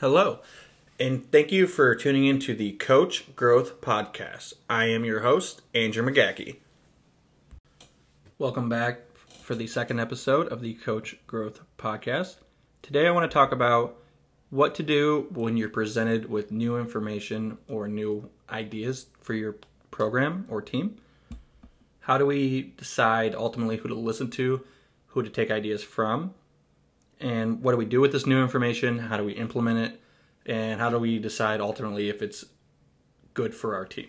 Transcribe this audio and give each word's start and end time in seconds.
Hello, 0.00 0.38
and 1.00 1.28
thank 1.32 1.50
you 1.50 1.66
for 1.66 1.92
tuning 1.96 2.24
in 2.24 2.38
to 2.38 2.54
the 2.54 2.70
Coach 2.74 3.34
Growth 3.34 3.80
Podcast. 3.80 4.52
I 4.70 4.84
am 4.84 5.04
your 5.04 5.22
host, 5.22 5.62
Andrew 5.74 6.08
McGackey. 6.08 6.58
Welcome 8.38 8.68
back 8.68 9.00
for 9.16 9.56
the 9.56 9.66
second 9.66 9.98
episode 9.98 10.46
of 10.52 10.60
the 10.60 10.74
Coach 10.74 11.16
Growth 11.26 11.62
Podcast. 11.78 12.36
Today, 12.80 13.08
I 13.08 13.10
want 13.10 13.28
to 13.28 13.34
talk 13.34 13.50
about 13.50 13.96
what 14.50 14.76
to 14.76 14.84
do 14.84 15.26
when 15.32 15.56
you're 15.56 15.68
presented 15.68 16.30
with 16.30 16.52
new 16.52 16.78
information 16.78 17.58
or 17.66 17.88
new 17.88 18.30
ideas 18.48 19.06
for 19.20 19.34
your 19.34 19.56
program 19.90 20.46
or 20.48 20.62
team. 20.62 20.94
How 21.98 22.18
do 22.18 22.24
we 22.24 22.72
decide 22.76 23.34
ultimately 23.34 23.78
who 23.78 23.88
to 23.88 23.96
listen 23.96 24.30
to, 24.30 24.64
who 25.08 25.24
to 25.24 25.28
take 25.28 25.50
ideas 25.50 25.82
from, 25.82 26.34
and 27.20 27.62
what 27.62 27.72
do 27.72 27.78
we 27.78 27.84
do 27.84 28.00
with 28.00 28.12
this 28.12 28.26
new 28.26 28.42
information? 28.42 28.98
How 28.98 29.16
do 29.16 29.24
we 29.24 29.32
implement 29.32 29.78
it? 29.78 30.00
And 30.46 30.80
how 30.80 30.90
do 30.90 30.98
we 30.98 31.18
decide 31.18 31.60
ultimately 31.60 32.08
if 32.08 32.22
it's 32.22 32.44
good 33.34 33.54
for 33.54 33.74
our 33.74 33.84
team? 33.84 34.08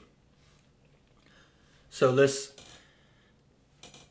So 1.90 2.14
this, 2.16 2.54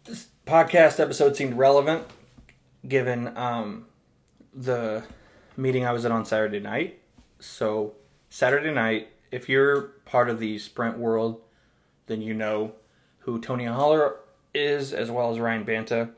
this 0.05 0.29
podcast 0.47 0.99
episode 1.01 1.37
seemed 1.37 1.55
relevant 1.55 2.05
given 2.87 3.37
um, 3.37 3.87
the 4.53 5.05
meeting 5.57 5.87
I 5.87 5.93
was 5.93 6.05
at 6.05 6.13
on 6.13 6.25
Saturday 6.25 6.61
night. 6.61 7.01
So 7.39 7.95
Saturday 8.31 8.73
night, 8.73 9.09
if 9.31 9.49
you're 9.49 9.81
part 10.05 10.29
of 10.29 10.41
the 10.41 10.59
sprint 10.59 10.99
world, 10.99 11.41
then 12.07 12.21
you 12.21 12.35
know 12.35 12.73
who 13.21 13.41
Tony 13.41 13.67
Holler 13.67 14.17
is, 14.55 14.93
as 14.93 15.11
well 15.11 15.31
as 15.31 15.39
Ryan 15.39 15.65
Banta. 15.65 16.11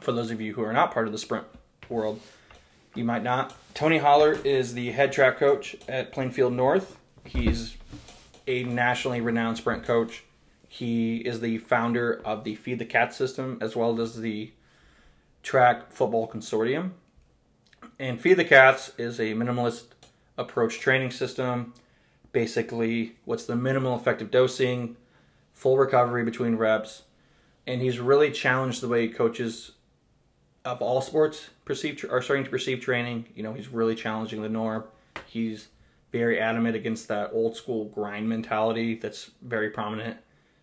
For 0.00 0.12
those 0.12 0.30
of 0.30 0.40
you 0.40 0.54
who 0.54 0.62
are 0.62 0.72
not 0.72 0.92
part 0.92 1.06
of 1.06 1.12
the 1.12 1.18
sprint 1.18 1.46
world, 1.88 2.20
you 2.94 3.04
might 3.04 3.22
not. 3.22 3.54
Tony 3.74 3.98
Holler 3.98 4.32
is 4.44 4.74
the 4.74 4.92
head 4.92 5.12
track 5.12 5.38
coach 5.38 5.76
at 5.88 6.12
Plainfield 6.12 6.52
North. 6.52 6.96
He's 7.24 7.76
a 8.46 8.64
nationally 8.64 9.20
renowned 9.20 9.56
sprint 9.56 9.84
coach. 9.84 10.24
He 10.68 11.18
is 11.18 11.40
the 11.40 11.58
founder 11.58 12.20
of 12.24 12.44
the 12.44 12.54
Feed 12.54 12.78
the 12.78 12.84
Cat 12.84 13.14
system 13.14 13.58
as 13.60 13.76
well 13.76 14.00
as 14.00 14.20
the 14.20 14.52
Track 15.42 15.92
Football 15.92 16.28
Consortium. 16.28 16.92
And 17.98 18.20
Feed 18.20 18.34
the 18.34 18.44
Cats 18.44 18.92
is 18.98 19.18
a 19.18 19.34
minimalist 19.34 19.84
approach 20.36 20.80
training 20.80 21.10
system. 21.10 21.74
Basically, 22.32 23.16
what's 23.24 23.44
the 23.44 23.56
minimal 23.56 23.96
effective 23.96 24.30
dosing, 24.30 24.96
full 25.52 25.76
recovery 25.76 26.24
between 26.24 26.56
reps, 26.56 27.02
and 27.66 27.80
he's 27.82 27.98
really 28.00 28.30
challenged 28.30 28.80
the 28.80 28.88
way 28.88 29.08
coaches 29.08 29.72
of 30.64 30.80
all 30.80 31.00
sports 31.00 31.50
perceive 31.64 32.04
are 32.10 32.22
starting 32.22 32.44
to 32.44 32.50
perceive 32.50 32.80
training. 32.80 33.26
You 33.34 33.42
know, 33.42 33.54
he's 33.54 33.68
really 33.68 33.94
challenging 33.94 34.42
the 34.42 34.48
norm. 34.48 34.84
He's 35.26 35.68
very 36.12 36.38
adamant 36.38 36.76
against 36.76 37.08
that 37.08 37.30
old 37.32 37.56
school 37.56 37.86
grind 37.86 38.28
mentality 38.28 38.94
that's 38.94 39.30
very 39.40 39.70
prominent, 39.70 40.18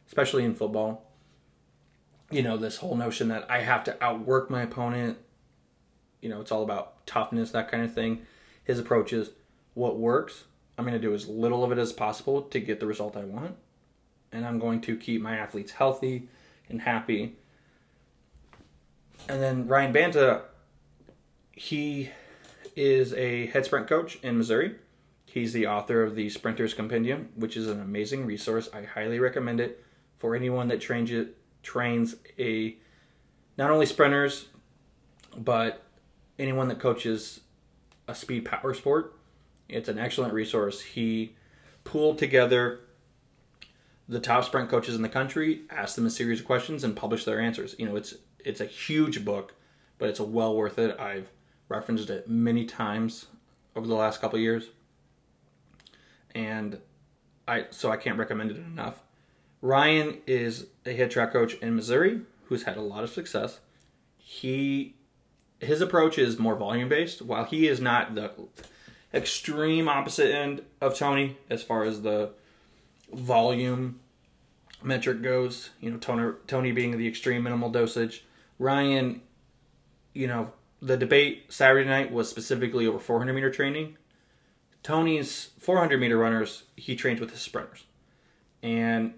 especially 0.08 0.46
in 0.46 0.54
football. 0.54 1.06
You 2.32 2.44
know, 2.44 2.58
this 2.58 2.78
whole 2.78 2.96
notion 2.96 3.28
that 3.30 3.50
I 3.50 3.60
have 3.60 3.84
to 3.86 4.04
outwork 4.04 4.50
my 4.50 4.62
opponent. 4.62 5.18
You 6.22 6.30
know, 6.30 6.42
it's 6.42 6.52
all 6.52 6.64
about 6.64 7.06
toughness, 7.08 7.52
that 7.52 7.72
kind 7.72 7.84
of 7.84 7.94
thing. 7.94 8.26
His 8.64 8.78
approach 8.78 9.12
is 9.12 9.32
what 9.74 9.98
works. 9.98 10.44
I'm 10.78 10.86
going 10.86 11.00
to 11.00 11.02
do 11.02 11.14
as 11.14 11.28
little 11.28 11.64
of 11.64 11.72
it 11.72 11.78
as 11.78 11.92
possible 11.92 12.44
to 12.44 12.60
get 12.60 12.80
the 12.80 12.86
result 12.86 13.18
I 13.18 13.24
want. 13.24 13.56
And 14.32 14.46
I'm 14.46 14.60
going 14.60 14.80
to 14.82 14.96
keep 14.96 15.22
my 15.22 15.36
athletes 15.36 15.72
healthy 15.72 16.30
and 16.70 16.82
happy 16.82 17.36
and 19.28 19.42
then 19.42 19.68
Ryan 19.68 19.92
Banta, 19.92 20.42
he 21.52 22.10
is 22.76 23.14
a 23.14 23.48
head 23.48 23.66
sprint 23.66 23.88
coach 23.88 24.18
in 24.24 24.38
Missouri. 24.38 24.76
He's 25.26 25.54
the 25.54 25.68
author 25.68 26.02
of 26.02 26.16
the 26.16 26.30
Sprinters 26.30 26.74
Compendium, 26.74 27.30
which 27.36 27.56
is 27.56 27.68
an 27.68 27.80
amazing 27.82 28.26
resource. 28.26 28.70
I 28.74 28.84
highly 28.84 29.20
recommend 29.20 29.60
it 29.60 29.84
for 30.18 30.36
anyone 30.36 30.68
that 30.70 30.82
trains 30.82 31.12
it 31.12 31.36
trains 31.62 32.16
a 32.38 32.78
not 33.58 33.70
only 33.70 33.86
sprinters 33.86 34.48
but 35.38 35.84
anyone 36.40 36.70
that 36.70 36.80
coaches 36.80 37.42
a 38.08 38.16
speed 38.16 38.46
power 38.46 38.74
sport. 38.74 39.14
It's 39.68 39.90
an 39.90 40.00
excellent 40.00 40.34
resource. 40.34 40.82
He 40.82 41.36
pooled 41.84 42.18
together 42.18 42.80
the 44.08 44.20
top 44.20 44.44
sprint 44.46 44.70
coaches 44.70 44.96
in 44.96 45.04
the 45.04 45.10
country, 45.10 45.62
asked 45.70 45.96
them 45.96 46.06
a 46.06 46.10
series 46.10 46.40
of 46.40 46.46
questions, 46.46 46.84
and 46.84 46.96
published 46.96 47.26
their 47.26 47.40
answers. 47.40 47.76
You 47.78 47.86
know, 47.86 47.96
it's 47.96 48.16
it's 48.46 48.62
a 48.62 48.66
huge 48.66 49.24
book, 49.26 49.54
but 49.98 50.10
it's 50.10 50.20
well 50.20 50.56
worth 50.56 50.80
it. 50.80 51.00
I've 51.00 51.30
referenced 51.68 52.10
it 52.10 52.30
many 52.30 52.66
times 52.66 53.28
over 53.76 53.88
the 53.88 53.96
last 53.96 54.22
couple 54.22 54.40
years, 54.40 54.70
and 56.34 56.80
I 57.48 57.68
so 57.72 57.92
I 57.92 57.98
can't 57.98 58.18
recommend 58.18 58.52
it 58.52 58.58
enough. 58.58 59.02
Ryan 59.62 60.20
is 60.26 60.68
a 60.86 60.94
head 60.94 61.12
track 61.12 61.34
coach 61.34 61.56
in 61.56 61.76
Missouri 61.76 62.22
who's 62.46 62.64
had 62.64 62.78
a 62.78 62.82
lot 62.82 63.04
of 63.04 63.10
success. 63.10 63.60
He 64.18 64.96
his 65.60 65.82
approach 65.82 66.18
is 66.18 66.40
more 66.40 66.56
volume 66.56 66.90
based, 66.90 67.22
while 67.22 67.44
he 67.44 67.68
is 67.68 67.82
not 67.82 68.16
the 68.16 68.32
extreme 69.14 69.90
opposite 69.90 70.34
end 70.34 70.62
of 70.80 70.98
Tony 70.98 71.38
as 71.50 71.64
far 71.64 71.84
as 71.84 72.02
the 72.02 72.32
volume 73.12 74.00
metric 74.82 75.22
goes. 75.22 75.72
You 75.82 75.92
know, 75.92 75.98
Tony, 75.98 76.34
Tony 76.48 76.72
being 76.72 76.98
the 76.98 77.08
extreme 77.08 77.44
minimal 77.44 77.70
dosage, 77.70 78.24
Ryan, 78.60 79.22
you 80.14 80.28
know, 80.28 80.52
the 80.82 80.98
debate 80.98 81.46
Saturday 81.52 81.88
night 81.88 82.12
was 82.12 82.30
specifically 82.30 82.86
over 82.86 83.00
400 83.00 83.34
meter 83.34 83.50
training. 83.50 83.98
Tony's 84.84 85.52
400 85.60 86.00
meter 86.00 86.18
runners, 86.18 86.64
he 86.76 86.96
trains 86.96 87.20
with 87.20 87.32
his 87.32 87.42
sprinters. 87.42 87.86
And 88.62 89.16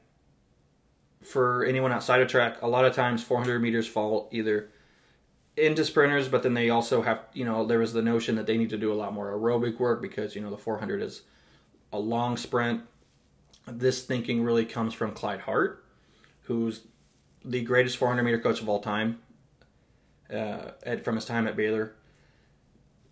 for 1.23 1.65
anyone 1.65 1.91
outside 1.91 2.21
of 2.21 2.27
track, 2.27 2.61
a 2.61 2.67
lot 2.67 2.85
of 2.85 2.95
times 2.95 3.23
400 3.23 3.59
meters 3.59 3.87
fall 3.87 4.29
either 4.31 4.69
into 5.57 5.83
sprinters, 5.85 6.27
but 6.27 6.43
then 6.43 6.53
they 6.53 6.69
also 6.69 7.01
have, 7.01 7.21
you 7.33 7.45
know, 7.45 7.65
there 7.65 7.79
was 7.79 7.93
the 7.93 8.01
notion 8.01 8.35
that 8.35 8.45
they 8.45 8.57
need 8.57 8.69
to 8.69 8.77
do 8.77 8.91
a 8.91 8.95
lot 8.95 9.13
more 9.13 9.31
aerobic 9.31 9.79
work 9.79 10.01
because, 10.01 10.35
you 10.35 10.41
know, 10.41 10.49
the 10.49 10.57
400 10.57 11.01
is 11.01 11.23
a 11.93 11.99
long 11.99 12.37
sprint. 12.37 12.81
This 13.67 14.03
thinking 14.03 14.43
really 14.43 14.65
comes 14.65 14.93
from 14.93 15.11
Clyde 15.11 15.41
Hart, 15.41 15.83
who's 16.43 16.81
the 17.43 17.61
greatest 17.61 17.97
400 17.97 18.23
meter 18.23 18.39
coach 18.39 18.61
of 18.61 18.69
all 18.69 18.79
time 18.79 19.19
uh, 20.31 20.71
at, 20.83 21.03
from 21.03 21.15
his 21.15 21.25
time 21.25 21.47
at 21.47 21.55
Baylor. 21.55 21.93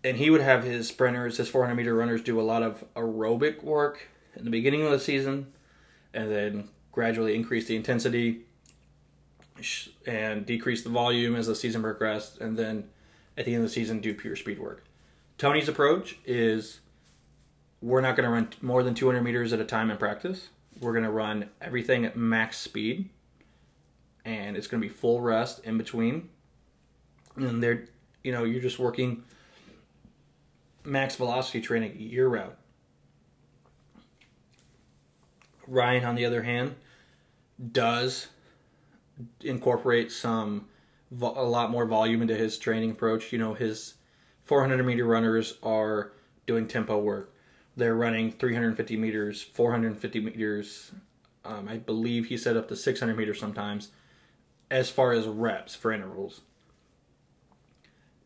And 0.02 0.16
he 0.16 0.30
would 0.30 0.40
have 0.40 0.64
his 0.64 0.88
sprinters, 0.88 1.36
his 1.36 1.48
400 1.48 1.74
meter 1.74 1.94
runners, 1.94 2.22
do 2.22 2.40
a 2.40 2.42
lot 2.42 2.62
of 2.62 2.84
aerobic 2.94 3.62
work 3.62 4.08
in 4.34 4.44
the 4.44 4.50
beginning 4.50 4.82
of 4.84 4.90
the 4.90 4.98
season, 4.98 5.52
and 6.14 6.30
then 6.30 6.68
gradually 6.92 7.34
increase 7.34 7.66
the 7.66 7.76
intensity 7.76 8.40
and 10.06 10.46
decrease 10.46 10.82
the 10.82 10.88
volume 10.88 11.36
as 11.36 11.46
the 11.46 11.54
season 11.54 11.82
progressed, 11.82 12.38
and 12.40 12.56
then 12.56 12.84
at 13.36 13.44
the 13.44 13.54
end 13.54 13.62
of 13.62 13.68
the 13.68 13.74
season 13.74 14.00
do 14.00 14.14
pure 14.14 14.36
speed 14.36 14.58
work. 14.58 14.84
Tony's 15.36 15.68
approach 15.68 16.16
is 16.24 16.80
we're 17.82 18.00
not 18.00 18.16
going 18.16 18.24
to 18.24 18.30
run 18.30 18.48
more 18.62 18.82
than 18.82 18.94
200 18.94 19.22
meters 19.22 19.52
at 19.52 19.60
a 19.60 19.64
time 19.64 19.90
in 19.90 19.96
practice. 19.96 20.48
We're 20.80 20.92
going 20.92 21.04
to 21.04 21.10
run 21.10 21.50
everything 21.60 22.06
at 22.06 22.16
max 22.16 22.58
speed, 22.58 23.10
and 24.24 24.56
it's 24.56 24.66
going 24.66 24.82
to 24.82 24.88
be 24.88 24.92
full 24.92 25.20
rest 25.20 25.60
in 25.64 25.76
between 25.76 26.30
and 27.36 27.62
they're 27.62 27.86
you 28.22 28.32
know 28.32 28.44
you're 28.44 28.62
just 28.62 28.78
working 28.78 29.24
max 30.84 31.16
velocity 31.16 31.60
training 31.60 31.98
year 31.98 32.28
round. 32.28 32.52
Ryan, 35.66 36.04
on 36.04 36.14
the 36.16 36.24
other 36.24 36.42
hand, 36.42 36.74
does 37.72 38.28
incorporate 39.40 40.10
some 40.10 40.66
a 41.12 41.24
lot 41.26 41.70
more 41.70 41.86
volume 41.86 42.22
into 42.22 42.34
his 42.34 42.58
training 42.58 42.92
approach. 42.92 43.32
You 43.32 43.38
know, 43.38 43.54
his 43.54 43.94
400 44.44 44.84
meter 44.84 45.04
runners 45.04 45.58
are 45.62 46.12
doing 46.46 46.66
tempo 46.66 46.98
work. 46.98 47.32
They're 47.76 47.94
running 47.94 48.32
350 48.32 48.96
meters, 48.96 49.42
450 49.42 50.20
meters. 50.20 50.92
Um, 51.44 51.68
I 51.68 51.78
believe 51.78 52.26
he 52.26 52.36
set 52.36 52.56
up 52.56 52.68
to 52.68 52.76
600 52.76 53.16
meters 53.16 53.40
sometimes, 53.40 53.90
as 54.70 54.90
far 54.90 55.12
as 55.12 55.26
reps 55.26 55.74
for 55.74 55.92
intervals. 55.92 56.42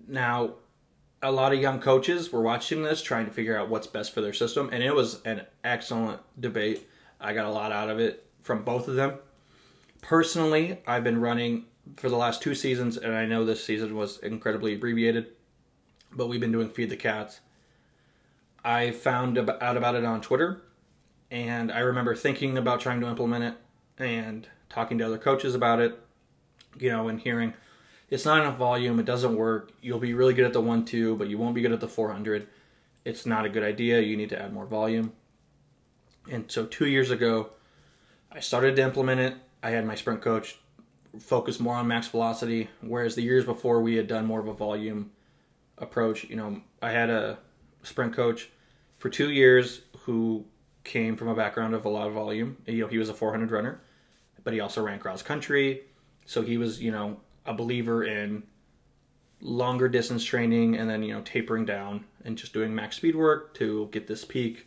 Now, 0.06 0.54
a 1.22 1.32
lot 1.32 1.52
of 1.52 1.60
young 1.60 1.80
coaches 1.80 2.30
were 2.30 2.42
watching 2.42 2.82
this, 2.82 3.02
trying 3.02 3.26
to 3.26 3.32
figure 3.32 3.58
out 3.58 3.68
what's 3.68 3.86
best 3.86 4.12
for 4.12 4.20
their 4.20 4.32
system, 4.32 4.68
and 4.72 4.82
it 4.82 4.94
was 4.94 5.22
an 5.22 5.42
excellent 5.62 6.20
debate. 6.38 6.86
I 7.20 7.32
got 7.32 7.46
a 7.46 7.50
lot 7.50 7.72
out 7.72 7.88
of 7.88 7.98
it 7.98 8.26
from 8.42 8.62
both 8.62 8.88
of 8.88 8.96
them. 8.96 9.14
Personally, 10.02 10.82
I've 10.86 11.04
been 11.04 11.20
running 11.20 11.64
for 11.96 12.10
the 12.10 12.16
last 12.16 12.42
two 12.42 12.54
seasons, 12.54 12.96
and 12.98 13.14
I 13.14 13.24
know 13.24 13.44
this 13.44 13.64
season 13.64 13.96
was 13.96 14.18
incredibly 14.18 14.74
abbreviated, 14.74 15.28
but 16.12 16.28
we've 16.28 16.40
been 16.40 16.52
doing 16.52 16.68
Feed 16.68 16.90
the 16.90 16.96
Cats. 16.96 17.40
I 18.62 18.90
found 18.90 19.38
out 19.38 19.76
about 19.76 19.94
it 19.94 20.04
on 20.04 20.20
Twitter, 20.20 20.62
and 21.30 21.72
I 21.72 21.80
remember 21.80 22.14
thinking 22.14 22.58
about 22.58 22.80
trying 22.80 23.00
to 23.00 23.08
implement 23.08 23.44
it 23.44 23.54
and 23.98 24.46
talking 24.68 24.98
to 24.98 25.06
other 25.06 25.18
coaches 25.18 25.54
about 25.54 25.80
it, 25.80 25.98
you 26.78 26.90
know, 26.90 27.08
and 27.08 27.20
hearing 27.20 27.54
it's 28.14 28.24
not 28.24 28.40
enough 28.40 28.56
volume. 28.56 29.00
It 29.00 29.06
doesn't 29.06 29.34
work. 29.34 29.72
You'll 29.82 29.98
be 29.98 30.14
really 30.14 30.34
good 30.34 30.44
at 30.44 30.52
the 30.52 30.60
one 30.60 30.84
two, 30.84 31.16
but 31.16 31.26
you 31.28 31.36
won't 31.36 31.52
be 31.52 31.62
good 31.62 31.72
at 31.72 31.80
the 31.80 31.88
400. 31.88 32.46
it's 33.04 33.26
not 33.26 33.44
a 33.44 33.48
good 33.48 33.64
idea. 33.64 34.00
You 34.00 34.16
need 34.16 34.28
to 34.28 34.40
add 34.40 34.52
more 34.52 34.66
volume. 34.66 35.12
And 36.30 36.50
so 36.50 36.64
two 36.64 36.86
years 36.86 37.10
ago, 37.10 37.50
I 38.30 38.38
started 38.38 38.76
to 38.76 38.82
implement 38.82 39.20
it. 39.20 39.34
I 39.64 39.70
had 39.70 39.84
my 39.84 39.96
sprint 39.96 40.22
coach 40.22 40.58
focus 41.18 41.58
more 41.58 41.74
on 41.74 41.88
max 41.88 42.06
velocity, 42.06 42.70
whereas 42.80 43.16
the 43.16 43.22
years 43.22 43.44
before 43.44 43.80
we 43.82 43.96
had 43.96 44.06
done 44.06 44.26
more 44.26 44.38
of 44.38 44.46
a 44.46 44.54
volume 44.54 45.10
approach. 45.76 46.22
You 46.22 46.36
know, 46.36 46.60
I 46.80 46.92
had 46.92 47.10
a 47.10 47.38
sprint 47.82 48.14
coach 48.14 48.48
for 48.96 49.10
two 49.10 49.30
years 49.32 49.82
who 50.02 50.44
came 50.84 51.16
from 51.16 51.26
a 51.26 51.34
background 51.34 51.74
of 51.74 51.84
a 51.84 51.88
lot 51.88 52.06
of 52.06 52.14
volume. 52.14 52.58
You 52.64 52.82
know, 52.82 52.86
he 52.86 52.98
was 52.98 53.08
a 53.08 53.14
400 53.14 53.50
runner, 53.50 53.80
but 54.44 54.52
he 54.52 54.60
also 54.60 54.82
ran 54.82 55.00
cross 55.00 55.20
country. 55.20 55.82
So 56.26 56.42
he 56.42 56.56
was, 56.56 56.80
you 56.80 56.92
know, 56.92 57.20
a 57.46 57.54
believer 57.54 58.04
in 58.04 58.44
longer 59.40 59.88
distance 59.88 60.24
training 60.24 60.76
and 60.76 60.88
then, 60.88 61.02
you 61.02 61.12
know, 61.12 61.20
tapering 61.22 61.64
down 61.64 62.04
and 62.24 62.38
just 62.38 62.52
doing 62.52 62.74
max 62.74 62.96
speed 62.96 63.14
work 63.14 63.54
to 63.54 63.88
get 63.92 64.06
this 64.06 64.24
peak 64.24 64.66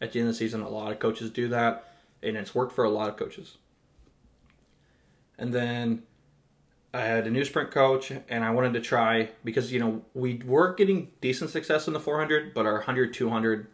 at 0.00 0.12
the 0.12 0.20
end 0.20 0.28
of 0.28 0.34
the 0.34 0.38
season. 0.38 0.60
A 0.60 0.68
lot 0.68 0.92
of 0.92 0.98
coaches 0.98 1.30
do 1.30 1.48
that, 1.48 1.92
and 2.22 2.36
it's 2.36 2.54
worked 2.54 2.72
for 2.72 2.84
a 2.84 2.90
lot 2.90 3.08
of 3.08 3.16
coaches. 3.16 3.56
And 5.38 5.52
then 5.52 6.02
I 6.92 7.02
had 7.02 7.26
a 7.26 7.30
new 7.30 7.44
sprint 7.44 7.70
coach, 7.70 8.12
and 8.28 8.44
I 8.44 8.50
wanted 8.50 8.74
to 8.74 8.80
try 8.80 9.30
because 9.44 9.72
you 9.72 9.78
know 9.78 10.02
we 10.14 10.42
were 10.44 10.74
getting 10.74 11.10
decent 11.20 11.50
success 11.50 11.86
in 11.86 11.92
the 11.92 12.00
400, 12.00 12.54
but 12.54 12.66
our 12.66 12.74
100, 12.74 13.14
200 13.14 13.66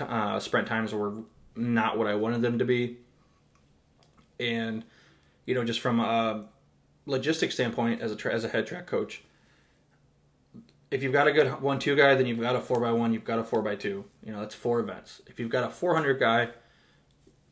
uh, 0.00 0.40
sprint 0.40 0.66
times 0.66 0.94
were 0.94 1.12
not 1.54 1.98
what 1.98 2.06
I 2.06 2.14
wanted 2.14 2.42
them 2.42 2.58
to 2.58 2.64
be. 2.64 2.98
And 4.40 4.84
you 5.46 5.54
know, 5.54 5.64
just 5.64 5.80
from 5.80 6.00
a 6.00 6.46
logistics 7.06 7.54
standpoint, 7.54 8.00
as 8.00 8.12
a 8.12 8.16
tra- 8.16 8.32
as 8.32 8.44
a 8.44 8.48
head 8.48 8.66
track 8.66 8.86
coach, 8.86 9.22
if 10.90 11.02
you've 11.02 11.12
got 11.12 11.26
a 11.26 11.32
good 11.32 11.60
one-two 11.62 11.96
guy, 11.96 12.14
then 12.14 12.26
you've 12.26 12.40
got 12.40 12.54
a 12.54 12.60
four 12.60 12.78
by 12.78 12.92
one, 12.92 13.14
you've 13.14 13.24
got 13.24 13.38
a 13.38 13.44
four 13.44 13.62
by 13.62 13.74
two. 13.74 14.04
You 14.24 14.32
know, 14.32 14.40
that's 14.40 14.54
four 14.54 14.78
events. 14.78 15.22
If 15.26 15.40
you've 15.40 15.50
got 15.50 15.64
a 15.64 15.70
400 15.70 16.20
guy, 16.20 16.50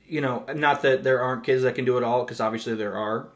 you 0.06 0.20
know, 0.20 0.44
not 0.54 0.82
that 0.82 1.04
there 1.04 1.22
aren't 1.22 1.44
kids 1.44 1.62
that 1.62 1.74
can 1.74 1.86
do 1.86 1.96
it 1.96 2.04
all, 2.04 2.24
because 2.24 2.40
obviously 2.40 2.74
there 2.74 2.96
are. 2.96 3.28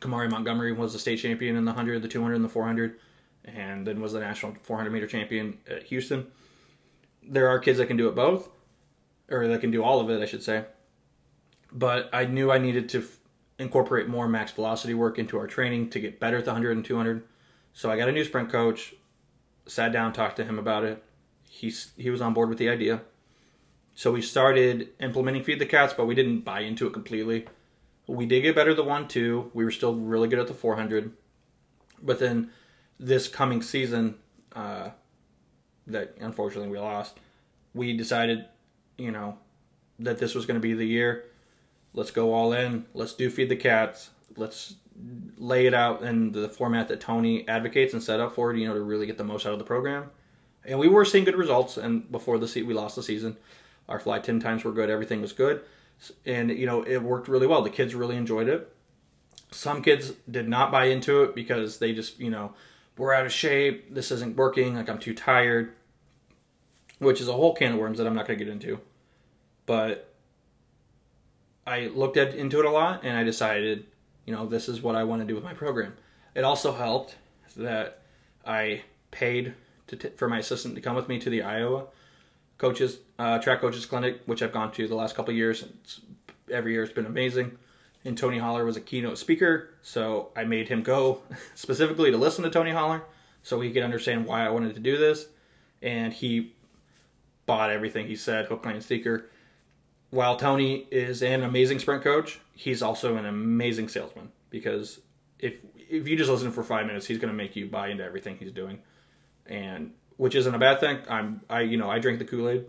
Kahmari 0.00 0.28
Montgomery 0.28 0.72
was 0.72 0.92
the 0.92 0.98
state 0.98 1.20
champion 1.20 1.56
in 1.56 1.64
the 1.64 1.70
100, 1.70 2.02
the 2.02 2.08
200, 2.08 2.34
and 2.34 2.44
the 2.44 2.48
400, 2.48 2.98
and 3.44 3.86
then 3.86 4.00
was 4.00 4.12
the 4.12 4.20
national 4.20 4.56
400 4.62 4.90
meter 4.90 5.06
champion 5.06 5.58
at 5.70 5.84
Houston. 5.84 6.26
There 7.22 7.48
are 7.48 7.58
kids 7.58 7.78
that 7.78 7.86
can 7.86 7.96
do 7.96 8.08
it 8.08 8.14
both, 8.14 8.48
or 9.30 9.46
that 9.46 9.60
can 9.60 9.70
do 9.70 9.82
all 9.82 10.00
of 10.00 10.10
it, 10.10 10.20
I 10.20 10.26
should 10.26 10.42
say. 10.42 10.64
But 11.72 12.10
I 12.12 12.24
knew 12.26 12.50
I 12.50 12.58
needed 12.58 12.88
to 12.90 13.06
incorporate 13.58 14.08
more 14.08 14.28
max 14.28 14.52
velocity 14.52 14.94
work 14.94 15.18
into 15.18 15.38
our 15.38 15.46
training 15.46 15.90
to 15.90 16.00
get 16.00 16.20
better 16.20 16.38
at 16.38 16.44
the 16.44 16.50
100 16.50 16.76
and 16.76 16.84
200. 16.84 17.22
So 17.72 17.90
I 17.90 17.96
got 17.96 18.08
a 18.08 18.12
new 18.12 18.24
sprint 18.24 18.50
coach, 18.50 18.94
sat 19.66 19.92
down, 19.92 20.12
talked 20.12 20.36
to 20.36 20.44
him 20.44 20.58
about 20.58 20.84
it. 20.84 21.02
He's, 21.48 21.92
he 21.96 22.10
was 22.10 22.20
on 22.20 22.34
board 22.34 22.48
with 22.48 22.58
the 22.58 22.68
idea. 22.68 23.02
So 23.94 24.12
we 24.12 24.22
started 24.22 24.88
implementing 25.00 25.44
Feed 25.44 25.60
the 25.60 25.66
Cats, 25.66 25.94
but 25.94 26.06
we 26.06 26.14
didn't 26.14 26.40
buy 26.40 26.60
into 26.60 26.86
it 26.86 26.92
completely. 26.92 27.46
We 28.06 28.26
did 28.26 28.42
get 28.42 28.56
better 28.56 28.74
the 28.74 28.82
1 28.82 29.08
2. 29.08 29.52
We 29.54 29.64
were 29.64 29.70
still 29.70 29.94
really 29.94 30.28
good 30.28 30.40
at 30.40 30.48
the 30.48 30.54
400. 30.54 31.12
But 32.02 32.18
then 32.18 32.50
this 32.98 33.28
coming 33.28 33.62
season, 33.62 34.16
uh, 34.54 34.90
that 35.86 36.16
unfortunately 36.20 36.70
we 36.70 36.78
lost, 36.78 37.18
we 37.72 37.96
decided, 37.96 38.46
you 38.98 39.10
know, 39.10 39.38
that 39.98 40.18
this 40.18 40.34
was 40.34 40.44
going 40.44 40.56
to 40.56 40.60
be 40.60 40.74
the 40.74 40.86
year. 40.86 41.24
Let's 41.94 42.10
go 42.10 42.34
all 42.34 42.52
in. 42.52 42.86
Let's 42.92 43.14
do 43.14 43.30
Feed 43.30 43.48
the 43.48 43.56
Cats. 43.56 44.10
Let's 44.36 44.74
lay 45.38 45.66
it 45.66 45.74
out 45.74 46.02
in 46.02 46.32
the 46.32 46.48
format 46.48 46.88
that 46.88 47.00
Tony 47.00 47.46
advocates 47.48 47.92
and 47.94 48.02
set 48.02 48.20
up 48.20 48.34
for 48.34 48.52
it, 48.52 48.58
you 48.58 48.66
know, 48.66 48.74
to 48.74 48.80
really 48.80 49.06
get 49.06 49.16
the 49.16 49.24
most 49.24 49.46
out 49.46 49.52
of 49.52 49.58
the 49.58 49.64
program. 49.64 50.10
And 50.64 50.78
we 50.78 50.88
were 50.88 51.04
seeing 51.04 51.24
good 51.24 51.36
results. 51.36 51.76
And 51.76 52.10
before 52.10 52.38
the 52.38 52.48
se- 52.48 52.62
we 52.62 52.74
lost 52.74 52.96
the 52.96 53.02
season, 53.02 53.36
our 53.88 54.00
fly 54.00 54.18
10 54.18 54.40
times 54.40 54.64
were 54.64 54.72
good. 54.72 54.90
Everything 54.90 55.20
was 55.20 55.32
good. 55.32 55.62
And, 56.26 56.50
you 56.50 56.66
know, 56.66 56.82
it 56.82 56.98
worked 56.98 57.28
really 57.28 57.46
well. 57.46 57.62
The 57.62 57.70
kids 57.70 57.94
really 57.94 58.16
enjoyed 58.16 58.48
it. 58.48 58.74
Some 59.50 59.82
kids 59.82 60.12
did 60.28 60.48
not 60.48 60.72
buy 60.72 60.86
into 60.86 61.22
it 61.22 61.34
because 61.34 61.78
they 61.78 61.92
just, 61.92 62.18
you 62.18 62.30
know, 62.30 62.54
we're 62.96 63.12
out 63.12 63.26
of 63.26 63.32
shape. 63.32 63.94
This 63.94 64.10
isn't 64.10 64.36
working. 64.36 64.74
Like, 64.74 64.88
I'm 64.88 64.98
too 64.98 65.14
tired, 65.14 65.74
which 66.98 67.20
is 67.20 67.28
a 67.28 67.32
whole 67.32 67.54
can 67.54 67.72
of 67.72 67.78
worms 67.78 67.98
that 67.98 68.06
I'm 68.06 68.14
not 68.14 68.26
going 68.26 68.38
to 68.38 68.44
get 68.44 68.52
into. 68.52 68.80
But 69.66 70.13
I 71.66 71.86
looked 71.86 72.16
at 72.16 72.34
into 72.34 72.58
it 72.60 72.66
a 72.66 72.70
lot 72.70 73.00
and 73.04 73.16
I 73.16 73.24
decided, 73.24 73.86
you 74.26 74.34
know, 74.34 74.46
this 74.46 74.68
is 74.68 74.82
what 74.82 74.96
I 74.96 75.04
want 75.04 75.22
to 75.22 75.26
do 75.26 75.34
with 75.34 75.44
my 75.44 75.54
program. 75.54 75.94
It 76.34 76.44
also 76.44 76.72
helped 76.72 77.16
that 77.56 78.02
I 78.46 78.82
paid 79.10 79.54
t- 79.86 79.96
for 80.16 80.28
my 80.28 80.38
assistant 80.38 80.74
to 80.74 80.80
come 80.80 80.96
with 80.96 81.08
me 81.08 81.18
to 81.20 81.30
the 81.30 81.42
Iowa 81.42 81.86
coaches 82.58 82.98
uh, 83.18 83.38
track 83.38 83.60
coaches 83.60 83.86
clinic, 83.86 84.20
which 84.26 84.42
I've 84.42 84.52
gone 84.52 84.72
to 84.72 84.88
the 84.88 84.94
last 84.94 85.14
couple 85.14 85.32
years. 85.34 85.64
Every 86.50 86.72
year 86.72 86.82
it's 86.82 86.92
been 86.92 87.06
amazing. 87.06 87.58
And 88.04 88.18
Tony 88.18 88.38
Holler 88.38 88.64
was 88.64 88.76
a 88.76 88.82
keynote 88.82 89.16
speaker, 89.16 89.70
so 89.80 90.28
I 90.36 90.44
made 90.44 90.68
him 90.68 90.82
go 90.82 91.22
specifically 91.54 92.10
to 92.10 92.18
listen 92.18 92.44
to 92.44 92.50
Tony 92.50 92.70
Holler, 92.70 93.02
so 93.42 93.60
he 93.60 93.72
could 93.72 93.82
understand 93.82 94.26
why 94.26 94.44
I 94.44 94.50
wanted 94.50 94.74
to 94.74 94.80
do 94.80 94.98
this. 94.98 95.26
And 95.80 96.12
he 96.12 96.52
bought 97.46 97.70
everything 97.70 98.06
he 98.06 98.16
said, 98.16 98.46
hook, 98.46 98.64
line, 98.64 98.76
and 98.76 98.84
sinker. 98.84 99.26
While 100.14 100.36
Tony 100.36 100.86
is 100.92 101.24
an 101.24 101.42
amazing 101.42 101.80
sprint 101.80 102.04
coach, 102.04 102.38
he's 102.52 102.82
also 102.82 103.16
an 103.16 103.26
amazing 103.26 103.88
salesman 103.88 104.30
because 104.48 105.00
if 105.40 105.58
if 105.76 106.06
you 106.06 106.16
just 106.16 106.30
listen 106.30 106.52
for 106.52 106.62
five 106.62 106.86
minutes, 106.86 107.06
he's 107.06 107.18
going 107.18 107.32
to 107.32 107.36
make 107.36 107.56
you 107.56 107.66
buy 107.66 107.88
into 107.88 108.04
everything 108.04 108.36
he's 108.36 108.52
doing, 108.52 108.78
and 109.44 109.90
which 110.16 110.36
isn't 110.36 110.54
a 110.54 110.58
bad 110.58 110.78
thing. 110.78 110.98
I'm 111.08 111.40
I 111.50 111.62
you 111.62 111.76
know 111.76 111.90
I 111.90 111.98
drink 111.98 112.20
the 112.20 112.24
Kool 112.24 112.48
Aid, 112.48 112.64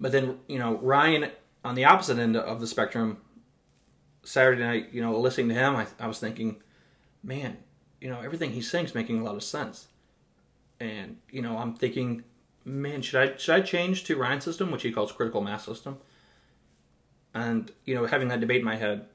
but 0.00 0.12
then 0.12 0.38
you 0.48 0.58
know 0.58 0.78
Ryan 0.78 1.30
on 1.62 1.74
the 1.74 1.84
opposite 1.84 2.18
end 2.18 2.38
of 2.38 2.58
the 2.58 2.66
spectrum. 2.66 3.18
Saturday 4.24 4.62
night, 4.62 4.88
you 4.92 5.02
know, 5.02 5.18
listening 5.20 5.48
to 5.48 5.54
him, 5.54 5.76
I, 5.76 5.86
I 6.00 6.06
was 6.06 6.20
thinking, 6.20 6.62
man, 7.22 7.58
you 8.00 8.08
know, 8.08 8.20
everything 8.20 8.52
he's 8.52 8.70
saying 8.70 8.86
is 8.86 8.94
making 8.94 9.20
a 9.20 9.24
lot 9.24 9.34
of 9.34 9.42
sense, 9.42 9.88
and 10.80 11.18
you 11.30 11.42
know, 11.42 11.58
I'm 11.58 11.74
thinking, 11.74 12.24
man, 12.64 13.02
should 13.02 13.20
I 13.20 13.36
should 13.36 13.54
I 13.54 13.60
change 13.60 14.04
to 14.04 14.16
Ryan's 14.16 14.44
system, 14.44 14.70
which 14.70 14.82
he 14.82 14.92
calls 14.92 15.12
critical 15.12 15.40
mass 15.40 15.64
system, 15.64 15.98
and 17.34 17.70
you 17.84 17.94
know, 17.94 18.06
having 18.06 18.28
that 18.28 18.40
debate 18.40 18.60
in 18.60 18.64
my 18.64 18.76
head. 18.76 19.06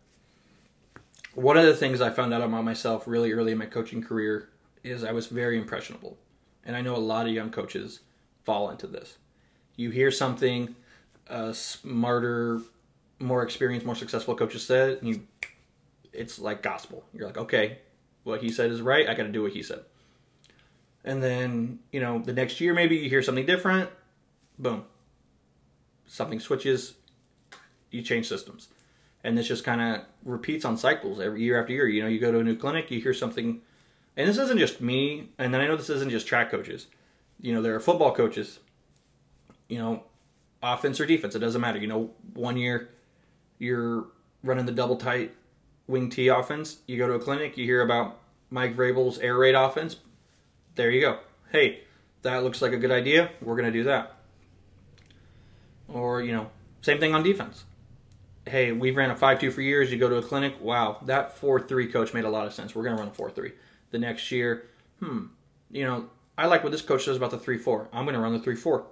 One 1.34 1.58
of 1.58 1.66
the 1.66 1.76
things 1.76 2.02
I 2.02 2.10
found 2.10 2.34
out 2.34 2.42
about 2.42 2.64
myself 2.64 3.08
really 3.08 3.32
early 3.32 3.52
in 3.52 3.60
my 3.60 3.68
coaching 3.68 4.02
career 4.02 4.50
is 4.84 5.04
I 5.04 5.12
was 5.12 5.28
very 5.28 5.58
impressionable. 5.58 6.18
And 6.64 6.76
I 6.76 6.82
know 6.82 6.96
a 6.96 6.98
lot 6.98 7.28
of 7.28 7.34
young 7.34 7.52
coaches 7.52 8.00
fall 8.44 8.70
into 8.70 8.88
this. 8.88 9.18
You 9.76 9.92
hear 9.92 10.10
something 10.10 10.76
a 11.28 11.54
smarter, 11.54 12.62
more 13.20 13.44
experienced, 13.44 13.86
more 13.86 13.96
successful 13.96 14.36
coaches 14.36 14.66
said, 14.66 14.98
and 15.00 15.08
you 15.08 15.28
it's 16.12 16.40
like 16.40 16.64
gospel. 16.64 17.04
You're 17.14 17.28
like, 17.28 17.38
okay, 17.38 17.80
what 18.24 18.42
he 18.42 18.50
said 18.50 18.72
is 18.72 18.82
right. 18.82 19.08
I 19.08 19.14
got 19.14 19.24
to 19.24 19.32
do 19.32 19.44
what 19.44 19.52
he 19.52 19.62
said. 19.62 19.82
And 21.08 21.24
then 21.24 21.80
you 21.92 22.00
know 22.00 22.20
the 22.20 22.34
next 22.34 22.62
year 22.62 22.76
maybe 22.76 22.98
you 22.98 23.10
hear 23.10 23.24
something 23.24 23.46
different. 23.48 23.90
Boom. 24.60 24.84
Something 26.06 26.40
switches. 26.40 26.94
You 27.90 28.04
change 28.04 28.28
systems, 28.28 28.68
and 29.24 29.36
this 29.36 29.48
just 29.48 29.64
kind 29.64 29.82
of 29.82 30.06
repeats 30.24 30.66
on 30.66 30.78
cycles 30.78 31.20
every 31.20 31.42
year 31.42 31.60
after 31.60 31.74
year. 31.74 31.88
You 31.88 32.04
know, 32.04 32.10
you 32.10 32.20
go 32.20 32.32
to 32.32 32.40
a 32.40 32.44
new 32.44 32.56
clinic, 32.56 32.92
you 32.92 33.02
hear 33.02 33.14
something 33.14 33.62
and 34.18 34.28
this 34.28 34.40
isn't 34.40 34.58
just 34.58 34.82
me, 34.82 35.30
and 35.38 35.54
then 35.54 35.62
I 35.62 35.68
know 35.68 35.78
this 35.78 35.92
isn't 35.92 36.10
just 36.10 36.26
track 36.26 36.50
coaches. 36.50 36.88
You 37.40 37.54
know, 37.54 37.62
there 37.62 37.76
are 37.76 37.80
football 37.80 38.12
coaches. 38.12 38.60
You 39.70 39.78
know, 39.78 40.04
offense 40.64 41.00
or 41.00 41.06
defense, 41.06 41.36
it 41.36 41.40
doesn't 41.40 41.62
matter. 41.62 41.78
You 41.78 41.86
know, 41.86 42.10
one 42.34 42.58
year 42.58 42.90
you're 43.60 44.08
running 44.44 44.66
the 44.66 44.72
double 44.72 44.96
tight 44.96 45.36
wing 45.86 46.10
T 46.10 46.30
offense. 46.30 46.80
You 46.88 46.98
go 46.98 47.08
to 47.08 47.14
a 47.14 47.20
clinic, 47.20 47.58
you 47.58 47.66
hear 47.66 47.82
about 47.82 48.18
Mike 48.50 48.76
Vrabel's 48.76 49.20
air 49.20 49.38
raid 49.38 49.54
offense. 49.54 49.98
There 50.78 50.92
you 50.92 51.02
go. 51.02 51.18
Hey, 51.52 51.82
that 52.22 52.44
looks 52.44 52.62
like 52.62 52.72
a 52.72 52.78
good 52.78 52.92
idea. 52.92 53.32
We're 53.42 53.56
going 53.56 53.66
to 53.66 53.72
do 53.72 53.84
that. 53.86 54.16
Or, 55.88 56.22
you 56.22 56.32
know, 56.32 56.52
same 56.82 57.00
thing 57.00 57.16
on 57.16 57.24
defense. 57.24 57.66
Hey, 58.46 58.72
we've 58.72 58.96
ran 58.96 59.10
a 59.10 59.16
5 59.16 59.40
2 59.40 59.52
for 59.52 59.62
years. 59.62 59.92
You 59.92 59.98
go 59.98 60.08
to 60.08 60.18
a 60.18 60.22
clinic. 60.22 60.62
Wow, 60.62 61.00
that 61.06 61.36
4 61.36 61.62
3 61.62 61.92
coach 61.92 62.14
made 62.14 62.26
a 62.26 62.30
lot 62.30 62.46
of 62.46 62.54
sense. 62.54 62.76
We're 62.76 62.84
going 62.84 62.96
to 62.96 63.02
run 63.02 63.12
a 63.12 63.14
4 63.14 63.32
3 63.32 63.52
the 63.90 63.98
next 63.98 64.32
year, 64.32 64.68
hmm, 65.00 65.26
you 65.72 65.84
know, 65.84 66.10
I 66.38 66.46
like 66.46 66.64
what 66.64 66.72
this 66.72 66.82
coach 66.82 67.06
says 67.06 67.18
about 67.18 67.32
the 67.32 67.40
3 67.40 67.58
4. 67.58 67.90
I'm 67.92 68.06
going 68.06 68.14
to 68.14 68.22
run 68.22 68.34
the 68.34 68.40
3 68.40 68.56
4. 68.56 68.86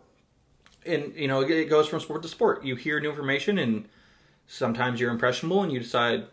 And, 0.88 1.14
you 1.16 1.28
know, 1.28 1.42
it 1.42 1.66
goes 1.66 1.88
from 1.88 2.00
sport 2.00 2.24
to 2.24 2.28
sport. 2.28 2.64
You 2.64 2.76
hear 2.76 3.00
new 3.00 3.10
information, 3.10 3.60
and 3.60 3.88
sometimes 4.48 5.00
you're 5.00 5.12
impressionable 5.12 5.64
and 5.64 5.72
you 5.72 5.80
decide 5.80 6.26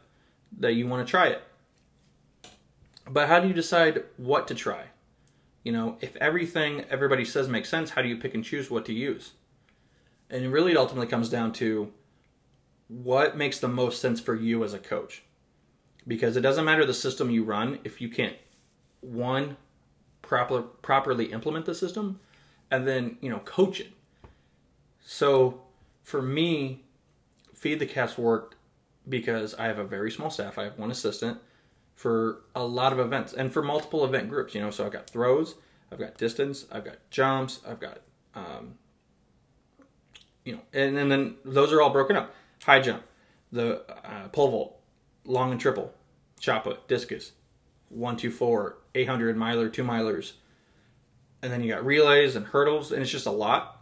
that 0.58 0.72
you 0.72 0.86
want 0.86 1.06
to 1.06 1.10
try 1.10 1.28
it. 1.28 1.42
But 3.08 3.28
how 3.28 3.40
do 3.40 3.48
you 3.48 3.54
decide 3.54 4.04
what 4.16 4.48
to 4.48 4.54
try? 4.54 4.84
You 5.62 5.72
know, 5.72 5.96
if 6.00 6.16
everything 6.16 6.84
everybody 6.90 7.24
says 7.24 7.48
makes 7.48 7.68
sense, 7.68 7.90
how 7.90 8.02
do 8.02 8.08
you 8.08 8.16
pick 8.16 8.34
and 8.34 8.44
choose 8.44 8.70
what 8.70 8.84
to 8.86 8.92
use? 8.92 9.32
And 10.28 10.52
really, 10.52 10.72
it 10.72 10.76
ultimately 10.76 11.06
comes 11.06 11.28
down 11.28 11.52
to 11.54 11.92
what 12.88 13.36
makes 13.36 13.58
the 13.58 13.68
most 13.68 14.00
sense 14.00 14.20
for 14.20 14.34
you 14.34 14.64
as 14.64 14.74
a 14.74 14.78
coach. 14.78 15.22
Because 16.06 16.36
it 16.36 16.40
doesn't 16.40 16.64
matter 16.64 16.84
the 16.84 16.94
system 16.94 17.30
you 17.30 17.44
run 17.44 17.78
if 17.84 18.00
you 18.00 18.08
can't 18.08 18.36
one 19.00 19.56
proper 20.20 20.62
properly 20.62 21.26
implement 21.26 21.66
the 21.66 21.74
system 21.74 22.20
and 22.70 22.86
then 22.86 23.18
you 23.20 23.28
know 23.28 23.40
coach 23.40 23.80
it. 23.80 23.92
So 25.00 25.62
for 26.02 26.22
me, 26.22 26.84
feed 27.54 27.78
the 27.78 27.86
cats 27.86 28.16
worked 28.16 28.56
because 29.08 29.54
I 29.54 29.66
have 29.66 29.78
a 29.78 29.84
very 29.84 30.10
small 30.10 30.30
staff. 30.30 30.58
I 30.58 30.64
have 30.64 30.78
one 30.78 30.90
assistant 30.90 31.38
for 31.94 32.42
a 32.54 32.64
lot 32.64 32.92
of 32.92 32.98
events 32.98 33.32
and 33.32 33.52
for 33.52 33.62
multiple 33.62 34.04
event 34.04 34.28
groups. 34.28 34.54
You 34.54 34.60
know, 34.60 34.70
so 34.70 34.86
I've 34.86 34.92
got 34.92 35.08
throws, 35.08 35.56
I've 35.90 35.98
got 35.98 36.16
distance, 36.16 36.66
I've 36.70 36.84
got 36.84 36.96
jumps, 37.10 37.60
I've 37.66 37.80
got 37.80 38.00
um, 38.34 38.74
you 40.44 40.54
know, 40.54 40.60
and, 40.72 40.96
and 40.98 41.10
then 41.10 41.36
those 41.44 41.72
are 41.72 41.80
all 41.80 41.90
broken 41.90 42.16
up. 42.16 42.34
High 42.62 42.80
jump, 42.80 43.02
the 43.50 43.82
uh, 44.04 44.28
pole 44.28 44.50
vault, 44.50 44.80
long 45.24 45.50
and 45.50 45.60
triple, 45.60 45.92
shot 46.40 46.64
put, 46.64 46.86
discus, 46.88 47.32
one, 47.88 48.16
two, 48.16 48.30
four, 48.30 48.78
800 48.94 49.36
miler, 49.36 49.68
two 49.68 49.84
milers, 49.84 50.32
and 51.42 51.52
then 51.52 51.62
you 51.62 51.72
got 51.72 51.84
relays 51.84 52.36
and 52.36 52.46
hurdles, 52.46 52.92
and 52.92 53.02
it's 53.02 53.10
just 53.10 53.26
a 53.26 53.30
lot. 53.30 53.80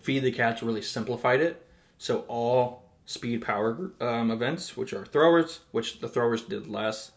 Feed 0.00 0.20
the 0.20 0.32
Cats 0.32 0.62
really 0.62 0.82
simplified 0.82 1.40
it. 1.40 1.66
So 1.98 2.24
all 2.28 2.89
speed 3.10 3.42
power 3.42 3.90
um, 4.00 4.30
events, 4.30 4.76
which 4.76 4.92
are 4.92 5.04
throwers, 5.04 5.60
which 5.72 5.98
the 5.98 6.06
throwers 6.06 6.42
did 6.42 6.68
less, 6.68 7.10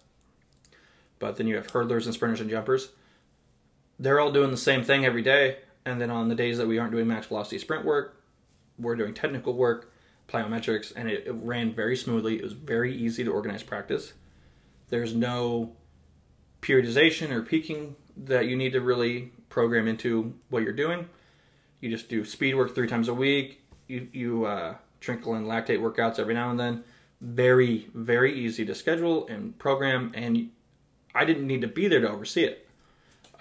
but 1.19 1.35
then 1.35 1.45
you 1.45 1.55
have 1.55 1.67
hurdlers 1.67 2.05
and 2.05 2.15
sprinters 2.15 2.41
and 2.41 2.49
jumpers. 2.49 2.89
They're 3.99 4.19
all 4.19 4.31
doing 4.31 4.49
the 4.49 4.57
same 4.57 4.83
thing 4.83 5.05
every 5.05 5.21
day, 5.21 5.57
and 5.85 6.01
then 6.01 6.09
on 6.09 6.29
the 6.29 6.35
days 6.35 6.57
that 6.57 6.67
we 6.67 6.79
aren't 6.79 6.93
doing 6.93 7.07
max 7.07 7.27
velocity 7.27 7.59
sprint 7.59 7.85
work, 7.85 8.19
we're 8.79 8.95
doing 8.95 9.13
technical 9.13 9.53
work, 9.53 9.93
plyometrics, 10.27 10.91
and 10.95 11.07
it, 11.07 11.27
it 11.27 11.33
ran 11.33 11.75
very 11.75 11.95
smoothly. 11.95 12.37
It 12.37 12.43
was 12.43 12.53
very 12.53 12.95
easy 12.95 13.23
to 13.23 13.31
organize 13.31 13.61
practice. 13.61 14.13
There's 14.89 15.13
no 15.13 15.75
periodization 16.63 17.29
or 17.29 17.43
peaking 17.43 17.97
that 18.17 18.47
you 18.47 18.55
need 18.55 18.73
to 18.73 18.81
really 18.81 19.31
program 19.49 19.87
into 19.87 20.33
what 20.49 20.63
you're 20.63 20.73
doing. 20.73 21.07
You 21.81 21.91
just 21.91 22.09
do 22.09 22.25
speed 22.25 22.55
work 22.55 22.73
three 22.73 22.87
times 22.87 23.09
a 23.09 23.13
week. 23.13 23.61
You 23.87 24.07
you 24.11 24.45
uh, 24.45 24.75
trinkle 25.03 25.35
in 25.37 25.45
lactate 25.45 25.79
workouts 25.79 26.19
every 26.19 26.33
now 26.33 26.49
and 26.49 26.59
then. 26.59 26.83
Very 27.21 27.87
very 27.93 28.33
easy 28.37 28.65
to 28.65 28.75
schedule 28.75 29.27
and 29.27 29.57
program, 29.59 30.11
and 30.13 30.49
I 31.13 31.25
didn't 31.25 31.47
need 31.47 31.61
to 31.61 31.67
be 31.67 31.87
there 31.87 32.01
to 32.01 32.09
oversee 32.09 32.43
it. 32.43 32.67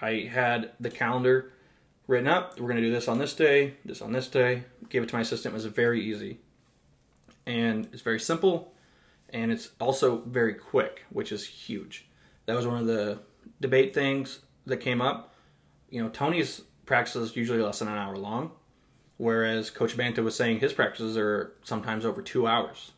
I 0.01 0.29
had 0.31 0.71
the 0.79 0.89
calendar 0.89 1.51
written 2.07 2.27
up. 2.27 2.59
We're 2.59 2.67
going 2.67 2.81
to 2.81 2.87
do 2.87 2.91
this 2.91 3.07
on 3.07 3.19
this 3.19 3.33
day, 3.33 3.75
this 3.85 4.01
on 4.01 4.11
this 4.11 4.27
day. 4.27 4.63
Gave 4.89 5.03
it 5.03 5.09
to 5.09 5.15
my 5.15 5.21
assistant. 5.21 5.53
It 5.53 5.55
was 5.55 5.65
very 5.65 6.01
easy, 6.01 6.39
and 7.45 7.87
it's 7.91 8.01
very 8.01 8.19
simple, 8.19 8.73
and 9.29 9.51
it's 9.51 9.69
also 9.79 10.17
very 10.27 10.53
quick, 10.53 11.03
which 11.09 11.31
is 11.31 11.45
huge. 11.45 12.07
That 12.45 12.55
was 12.55 12.67
one 12.67 12.79
of 12.79 12.85
the 12.85 13.19
debate 13.59 13.93
things 13.93 14.39
that 14.65 14.77
came 14.77 15.01
up. 15.01 15.33
You 15.89 16.03
know, 16.03 16.09
Tony's 16.09 16.61
practices 16.85 17.35
usually 17.35 17.61
less 17.61 17.79
than 17.79 17.87
an 17.87 17.97
hour 17.97 18.17
long, 18.17 18.51
whereas 19.23 19.69
Coach 19.69 19.95
Banta 19.95 20.21
was 20.21 20.35
saying 20.35 20.59
his 20.59 20.73
practices 20.73 21.17
are 21.17 21.53
sometimes 21.63 22.03
over 22.05 22.21
two 22.21 22.45
hours. 22.45 22.91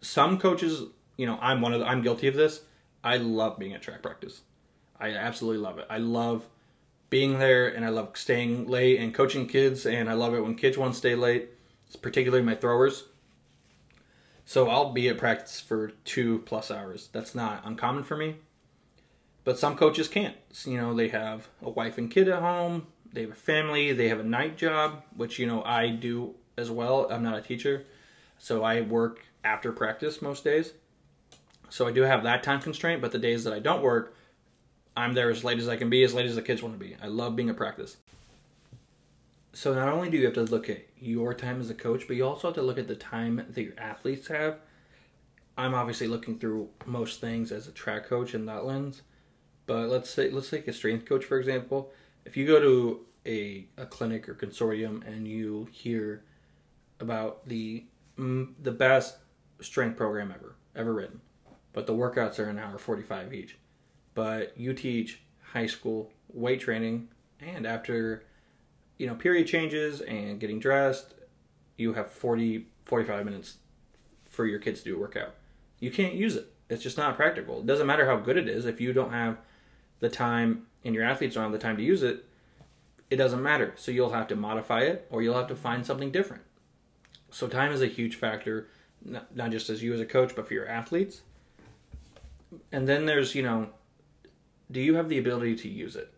Some 0.00 0.38
coaches, 0.38 0.84
you 1.18 1.26
know, 1.26 1.38
I'm 1.42 1.60
one 1.60 1.74
of 1.74 1.80
the, 1.80 1.86
I'm 1.86 2.00
guilty 2.00 2.26
of 2.26 2.34
this. 2.34 2.62
I 3.04 3.18
love 3.18 3.58
being 3.58 3.74
at 3.74 3.82
track 3.82 4.00
practice. 4.00 4.40
I 4.98 5.10
absolutely 5.10 5.62
love 5.62 5.78
it. 5.78 5.86
I 5.90 5.98
love 5.98 6.46
being 7.10 7.38
there 7.38 7.68
and 7.68 7.84
I 7.84 7.90
love 7.90 8.12
staying 8.14 8.66
late 8.66 8.98
and 8.98 9.12
coaching 9.12 9.46
kids 9.46 9.84
and 9.84 10.08
I 10.08 10.14
love 10.14 10.32
it 10.32 10.40
when 10.40 10.54
kids 10.54 10.78
want 10.78 10.94
to 10.94 10.98
stay 10.98 11.14
late, 11.14 11.50
particularly 12.00 12.42
my 12.42 12.54
throwers. 12.54 13.04
So 14.46 14.70
I'll 14.70 14.92
be 14.94 15.06
at 15.10 15.18
practice 15.18 15.60
for 15.60 15.88
two 16.06 16.38
plus 16.46 16.70
hours. 16.70 17.10
That's 17.12 17.34
not 17.34 17.60
uncommon 17.66 18.04
for 18.04 18.16
me. 18.16 18.36
But 19.44 19.58
some 19.58 19.76
coaches 19.76 20.08
can't. 20.08 20.36
You 20.64 20.78
know, 20.78 20.94
they 20.94 21.08
have 21.08 21.48
a 21.60 21.68
wife 21.68 21.98
and 21.98 22.10
kid 22.10 22.26
at 22.28 22.40
home, 22.40 22.86
they 23.16 23.22
have 23.22 23.30
a 23.30 23.34
family, 23.34 23.94
they 23.94 24.10
have 24.10 24.20
a 24.20 24.24
night 24.24 24.58
job, 24.58 25.02
which, 25.16 25.38
you 25.38 25.46
know, 25.46 25.62
I 25.64 25.88
do 25.88 26.34
as 26.58 26.70
well. 26.70 27.08
I'm 27.10 27.22
not 27.22 27.38
a 27.38 27.40
teacher. 27.40 27.84
So 28.36 28.62
I 28.62 28.82
work 28.82 29.24
after 29.42 29.72
practice 29.72 30.20
most 30.20 30.44
days. 30.44 30.74
So 31.70 31.88
I 31.88 31.92
do 31.92 32.02
have 32.02 32.22
that 32.24 32.42
time 32.42 32.60
constraint, 32.60 33.00
but 33.00 33.12
the 33.12 33.18
days 33.18 33.42
that 33.44 33.54
I 33.54 33.58
don't 33.58 33.82
work, 33.82 34.14
I'm 34.94 35.14
there 35.14 35.30
as 35.30 35.44
late 35.44 35.58
as 35.58 35.66
I 35.66 35.76
can 35.76 35.88
be, 35.88 36.04
as 36.04 36.12
late 36.12 36.26
as 36.26 36.34
the 36.34 36.42
kids 36.42 36.62
want 36.62 36.78
to 36.78 36.84
be. 36.84 36.94
I 37.02 37.06
love 37.06 37.34
being 37.36 37.48
at 37.48 37.56
practice. 37.56 37.96
So 39.54 39.72
not 39.72 39.88
only 39.88 40.10
do 40.10 40.18
you 40.18 40.26
have 40.26 40.34
to 40.34 40.42
look 40.42 40.68
at 40.68 40.84
your 41.00 41.32
time 41.32 41.58
as 41.58 41.70
a 41.70 41.74
coach, 41.74 42.06
but 42.06 42.16
you 42.16 42.26
also 42.26 42.48
have 42.48 42.54
to 42.56 42.62
look 42.62 42.78
at 42.78 42.86
the 42.86 42.94
time 42.94 43.46
that 43.48 43.62
your 43.62 43.78
athletes 43.78 44.28
have. 44.28 44.58
I'm 45.56 45.72
obviously 45.72 46.06
looking 46.06 46.38
through 46.38 46.68
most 46.84 47.18
things 47.18 47.50
as 47.50 47.66
a 47.66 47.72
track 47.72 48.04
coach 48.04 48.34
in 48.34 48.44
that 48.44 48.66
lens. 48.66 49.00
But 49.64 49.88
let's 49.88 50.10
say 50.10 50.30
let's 50.30 50.50
take 50.50 50.68
a 50.68 50.72
strength 50.74 51.06
coach 51.06 51.24
for 51.24 51.38
example. 51.38 51.90
If 52.26 52.36
you 52.36 52.46
go 52.46 52.60
to 52.60 53.00
a, 53.24 53.66
a 53.76 53.86
clinic 53.86 54.28
or 54.28 54.34
consortium 54.34 55.06
and 55.06 55.26
you 55.26 55.68
hear 55.72 56.24
about 57.00 57.48
the 57.48 57.84
the 58.16 58.72
best 58.72 59.18
strength 59.60 59.96
program 59.96 60.32
ever 60.34 60.56
ever 60.74 60.92
written, 60.92 61.20
but 61.72 61.86
the 61.86 61.92
workouts 61.92 62.38
are 62.38 62.48
an 62.48 62.58
hour 62.58 62.78
45 62.78 63.32
each 63.32 63.58
but 64.16 64.58
you 64.58 64.72
teach 64.72 65.20
high 65.52 65.66
school 65.66 66.10
weight 66.32 66.60
training 66.60 67.08
and 67.38 67.66
after 67.66 68.24
you 68.98 69.06
know 69.06 69.14
period 69.14 69.46
changes 69.46 70.00
and 70.00 70.40
getting 70.40 70.58
dressed 70.58 71.14
you 71.76 71.92
have 71.92 72.10
40 72.10 72.66
45 72.84 73.24
minutes 73.24 73.58
for 74.28 74.46
your 74.46 74.58
kids 74.58 74.80
to 74.82 74.90
do 74.90 74.96
a 74.96 75.00
workout. 75.00 75.34
You 75.80 75.90
can't 75.90 76.14
use 76.14 76.36
it. 76.36 76.52
It's 76.68 76.82
just 76.82 76.96
not 76.96 77.16
practical. 77.16 77.60
It 77.60 77.66
doesn't 77.66 77.86
matter 77.86 78.06
how 78.06 78.16
good 78.16 78.36
it 78.36 78.48
is 78.48 78.64
if 78.64 78.80
you 78.80 78.92
don't 78.92 79.12
have 79.12 79.38
the 80.00 80.08
time 80.08 80.66
and 80.86 80.94
your 80.94 81.04
athletes 81.04 81.34
don't 81.34 81.44
have 81.44 81.52
the 81.52 81.58
time 81.58 81.76
to 81.76 81.82
use 81.82 82.02
it 82.02 82.24
it 83.10 83.16
doesn't 83.16 83.42
matter 83.42 83.72
so 83.76 83.90
you'll 83.90 84.10
have 84.10 84.28
to 84.28 84.36
modify 84.36 84.80
it 84.80 85.06
or 85.10 85.22
you'll 85.22 85.36
have 85.36 85.48
to 85.48 85.56
find 85.56 85.84
something 85.84 86.10
different 86.10 86.42
so 87.30 87.46
time 87.46 87.72
is 87.72 87.82
a 87.82 87.86
huge 87.86 88.14
factor 88.14 88.68
not 89.04 89.50
just 89.50 89.68
as 89.68 89.82
you 89.82 89.92
as 89.92 90.00
a 90.00 90.06
coach 90.06 90.34
but 90.34 90.46
for 90.48 90.54
your 90.54 90.68
athletes 90.68 91.22
and 92.72 92.88
then 92.88 93.06
there's 93.06 93.34
you 93.34 93.42
know 93.42 93.68
do 94.70 94.80
you 94.80 94.96
have 94.96 95.08
the 95.08 95.18
ability 95.18 95.56
to 95.56 95.68
use 95.68 95.96
it? 95.96 96.12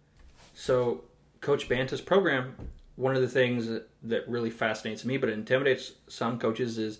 So, 0.54 1.04
Coach 1.40 1.68
Banta's 1.68 2.00
program, 2.00 2.54
one 2.96 3.14
of 3.14 3.22
the 3.22 3.28
things 3.28 3.68
that, 4.02 4.28
really 4.28 4.50
fascinates 4.50 5.04
me, 5.04 5.16
but 5.16 5.28
intimidates 5.28 5.92
some 6.08 6.38
coaches, 6.38 6.78
is 6.78 6.98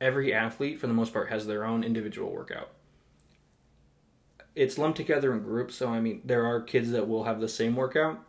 every 0.00 0.34
athlete, 0.34 0.78
for 0.78 0.86
the 0.86 0.92
most 0.92 1.12
part, 1.12 1.30
has 1.30 1.46
their 1.46 1.64
own 1.64 1.84
individual 1.84 2.30
workout. 2.30 2.70
It's 4.60 4.76
lumped 4.76 4.98
together 4.98 5.32
in 5.32 5.42
groups, 5.42 5.76
so 5.76 5.88
I 5.88 6.00
mean, 6.00 6.20
there 6.22 6.44
are 6.44 6.60
kids 6.60 6.90
that 6.90 7.08
will 7.08 7.24
have 7.24 7.40
the 7.40 7.48
same 7.48 7.74
workout, 7.74 8.20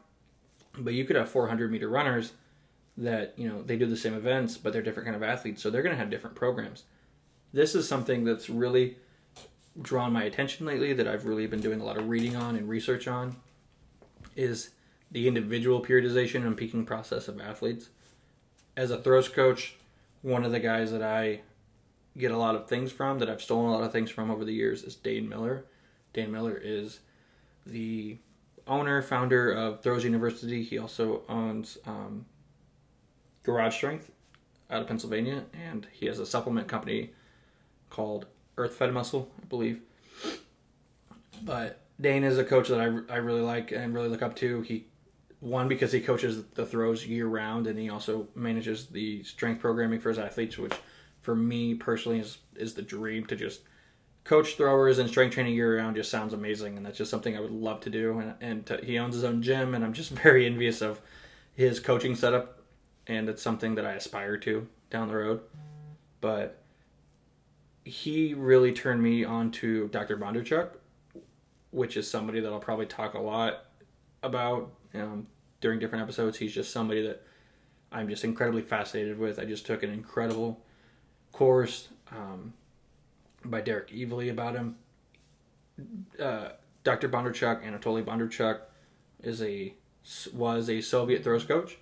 but 0.77 0.93
you 0.93 1.03
could 1.03 1.17
have 1.17 1.27
400 1.27 1.69
meter 1.69 1.89
runners 1.89 2.31
that, 2.95 3.33
you 3.35 3.50
know, 3.50 3.61
they 3.61 3.75
do 3.75 3.85
the 3.85 3.97
same 3.97 4.13
events, 4.13 4.55
but 4.55 4.71
they're 4.71 4.81
different 4.81 5.07
kind 5.07 5.17
of 5.17 5.23
athletes, 5.23 5.61
so 5.61 5.69
they're 5.69 5.81
going 5.81 5.93
to 5.93 6.00
have 6.00 6.09
different 6.09 6.38
programs. 6.38 6.83
This 7.51 7.75
is 7.75 7.85
something 7.85 8.23
that's 8.23 8.50
really 8.50 8.95
drawn 9.81 10.13
my 10.13 10.23
attention 10.23 10.65
lately 10.65 10.93
that 10.93 11.05
I've 11.05 11.25
really 11.25 11.47
been 11.47 11.59
doing 11.59 11.81
a 11.81 11.83
lot 11.83 11.97
of 11.97 12.07
reading 12.07 12.38
on 12.38 12.55
and 12.55 12.69
research 12.69 13.09
on 13.09 13.35
is 14.38 14.69
the 15.11 15.27
individual 15.27 15.83
periodization 15.83 16.47
and 16.47 16.55
peaking 16.55 16.85
process 16.85 17.27
of 17.27 17.41
athletes. 17.41 17.89
As 18.77 18.89
a 18.89 19.01
throws 19.01 19.27
coach, 19.27 19.75
one 20.21 20.45
of 20.45 20.53
the 20.53 20.61
guys 20.61 20.93
that 20.93 21.03
I 21.03 21.41
get 22.17 22.31
a 22.31 22.38
lot 22.38 22.55
of 22.55 22.69
things 22.69 22.89
from, 22.89 23.19
that 23.19 23.29
I've 23.29 23.41
stolen 23.41 23.65
a 23.65 23.73
lot 23.73 23.83
of 23.83 23.91
things 23.91 24.09
from 24.09 24.31
over 24.31 24.45
the 24.45 24.53
years, 24.53 24.83
is 24.83 24.95
Dane 24.95 25.27
Miller. 25.27 25.65
Dane 26.13 26.31
Miller 26.31 26.59
is 26.61 26.99
the 27.65 28.17
owner, 28.67 29.01
founder 29.01 29.51
of 29.51 29.81
Throws 29.81 30.03
University. 30.03 30.63
He 30.63 30.77
also 30.77 31.23
owns 31.29 31.77
um, 31.85 32.25
Garage 33.43 33.75
Strength 33.75 34.11
out 34.69 34.81
of 34.81 34.87
Pennsylvania, 34.87 35.43
and 35.53 35.87
he 35.91 36.05
has 36.05 36.19
a 36.19 36.25
supplement 36.25 36.67
company 36.67 37.11
called 37.89 38.25
Earth 38.57 38.75
Fed 38.75 38.93
Muscle, 38.93 39.29
I 39.41 39.45
believe. 39.45 39.81
But 41.43 41.81
Dane 41.99 42.23
is 42.23 42.37
a 42.37 42.43
coach 42.43 42.69
that 42.69 42.79
I, 42.79 43.13
I 43.13 43.17
really 43.17 43.41
like 43.41 43.71
and 43.71 43.93
really 43.93 44.09
look 44.09 44.21
up 44.21 44.35
to. 44.37 44.61
He 44.61 44.85
one 45.39 45.67
because 45.67 45.91
he 45.91 45.99
coaches 45.99 46.43
the 46.53 46.65
throws 46.65 47.05
year 47.05 47.27
round, 47.27 47.67
and 47.67 47.77
he 47.77 47.89
also 47.89 48.27
manages 48.35 48.87
the 48.87 49.23
strength 49.23 49.59
programming 49.59 49.99
for 49.99 50.09
his 50.09 50.19
athletes, 50.19 50.57
which 50.57 50.73
for 51.21 51.35
me 51.35 51.73
personally 51.75 52.19
is 52.19 52.37
is 52.55 52.73
the 52.75 52.81
dream 52.81 53.25
to 53.25 53.35
just 53.35 53.61
coach 54.23 54.55
throwers 54.55 54.99
and 54.99 55.09
strength 55.09 55.33
training 55.33 55.55
year 55.55 55.77
round. 55.77 55.95
Just 55.95 56.11
sounds 56.11 56.33
amazing, 56.33 56.77
and 56.77 56.85
that's 56.85 56.97
just 56.97 57.11
something 57.11 57.35
I 57.35 57.39
would 57.39 57.51
love 57.51 57.81
to 57.81 57.89
do. 57.89 58.19
And 58.19 58.35
and 58.41 58.65
to, 58.67 58.77
he 58.77 58.97
owns 58.99 59.15
his 59.15 59.23
own 59.23 59.41
gym, 59.41 59.73
and 59.73 59.83
I'm 59.83 59.93
just 59.93 60.09
very 60.23 60.45
envious 60.45 60.81
of 60.81 61.01
his 61.53 61.79
coaching 61.79 62.15
setup, 62.15 62.59
and 63.07 63.29
it's 63.29 63.41
something 63.41 63.75
that 63.75 63.85
I 63.85 63.93
aspire 63.93 64.37
to 64.37 64.67
down 64.89 65.07
the 65.07 65.15
road. 65.15 65.41
But 66.19 66.61
he 67.83 68.33
really 68.33 68.71
turned 68.71 69.01
me 69.01 69.23
on 69.23 69.51
to 69.51 69.87
Dr. 69.87 70.17
Bondarchuk, 70.17 70.69
which 71.71 71.97
is 71.97 72.09
somebody 72.09 72.39
that 72.39 72.51
I'll 72.51 72.59
probably 72.59 72.85
talk 72.85 73.15
a 73.15 73.19
lot 73.19 73.65
about 74.21 74.71
um, 74.93 75.27
during 75.61 75.79
different 75.79 76.03
episodes. 76.03 76.37
He's 76.37 76.53
just 76.53 76.71
somebody 76.71 77.01
that 77.07 77.23
I'm 77.91 78.07
just 78.07 78.23
incredibly 78.23 78.61
fascinated 78.61 79.17
with. 79.17 79.39
I 79.39 79.45
just 79.45 79.65
took 79.65 79.83
an 79.83 79.89
incredible 79.89 80.61
course 81.31 81.89
um, 82.11 82.53
by 83.45 83.62
Derek 83.62 83.89
Evely 83.89 84.29
about 84.29 84.55
him. 84.55 84.75
Uh, 86.19 86.50
Dr. 86.83 87.10
Bondarchuk, 87.10 87.63
Anatoly 87.63 88.03
Bondarchuk, 88.03 88.62
is 89.24 89.41
a 89.41 89.74
was 90.33 90.69
a 90.69 90.81
Soviet 90.81 91.24
throws 91.24 91.43
coach, 91.43 91.77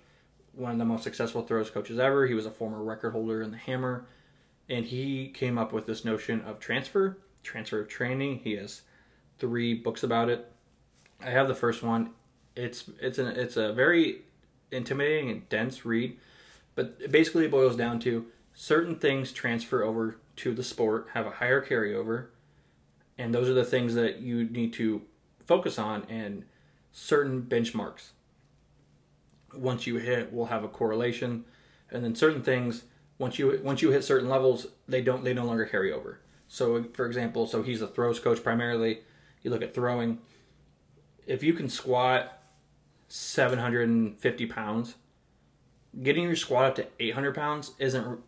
one 0.52 0.72
of 0.72 0.78
the 0.78 0.84
most 0.84 1.04
successful 1.04 1.42
throws 1.42 1.70
coaches 1.70 1.98
ever. 1.98 2.26
He 2.26 2.34
was 2.34 2.46
a 2.46 2.50
former 2.50 2.82
record 2.82 3.12
holder 3.12 3.42
in 3.42 3.50
the 3.50 3.56
hammer, 3.56 4.06
and 4.68 4.84
he 4.84 5.28
came 5.28 5.56
up 5.56 5.72
with 5.72 5.86
this 5.86 6.04
notion 6.04 6.42
of 6.42 6.60
transfer, 6.60 7.18
transfer 7.42 7.80
of 7.80 7.88
training. 7.88 8.40
He 8.44 8.52
has 8.52 8.82
three 9.38 9.74
books 9.74 10.02
about 10.02 10.28
it. 10.28 10.52
I 11.20 11.30
have 11.30 11.48
the 11.48 11.54
first 11.54 11.82
one. 11.82 12.10
It's 12.56 12.90
it's 13.00 13.18
an 13.18 13.28
it's 13.28 13.56
a 13.56 13.72
very 13.72 14.22
intimidating 14.70 15.30
and 15.30 15.48
dense 15.48 15.84
read, 15.84 16.18
but 16.74 17.10
basically 17.10 17.46
it 17.46 17.50
boils 17.50 17.76
down 17.76 18.00
to 18.00 18.26
certain 18.54 18.96
things 18.96 19.32
transfer 19.32 19.82
over 19.82 20.18
to 20.40 20.54
the 20.54 20.62
sport, 20.62 21.08
have 21.14 21.26
a 21.26 21.30
higher 21.30 21.64
carryover, 21.64 22.26
and 23.18 23.34
those 23.34 23.48
are 23.48 23.54
the 23.54 23.64
things 23.64 23.94
that 23.94 24.20
you 24.20 24.44
need 24.44 24.72
to 24.74 25.02
focus 25.44 25.78
on 25.78 26.04
and 26.08 26.44
certain 26.92 27.42
benchmarks. 27.42 28.10
Once 29.54 29.86
you 29.86 29.96
hit, 29.96 30.32
will 30.32 30.46
have 30.46 30.64
a 30.64 30.68
correlation, 30.68 31.44
and 31.90 32.04
then 32.04 32.14
certain 32.14 32.42
things 32.42 32.84
once 33.20 33.38
you 33.38 33.60
once 33.62 33.82
you 33.82 33.90
hit 33.90 34.02
certain 34.02 34.28
levels, 34.28 34.66
they 34.88 35.02
don't 35.02 35.22
they 35.22 35.34
no 35.34 35.44
longer 35.44 35.66
carry 35.66 35.92
over. 35.92 36.20
So, 36.48 36.84
for 36.94 37.06
example, 37.06 37.46
so 37.46 37.62
he's 37.62 37.82
a 37.82 37.86
throws 37.86 38.18
coach 38.18 38.42
primarily. 38.42 39.00
You 39.42 39.50
look 39.50 39.62
at 39.62 39.74
throwing. 39.74 40.18
If 41.26 41.42
you 41.42 41.52
can 41.52 41.68
squat 41.68 42.42
750 43.08 44.46
pounds, 44.46 44.94
getting 46.02 46.24
your 46.24 46.34
squat 46.34 46.64
up 46.64 46.74
to 46.76 46.86
800 46.98 47.34
pounds 47.34 47.72
isn't 47.78 48.20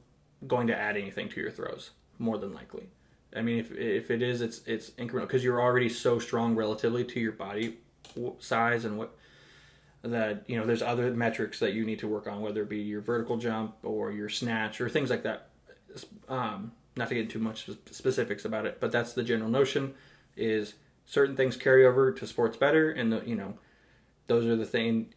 going 0.47 0.67
to 0.67 0.77
add 0.77 0.97
anything 0.97 1.29
to 1.31 1.41
your 1.41 1.51
throws, 1.51 1.91
more 2.19 2.39
than 2.39 2.53
likely. 2.53 2.89
I 3.35 3.43
mean, 3.43 3.59
if, 3.59 3.73
if 3.73 4.11
it 4.11 4.23
is, 4.23 4.43
it's 4.43 4.61
it's 4.67 4.91
incremental 4.91 5.23
because 5.23 5.45
you're 5.45 5.61
already 5.61 5.89
so 5.89 6.19
strong 6.19 6.55
relatively 6.55 7.05
to 7.05 7.21
your 7.21 7.33
body 7.33 7.79
size 8.39 8.85
and 8.85 8.99
what 8.99 9.17
that 10.03 10.45
you 10.47 10.59
know. 10.59 10.67
There's 10.67 10.83
other 10.83 11.11
metrics 11.13 11.59
that 11.61 11.73
you 11.73 11.85
need 11.85 11.99
to 12.01 12.09
work 12.09 12.27
on, 12.27 12.41
whether 12.41 12.63
it 12.63 12.69
be 12.69 12.81
your 12.81 13.01
vertical 13.01 13.37
jump 13.37 13.77
or 13.83 14.13
your 14.13 14.29
snatch 14.29 14.81
or 14.81 14.89
things 14.89 15.11
like 15.11 15.23
that. 15.23 15.49
Um, 16.29 16.73
not 16.97 17.09
to 17.09 17.15
get 17.15 17.31
too 17.31 17.39
much 17.39 17.69
specifics 17.91 18.45
about 18.45 18.67
it, 18.67 18.79
but 18.81 18.93
that's 18.93 19.15
the 19.15 19.23
general 19.23 19.51
notion: 19.51 19.95
is 20.37 20.75
certain 21.07 21.35
things 21.35 21.57
carry 21.57 21.87
over 21.87 22.13
to 22.13 22.27
sports 22.27 22.57
better, 22.57 22.91
and 22.91 23.13
the 23.13 23.23
you 23.25 23.35
know 23.35 23.55
those 24.27 24.47
are 24.47 24.57
the 24.57 24.67
thing 24.67 25.15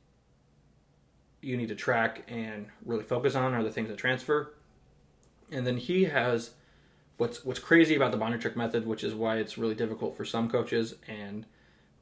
you 1.41 1.57
need 1.57 1.67
to 1.67 1.75
track 1.75 2.23
and 2.27 2.67
really 2.85 3.03
focus 3.03 3.35
on 3.35 3.53
are 3.53 3.63
the 3.63 3.71
things 3.71 3.89
that 3.89 3.97
transfer. 3.97 4.53
And 5.51 5.65
then 5.65 5.77
he 5.77 6.05
has 6.05 6.51
what's 7.17 7.43
what's 7.43 7.59
crazy 7.59 7.95
about 7.95 8.11
the 8.11 8.17
Bondarchuk 8.17 8.55
method, 8.55 8.85
which 8.85 9.03
is 9.03 9.13
why 9.13 9.37
it's 9.37 9.57
really 9.57 9.75
difficult 9.75 10.15
for 10.15 10.25
some 10.25 10.49
coaches 10.49 10.95
and 11.07 11.45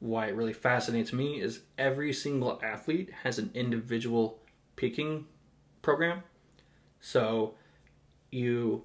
why 0.00 0.26
it 0.26 0.34
really 0.34 0.52
fascinates 0.52 1.12
me 1.12 1.40
is 1.40 1.60
every 1.78 2.12
single 2.12 2.60
athlete 2.62 3.10
has 3.22 3.38
an 3.38 3.50
individual 3.54 4.38
peaking 4.76 5.26
program. 5.82 6.22
So 7.00 7.54
you 8.30 8.84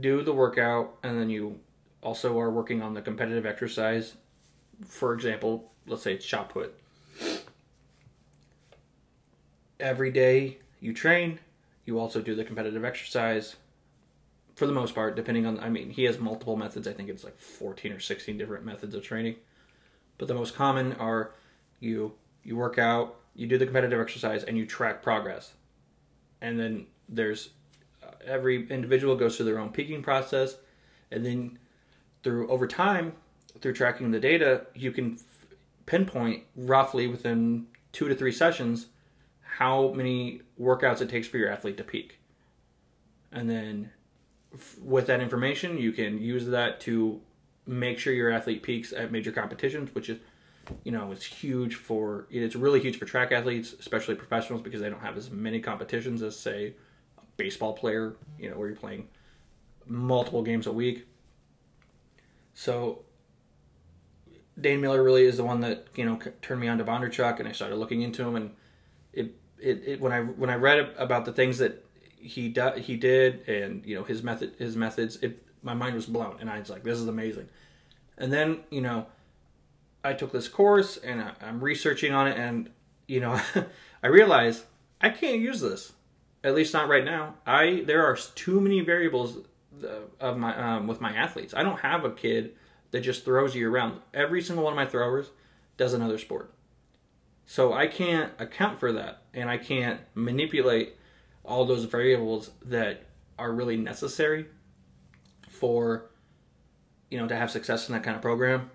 do 0.00 0.22
the 0.22 0.32
workout 0.32 0.96
and 1.02 1.18
then 1.18 1.28
you 1.28 1.60
also 2.02 2.38
are 2.38 2.50
working 2.50 2.80
on 2.80 2.94
the 2.94 3.02
competitive 3.02 3.44
exercise. 3.44 4.14
For 4.86 5.12
example, 5.12 5.72
let's 5.86 6.02
say 6.02 6.14
it's 6.14 6.24
shot 6.24 6.48
put 6.48 6.78
every 9.80 10.10
day 10.10 10.58
you 10.80 10.92
train, 10.92 11.38
you 11.84 11.98
also 11.98 12.20
do 12.20 12.34
the 12.34 12.44
competitive 12.44 12.84
exercise. 12.84 13.56
For 14.54 14.66
the 14.66 14.72
most 14.72 14.94
part, 14.94 15.16
depending 15.16 15.46
on, 15.46 15.58
I 15.58 15.68
mean, 15.68 15.90
he 15.90 16.04
has 16.04 16.18
multiple 16.18 16.56
methods. 16.56 16.86
I 16.86 16.92
think 16.92 17.08
it's 17.08 17.24
like 17.24 17.38
14 17.40 17.92
or 17.92 18.00
16 18.00 18.38
different 18.38 18.64
methods 18.64 18.94
of 18.94 19.02
training. 19.02 19.36
But 20.16 20.28
the 20.28 20.34
most 20.34 20.54
common 20.54 20.92
are 20.94 21.32
you 21.80 22.12
you 22.44 22.56
work 22.56 22.78
out, 22.78 23.16
you 23.34 23.46
do 23.46 23.58
the 23.58 23.64
competitive 23.64 24.00
exercise, 24.00 24.44
and 24.44 24.56
you 24.56 24.66
track 24.66 25.02
progress. 25.02 25.54
And 26.40 26.60
then 26.60 26.86
there's 27.08 27.50
uh, 28.02 28.12
every 28.24 28.68
individual 28.68 29.16
goes 29.16 29.36
through 29.36 29.46
their 29.46 29.58
own 29.58 29.70
peaking 29.70 30.02
process, 30.02 30.56
and 31.10 31.24
then 31.24 31.58
through 32.22 32.48
over 32.48 32.66
time, 32.66 33.14
through 33.60 33.72
tracking 33.72 34.10
the 34.10 34.20
data, 34.20 34.66
you 34.74 34.92
can 34.92 35.14
f- 35.14 35.46
pinpoint 35.86 36.44
roughly 36.56 37.06
within 37.06 37.66
two 37.92 38.08
to 38.08 38.14
three 38.14 38.32
sessions 38.32 38.86
how 39.40 39.92
many 39.92 40.42
workouts 40.60 41.00
it 41.00 41.08
takes 41.08 41.28
for 41.28 41.38
your 41.38 41.48
athlete 41.48 41.76
to 41.76 41.84
peak. 41.84 42.18
And 43.30 43.48
then 43.48 43.90
with 44.82 45.06
that 45.06 45.20
information, 45.20 45.78
you 45.78 45.92
can 45.92 46.20
use 46.20 46.46
that 46.46 46.80
to 46.82 47.20
make 47.66 47.98
sure 47.98 48.12
your 48.12 48.30
athlete 48.30 48.62
peaks 48.62 48.92
at 48.92 49.10
major 49.10 49.32
competitions, 49.32 49.94
which 49.94 50.08
is, 50.08 50.18
you 50.82 50.92
know, 50.92 51.12
it's 51.12 51.24
huge 51.24 51.74
for, 51.74 52.26
it's 52.30 52.56
really 52.56 52.80
huge 52.80 52.98
for 52.98 53.04
track 53.04 53.32
athletes, 53.32 53.74
especially 53.78 54.14
professionals, 54.14 54.62
because 54.62 54.80
they 54.80 54.90
don't 54.90 55.00
have 55.00 55.16
as 55.16 55.30
many 55.30 55.60
competitions 55.60 56.22
as, 56.22 56.38
say, 56.38 56.74
a 57.18 57.22
baseball 57.36 57.72
player, 57.72 58.16
you 58.38 58.50
know, 58.50 58.58
where 58.58 58.68
you're 58.68 58.76
playing 58.76 59.08
multiple 59.86 60.42
games 60.42 60.66
a 60.66 60.72
week. 60.72 61.06
So 62.54 63.04
Dane 64.60 64.80
Miller 64.80 65.02
really 65.02 65.24
is 65.24 65.36
the 65.36 65.44
one 65.44 65.60
that, 65.60 65.86
you 65.96 66.04
know, 66.04 66.18
turned 66.40 66.60
me 66.60 66.68
on 66.68 66.78
to 66.78 66.84
Bondarchuk, 66.84 67.40
and 67.40 67.48
I 67.48 67.52
started 67.52 67.76
looking 67.76 68.02
into 68.02 68.26
him, 68.26 68.36
and 68.36 68.50
it 69.12 69.34
it, 69.58 69.82
it 69.86 70.00
when 70.00 70.12
I 70.12 70.20
when 70.20 70.50
I 70.50 70.54
read 70.54 70.94
about 70.96 71.24
the 71.24 71.32
things 71.32 71.58
that 71.58 71.83
he 72.24 72.48
do, 72.48 72.72
he 72.76 72.96
did 72.96 73.48
and 73.48 73.84
you 73.84 73.96
know 73.96 74.04
his 74.04 74.22
method 74.22 74.54
his 74.58 74.76
methods 74.76 75.16
it 75.16 75.42
my 75.62 75.74
mind 75.74 75.94
was 75.94 76.06
blown 76.06 76.36
and 76.40 76.50
I 76.50 76.58
was 76.58 76.70
like 76.70 76.82
this 76.82 76.98
is 76.98 77.06
amazing. 77.06 77.48
And 78.16 78.32
then 78.32 78.60
you 78.70 78.80
know 78.80 79.06
I 80.02 80.14
took 80.14 80.32
this 80.32 80.48
course 80.48 80.96
and 80.96 81.20
I, 81.20 81.32
I'm 81.40 81.62
researching 81.62 82.12
on 82.12 82.26
it 82.26 82.38
and 82.38 82.70
you 83.06 83.20
know 83.20 83.40
I 84.02 84.06
realized 84.06 84.64
I 85.00 85.10
can't 85.10 85.40
use 85.40 85.60
this 85.60 85.92
at 86.42 86.54
least 86.54 86.74
not 86.74 86.88
right 86.88 87.04
now. 87.04 87.34
I 87.46 87.82
there 87.86 88.04
are 88.04 88.16
too 88.16 88.60
many 88.60 88.80
variables 88.80 89.38
of 90.20 90.36
my 90.36 90.56
um, 90.56 90.86
with 90.86 91.00
my 91.00 91.14
athletes. 91.14 91.54
I 91.54 91.62
don't 91.62 91.80
have 91.80 92.04
a 92.04 92.10
kid 92.10 92.54
that 92.90 93.00
just 93.00 93.24
throws 93.24 93.54
you 93.54 93.68
around. 93.68 94.00
Every 94.12 94.42
single 94.42 94.64
one 94.64 94.72
of 94.72 94.76
my 94.76 94.86
throwers 94.86 95.30
does 95.76 95.94
another 95.94 96.18
sport. 96.18 96.52
So 97.46 97.72
I 97.72 97.86
can't 97.86 98.32
account 98.38 98.78
for 98.78 98.92
that 98.92 99.22
and 99.32 99.50
I 99.50 99.58
can't 99.58 100.00
manipulate 100.14 100.94
all 101.44 101.64
those 101.64 101.84
variables 101.84 102.50
that 102.64 103.04
are 103.38 103.52
really 103.52 103.76
necessary 103.76 104.46
for 105.48 106.10
you 107.10 107.18
know 107.18 107.28
to 107.28 107.36
have 107.36 107.50
success 107.50 107.88
in 107.88 107.94
that 107.94 108.02
kind 108.02 108.16
of 108.16 108.22
program. 108.22 108.70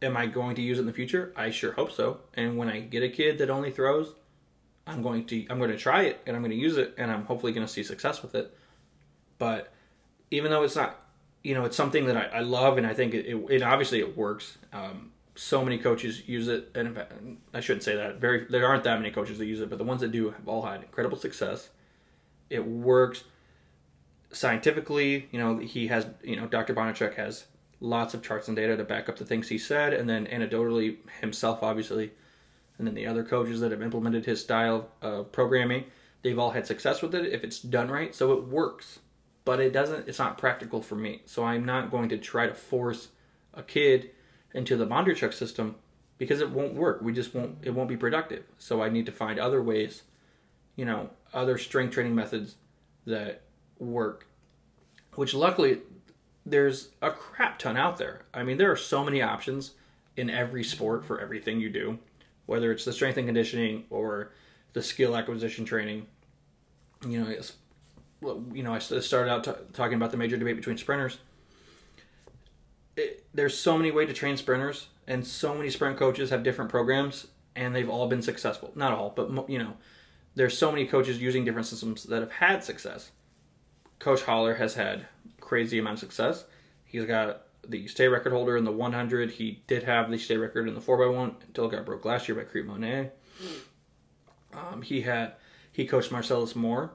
Am 0.00 0.16
I 0.16 0.26
going 0.26 0.54
to 0.56 0.62
use 0.62 0.78
it 0.78 0.82
in 0.82 0.86
the 0.86 0.92
future? 0.92 1.32
I 1.36 1.50
sure 1.50 1.72
hope 1.72 1.90
so. 1.90 2.20
And 2.34 2.56
when 2.56 2.68
I 2.68 2.80
get 2.80 3.02
a 3.02 3.08
kid 3.08 3.38
that 3.38 3.50
only 3.50 3.72
throws, 3.72 4.14
I'm 4.86 5.02
going 5.02 5.26
to 5.26 5.46
I'm 5.50 5.58
going 5.58 5.70
to 5.70 5.76
try 5.76 6.02
it 6.02 6.20
and 6.26 6.36
I'm 6.36 6.42
going 6.42 6.50
to 6.50 6.56
use 6.56 6.76
it 6.76 6.94
and 6.96 7.10
I'm 7.10 7.24
hopefully 7.24 7.52
going 7.52 7.66
to 7.66 7.72
see 7.72 7.82
success 7.82 8.22
with 8.22 8.34
it. 8.34 8.56
But 9.38 9.72
even 10.30 10.50
though 10.50 10.62
it's 10.62 10.76
not, 10.76 11.00
you 11.42 11.54
know, 11.54 11.64
it's 11.64 11.76
something 11.76 12.06
that 12.06 12.16
I, 12.16 12.38
I 12.38 12.40
love 12.40 12.78
and 12.78 12.86
I 12.86 12.94
think 12.94 13.14
it, 13.14 13.26
it, 13.26 13.36
it 13.50 13.62
obviously 13.62 14.00
it 14.00 14.16
works. 14.16 14.58
Um, 14.72 15.12
so 15.38 15.64
many 15.64 15.78
coaches 15.78 16.28
use 16.28 16.48
it, 16.48 16.72
and 16.74 16.96
fact, 16.96 17.12
I 17.54 17.60
shouldn't 17.60 17.84
say 17.84 17.94
that. 17.94 18.20
Very, 18.20 18.46
there 18.50 18.66
aren't 18.66 18.82
that 18.82 18.98
many 18.98 19.12
coaches 19.12 19.38
that 19.38 19.46
use 19.46 19.60
it, 19.60 19.70
but 19.70 19.78
the 19.78 19.84
ones 19.84 20.00
that 20.00 20.10
do 20.10 20.30
have 20.30 20.48
all 20.48 20.62
had 20.62 20.82
incredible 20.82 21.16
success. 21.16 21.68
It 22.50 22.66
works 22.66 23.22
scientifically. 24.32 25.28
You 25.30 25.38
know, 25.38 25.58
he 25.58 25.86
has, 25.86 26.08
you 26.24 26.34
know, 26.34 26.48
Dr. 26.48 26.74
Bondarchuk 26.74 27.14
has 27.14 27.44
lots 27.80 28.14
of 28.14 28.22
charts 28.22 28.48
and 28.48 28.56
data 28.56 28.76
to 28.76 28.82
back 28.82 29.08
up 29.08 29.16
the 29.16 29.24
things 29.24 29.48
he 29.48 29.58
said, 29.58 29.94
and 29.94 30.10
then 30.10 30.26
anecdotally 30.26 30.96
himself, 31.20 31.62
obviously, 31.62 32.10
and 32.76 32.88
then 32.88 32.94
the 32.94 33.06
other 33.06 33.22
coaches 33.22 33.60
that 33.60 33.70
have 33.70 33.80
implemented 33.80 34.26
his 34.26 34.40
style 34.40 34.88
of 35.00 35.30
programming, 35.30 35.84
they've 36.22 36.38
all 36.38 36.50
had 36.50 36.66
success 36.66 37.00
with 37.00 37.14
it 37.14 37.32
if 37.32 37.44
it's 37.44 37.60
done 37.60 37.88
right. 37.88 38.12
So 38.12 38.32
it 38.32 38.48
works, 38.48 38.98
but 39.44 39.60
it 39.60 39.72
doesn't. 39.72 40.08
It's 40.08 40.18
not 40.18 40.36
practical 40.36 40.82
for 40.82 40.96
me. 40.96 41.22
So 41.26 41.44
I'm 41.44 41.64
not 41.64 41.92
going 41.92 42.08
to 42.08 42.18
try 42.18 42.48
to 42.48 42.54
force 42.54 43.08
a 43.54 43.62
kid 43.62 44.10
into 44.58 44.76
the 44.76 44.86
Bondarchuk 44.86 45.32
system 45.32 45.76
because 46.18 46.40
it 46.40 46.50
won't 46.50 46.74
work. 46.74 47.00
We 47.00 47.12
just 47.12 47.32
won't 47.32 47.58
it 47.62 47.70
won't 47.70 47.88
be 47.88 47.96
productive. 47.96 48.44
So 48.58 48.82
I 48.82 48.90
need 48.90 49.06
to 49.06 49.12
find 49.12 49.38
other 49.38 49.62
ways, 49.62 50.02
you 50.76 50.84
know, 50.84 51.10
other 51.32 51.56
strength 51.56 51.94
training 51.94 52.14
methods 52.14 52.56
that 53.06 53.42
work. 53.78 54.26
Which 55.14 55.32
luckily 55.32 55.78
there's 56.44 56.88
a 57.00 57.10
crap 57.10 57.58
ton 57.58 57.76
out 57.76 57.98
there. 57.98 58.24
I 58.34 58.42
mean, 58.42 58.58
there 58.58 58.70
are 58.70 58.76
so 58.76 59.04
many 59.04 59.22
options 59.22 59.72
in 60.16 60.28
every 60.28 60.64
sport 60.64 61.04
for 61.04 61.20
everything 61.20 61.60
you 61.60 61.70
do, 61.70 61.98
whether 62.46 62.72
it's 62.72 62.84
the 62.84 62.92
strength 62.92 63.16
and 63.16 63.28
conditioning 63.28 63.84
or 63.90 64.32
the 64.72 64.82
skill 64.82 65.16
acquisition 65.16 65.64
training. 65.64 66.06
You 67.06 67.20
know, 67.20 68.36
you 68.52 68.64
know, 68.64 68.74
I 68.74 68.80
started 68.80 69.30
out 69.30 69.44
t- 69.44 69.52
talking 69.72 69.94
about 69.94 70.10
the 70.10 70.16
major 70.16 70.36
debate 70.36 70.56
between 70.56 70.78
sprinters 70.78 71.18
there's 73.38 73.56
so 73.56 73.78
many 73.78 73.92
ways 73.92 74.08
to 74.08 74.12
train 74.12 74.36
sprinters, 74.36 74.88
and 75.06 75.24
so 75.24 75.54
many 75.54 75.70
sprint 75.70 75.96
coaches 75.96 76.30
have 76.30 76.42
different 76.42 76.72
programs, 76.72 77.28
and 77.54 77.72
they've 77.72 77.88
all 77.88 78.08
been 78.08 78.20
successful. 78.20 78.72
Not 78.74 78.92
all, 78.92 79.12
but 79.14 79.48
you 79.48 79.60
know, 79.60 79.74
there's 80.34 80.58
so 80.58 80.72
many 80.72 80.86
coaches 80.86 81.22
using 81.22 81.44
different 81.44 81.68
systems 81.68 82.02
that 82.02 82.20
have 82.20 82.32
had 82.32 82.64
success. 82.64 83.12
Coach 84.00 84.22
Holler 84.22 84.56
has 84.56 84.74
had 84.74 85.06
crazy 85.40 85.78
amount 85.78 85.94
of 85.94 86.00
success. 86.00 86.46
He's 86.84 87.04
got 87.04 87.42
the 87.64 87.86
state 87.86 88.08
record 88.08 88.32
holder 88.32 88.56
in 88.56 88.64
the 88.64 88.72
100. 88.72 89.30
He 89.30 89.62
did 89.68 89.84
have 89.84 90.10
the 90.10 90.18
state 90.18 90.38
record 90.38 90.66
in 90.66 90.74
the 90.74 90.80
4x1 90.80 91.34
until 91.46 91.66
it 91.66 91.70
got 91.70 91.86
broke 91.86 92.04
last 92.04 92.26
year 92.26 92.36
by 92.36 92.42
Crete-Monee. 92.42 93.10
Um, 94.52 94.82
he 94.82 95.02
had 95.02 95.34
he 95.70 95.86
coached 95.86 96.10
Marcellus 96.10 96.56
Moore, 96.56 96.90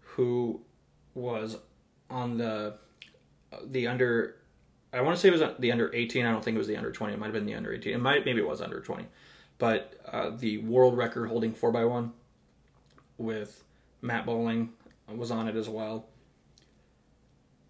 who 0.00 0.60
was 1.14 1.56
on 2.10 2.36
the 2.36 2.78
the 3.64 3.86
under. 3.86 4.34
I 4.92 5.00
want 5.02 5.16
to 5.16 5.20
say 5.20 5.28
it 5.28 5.32
was 5.32 5.42
the 5.58 5.72
under 5.72 5.94
18. 5.94 6.24
I 6.24 6.32
don't 6.32 6.42
think 6.42 6.54
it 6.54 6.58
was 6.58 6.66
the 6.66 6.76
under 6.76 6.90
20. 6.90 7.12
It 7.12 7.18
might 7.18 7.26
have 7.26 7.34
been 7.34 7.46
the 7.46 7.54
under 7.54 7.72
18. 7.72 7.94
It 7.94 8.00
might 8.00 8.24
maybe 8.24 8.40
it 8.40 8.48
was 8.48 8.62
under 8.62 8.80
20, 8.80 9.06
but 9.58 10.00
uh, 10.10 10.30
the 10.30 10.58
world 10.58 10.96
record 10.96 11.28
holding 11.28 11.52
4x1 11.52 12.10
with 13.18 13.64
Matt 14.00 14.24
Boling 14.24 14.70
was 15.08 15.30
on 15.30 15.48
it 15.48 15.56
as 15.56 15.68
well. 15.68 16.06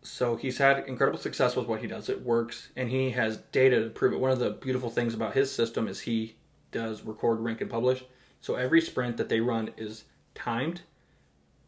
So 0.03 0.37
he's 0.37 0.59
had 0.59 0.87
incredible 0.87 1.19
success 1.19 1.57
with 1.57 1.67
what 1.67 1.81
he 1.81 1.87
does. 1.87 2.09
It 2.09 2.23
works, 2.23 2.69
and 2.77 2.89
he 2.89 3.11
has 3.11 3.39
data 3.53 3.83
to 3.83 3.91
prove 3.91 4.13
it. 4.13 4.21
One 4.21 4.31
of 4.31 4.39
the 4.39 4.51
beautiful 4.51 4.91
things 4.91 5.13
about 5.13 5.35
his 5.35 5.53
system 5.53 5.89
is 5.89 6.01
he 6.01 6.37
does 6.71 7.03
record, 7.03 7.41
rank, 7.41 7.61
and 7.61 7.71
publish. 7.71 8.05
So 8.41 8.55
every 8.55 8.81
sprint 8.81 9.17
that 9.17 9.29
they 9.29 9.41
run 9.41 9.71
is 9.77 10.05
timed 10.35 10.83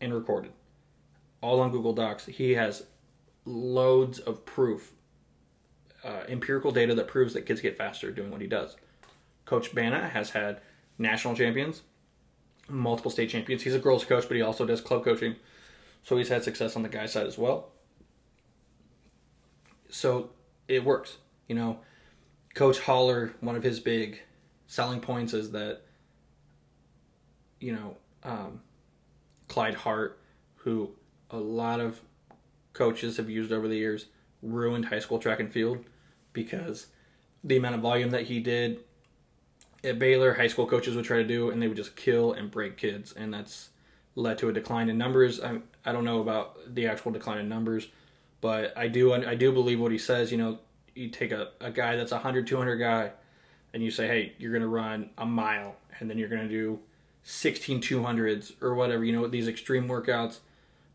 and 0.00 0.14
recorded, 0.14 0.52
all 1.40 1.60
on 1.60 1.70
Google 1.70 1.92
Docs. 1.92 2.26
He 2.26 2.52
has 2.52 2.84
loads 3.44 4.18
of 4.20 4.46
proof, 4.46 4.92
uh, 6.04 6.22
empirical 6.28 6.70
data 6.70 6.94
that 6.94 7.08
proves 7.08 7.34
that 7.34 7.46
kids 7.46 7.60
get 7.60 7.76
faster 7.76 8.10
doing 8.10 8.30
what 8.30 8.40
he 8.40 8.46
does. 8.46 8.76
Coach 9.44 9.74
Banta 9.74 10.08
has 10.08 10.30
had 10.30 10.60
national 10.98 11.34
champions, 11.34 11.82
multiple 12.68 13.10
state 13.10 13.30
champions. 13.30 13.62
He's 13.62 13.74
a 13.74 13.78
girls 13.78 14.04
coach, 14.04 14.28
but 14.28 14.36
he 14.36 14.42
also 14.42 14.64
does 14.64 14.80
club 14.80 15.04
coaching. 15.04 15.36
So 16.02 16.16
he's 16.16 16.28
had 16.28 16.44
success 16.44 16.76
on 16.76 16.82
the 16.82 16.88
guy 16.88 17.06
side 17.06 17.26
as 17.26 17.36
well. 17.36 17.70
So 19.90 20.30
it 20.68 20.84
works. 20.84 21.18
You 21.48 21.56
know, 21.56 21.80
Coach 22.54 22.80
Holler, 22.80 23.34
one 23.40 23.56
of 23.56 23.62
his 23.62 23.80
big 23.80 24.22
selling 24.66 25.00
points 25.00 25.34
is 25.34 25.50
that, 25.50 25.82
you 27.58 27.72
know, 27.72 27.96
um, 28.22 28.60
Clyde 29.48 29.74
Hart, 29.74 30.20
who 30.56 30.92
a 31.30 31.38
lot 31.38 31.80
of 31.80 32.00
coaches 32.72 33.16
have 33.16 33.28
used 33.28 33.50
over 33.52 33.66
the 33.66 33.76
years, 33.76 34.06
ruined 34.42 34.87
high 34.87 34.98
school 34.98 35.18
track 35.18 35.40
and 35.40 35.53
field 35.53 35.85
because 36.33 36.87
the 37.42 37.57
amount 37.57 37.74
of 37.74 37.81
volume 37.81 38.11
that 38.11 38.22
he 38.22 38.40
did 38.40 38.81
at 39.83 39.98
Baylor, 39.98 40.35
high 40.35 40.46
school 40.46 40.66
coaches 40.66 40.94
would 40.94 41.05
try 41.05 41.18
to 41.18 41.24
do, 41.24 41.50
and 41.50 41.62
they 41.62 41.68
would 41.68 41.76
just 41.76 41.96
kill 41.96 42.33
and 42.33 42.50
break 42.50 42.76
kids, 42.76 43.12
and 43.12 43.33
that's 43.33 43.70
led 44.14 44.38
to 44.38 44.48
a 44.48 44.53
decline 44.53 44.88
in 44.88 44.98
numbers. 44.98 45.40
I 45.40 45.61
I 45.85 45.92
don't 45.92 46.05
know 46.05 46.20
about 46.20 46.74
the 46.74 46.87
actual 46.87 47.12
decline 47.12 47.38
in 47.38 47.48
numbers, 47.48 47.88
but 48.40 48.76
I 48.76 48.88
do 48.88 49.14
I 49.14 49.35
do 49.35 49.53
believe 49.53 49.81
what 49.81 49.92
he 49.92 49.98
says. 49.98 50.31
You 50.31 50.38
know, 50.38 50.59
you 50.94 51.09
take 51.09 51.33
a, 51.33 51.50
a 51.61 51.70
guy 51.70 51.96
that's 51.96 52.12
a 52.12 52.16
100, 52.16 52.46
200 52.46 52.76
guy, 52.76 53.12
and 53.72 53.83
you 53.83 53.90
say, 53.90 54.07
hey, 54.07 54.33
you're 54.38 54.53
going 54.53 54.62
to 54.62 54.68
run 54.68 55.11
a 55.16 55.24
mile, 55.24 55.76
and 55.98 56.11
then 56.11 56.18
you're 56.18 56.29
going 56.29 56.42
to 56.42 56.48
do 56.48 56.81
16 57.22 57.81
200s 57.81 58.61
or 58.62 58.74
whatever, 58.74 59.05
you 59.05 59.12
know, 59.12 59.26
these 59.26 59.48
extreme 59.48 59.88
workouts. 59.88 60.38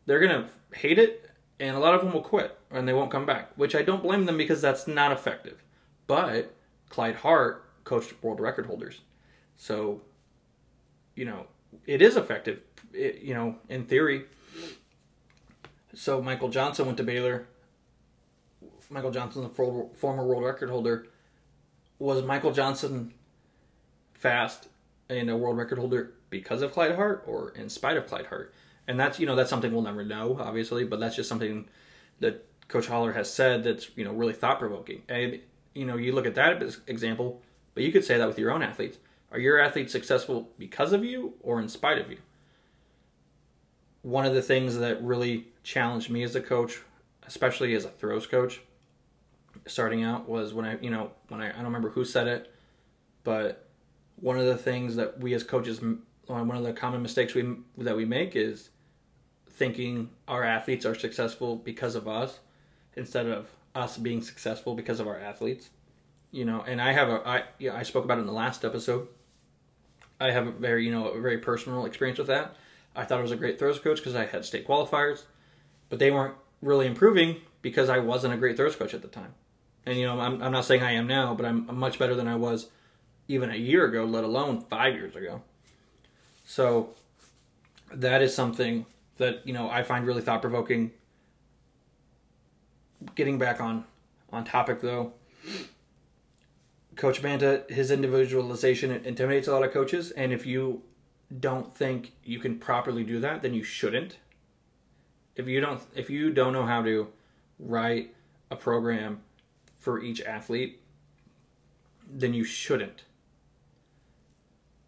They're 0.05 0.19
going 0.19 0.43
to 0.43 0.77
hate 0.77 0.99
it, 0.99 1.29
and 1.59 1.75
a 1.75 1.79
lot 1.79 1.93
of 1.93 2.01
them 2.01 2.13
will 2.13 2.21
quit, 2.21 2.57
and 2.71 2.87
they 2.87 2.93
won't 2.93 3.11
come 3.11 3.25
back, 3.25 3.51
which 3.55 3.75
I 3.75 3.81
don't 3.81 4.03
blame 4.03 4.25
them 4.25 4.37
because 4.37 4.61
that's 4.61 4.87
not 4.87 5.11
effective. 5.11 5.63
But 6.07 6.53
Clyde 6.89 7.15
Hart 7.15 7.65
coached 7.83 8.13
world 8.21 8.39
record 8.39 8.65
holders. 8.65 9.01
So, 9.55 10.01
you 11.15 11.25
know, 11.25 11.47
it 11.85 12.01
is 12.01 12.17
effective, 12.17 12.61
it, 12.93 13.21
you 13.21 13.33
know, 13.33 13.55
in 13.69 13.85
theory. 13.85 14.25
So 15.93 16.21
Michael 16.21 16.49
Johnson 16.49 16.85
went 16.85 16.97
to 16.97 17.03
Baylor. 17.03 17.47
Michael 18.89 19.11
Johnson, 19.11 19.43
the 19.43 19.49
former 19.49 20.23
world 20.23 20.43
record 20.43 20.69
holder, 20.69 21.07
was 21.97 22.23
Michael 22.23 22.51
Johnson 22.51 23.13
fast 24.13 24.67
and 25.09 25.29
a 25.29 25.35
world 25.35 25.57
record 25.57 25.79
holder 25.79 26.13
because 26.29 26.61
of 26.61 26.71
Clyde 26.71 26.95
Hart 26.95 27.23
or 27.25 27.49
in 27.51 27.69
spite 27.69 27.97
of 27.97 28.05
Clyde 28.07 28.27
Hart? 28.27 28.53
And 28.87 28.99
that's 28.99 29.19
you 29.19 29.25
know 29.25 29.35
that's 29.35 29.49
something 29.49 29.71
we'll 29.71 29.81
never 29.81 30.03
know, 30.03 30.37
obviously, 30.39 30.83
but 30.83 30.99
that's 30.99 31.15
just 31.15 31.29
something 31.29 31.67
that 32.19 32.45
Coach 32.67 32.87
Holler 32.87 33.13
has 33.13 33.31
said 33.31 33.63
that's 33.63 33.89
you 33.95 34.05
know 34.05 34.13
really 34.13 34.33
thought 34.33 34.59
provoking. 34.59 35.01
And 35.09 35.39
you 35.73 35.85
know 35.85 35.97
you 35.97 36.13
look 36.13 36.25
at 36.25 36.35
that 36.35 36.61
example, 36.87 37.41
but 37.73 37.83
you 37.83 37.91
could 37.91 38.05
say 38.05 38.17
that 38.17 38.27
with 38.27 38.39
your 38.39 38.51
own 38.51 38.61
athletes. 38.61 38.97
Are 39.31 39.39
your 39.39 39.59
athletes 39.59 39.91
successful 39.91 40.49
because 40.57 40.93
of 40.93 41.03
you 41.03 41.33
or 41.41 41.59
in 41.59 41.67
spite 41.67 41.97
of 41.97 42.09
you? 42.09 42.19
One 44.01 44.25
of 44.25 44.33
the 44.33 44.41
things 44.41 44.77
that 44.77 45.03
really 45.03 45.47
challenged 45.63 46.09
me 46.09 46.23
as 46.23 46.35
a 46.35 46.41
coach, 46.41 46.79
especially 47.25 47.73
as 47.73 47.85
a 47.85 47.89
throws 47.89 48.27
coach, 48.27 48.61
starting 49.65 50.03
out 50.03 50.29
was 50.29 50.53
when 50.53 50.65
I, 50.65 50.79
you 50.79 50.89
know, 50.89 51.11
when 51.27 51.41
I, 51.41 51.49
I 51.49 51.53
don't 51.53 51.65
remember 51.65 51.89
who 51.89 52.05
said 52.05 52.27
it, 52.27 52.53
but 53.23 53.67
one 54.17 54.39
of 54.39 54.45
the 54.45 54.57
things 54.57 54.95
that 54.95 55.19
we 55.19 55.33
as 55.33 55.43
coaches, 55.43 55.81
one 55.81 56.51
of 56.51 56.63
the 56.63 56.73
common 56.73 57.01
mistakes 57.01 57.33
we 57.33 57.57
that 57.77 57.97
we 57.97 58.05
make 58.05 58.35
is 58.35 58.69
thinking 59.55 60.09
our 60.27 60.43
athletes 60.43 60.85
are 60.85 60.95
successful 60.95 61.55
because 61.55 61.95
of 61.95 62.07
us 62.07 62.39
instead 62.95 63.25
of 63.25 63.49
us 63.73 63.97
being 63.97 64.21
successful 64.21 64.75
because 64.75 64.99
of 64.99 65.07
our 65.07 65.19
athletes. 65.19 65.69
You 66.31 66.45
know, 66.45 66.63
and 66.67 66.81
I 66.81 66.91
have 66.91 67.09
a 67.09 67.21
I 67.25 67.43
yeah, 67.59 67.75
I 67.75 67.83
spoke 67.83 68.03
about 68.03 68.17
it 68.17 68.21
in 68.21 68.27
the 68.27 68.33
last 68.33 68.65
episode. 68.65 69.07
I 70.19 70.31
have 70.31 70.47
a 70.47 70.51
very, 70.51 70.85
you 70.85 70.91
know, 70.91 71.07
a 71.07 71.21
very 71.21 71.37
personal 71.37 71.85
experience 71.85 72.17
with 72.17 72.27
that. 72.27 72.55
I 72.95 73.03
thought 73.03 73.19
I 73.19 73.21
was 73.21 73.31
a 73.31 73.37
great 73.37 73.59
throws 73.59 73.79
coach 73.79 73.97
because 73.97 74.15
I 74.15 74.25
had 74.25 74.45
state 74.45 74.67
qualifiers, 74.67 75.23
but 75.89 75.99
they 75.99 76.11
weren't 76.11 76.35
really 76.61 76.87
improving 76.87 77.37
because 77.61 77.89
I 77.89 77.99
wasn't 77.99 78.33
a 78.33 78.37
great 78.37 78.57
throws 78.57 78.75
coach 78.75 78.93
at 78.93 79.01
the 79.01 79.07
time. 79.07 79.33
And 79.85 79.97
you 79.97 80.05
know, 80.05 80.19
I'm 80.19 80.41
I'm 80.41 80.51
not 80.51 80.65
saying 80.65 80.83
I 80.83 80.91
am 80.91 81.07
now, 81.07 81.33
but 81.33 81.45
I'm, 81.45 81.69
I'm 81.69 81.77
much 81.77 81.97
better 81.99 82.15
than 82.15 82.27
I 82.27 82.35
was 82.35 82.67
even 83.27 83.49
a 83.49 83.55
year 83.55 83.85
ago, 83.85 84.03
let 84.05 84.23
alone 84.23 84.61
five 84.61 84.95
years 84.95 85.15
ago. 85.15 85.41
So 86.45 86.89
that 87.93 88.21
is 88.21 88.35
something 88.35 88.85
that 89.17 89.45
you 89.45 89.53
know 89.53 89.69
I 89.69 89.83
find 89.83 90.05
really 90.05 90.21
thought 90.21 90.41
provoking. 90.41 90.91
Getting 93.13 93.37
back 93.37 93.61
on 93.61 93.85
on 94.31 94.45
topic 94.45 94.81
though, 94.81 95.13
Coach 96.95 97.21
Banta, 97.21 97.63
his 97.69 97.91
individualization 97.91 98.91
intimidates 98.91 99.47
a 99.47 99.51
lot 99.51 99.63
of 99.63 99.71
coaches, 99.71 100.11
and 100.11 100.31
if 100.31 100.45
you 100.45 100.81
don't 101.39 101.75
think 101.75 102.13
you 102.23 102.39
can 102.39 102.57
properly 102.57 103.03
do 103.03 103.19
that, 103.19 103.41
then 103.41 103.53
you 103.53 103.63
shouldn't. 103.63 104.17
If 105.35 105.47
you 105.47 105.59
don't, 105.59 105.81
if 105.95 106.09
you 106.09 106.31
don't 106.31 106.53
know 106.53 106.65
how 106.65 106.81
to 106.83 107.07
write 107.59 108.15
a 108.49 108.55
program 108.55 109.21
for 109.77 110.01
each 110.01 110.21
athlete, 110.21 110.81
then 112.09 112.33
you 112.33 112.43
shouldn't. 112.43 113.03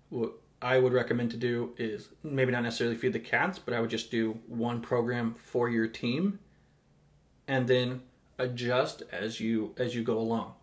What 0.10 0.34
I 0.62 0.80
would 0.80 0.94
recommend 0.94 1.32
to 1.32 1.38
do 1.38 1.74
is 1.78 2.10
maybe 2.24 2.52
not 2.52 2.64
necessarily 2.64 2.96
feed 2.96 3.14
the 3.14 3.20
cats, 3.20 3.60
but 3.60 3.74
I 3.74 3.80
would 3.80 3.90
just 3.90 4.10
do 4.10 4.40
one 4.48 4.82
program 4.82 5.36
for 5.36 5.70
your 5.70 5.88
team, 5.88 6.40
and 7.48 7.68
then 7.68 8.02
adjust 8.40 9.04
as 9.12 9.40
you 9.40 9.74
as 9.78 9.96
you 9.96 10.04
go 10.04 10.18
along. 10.18 10.54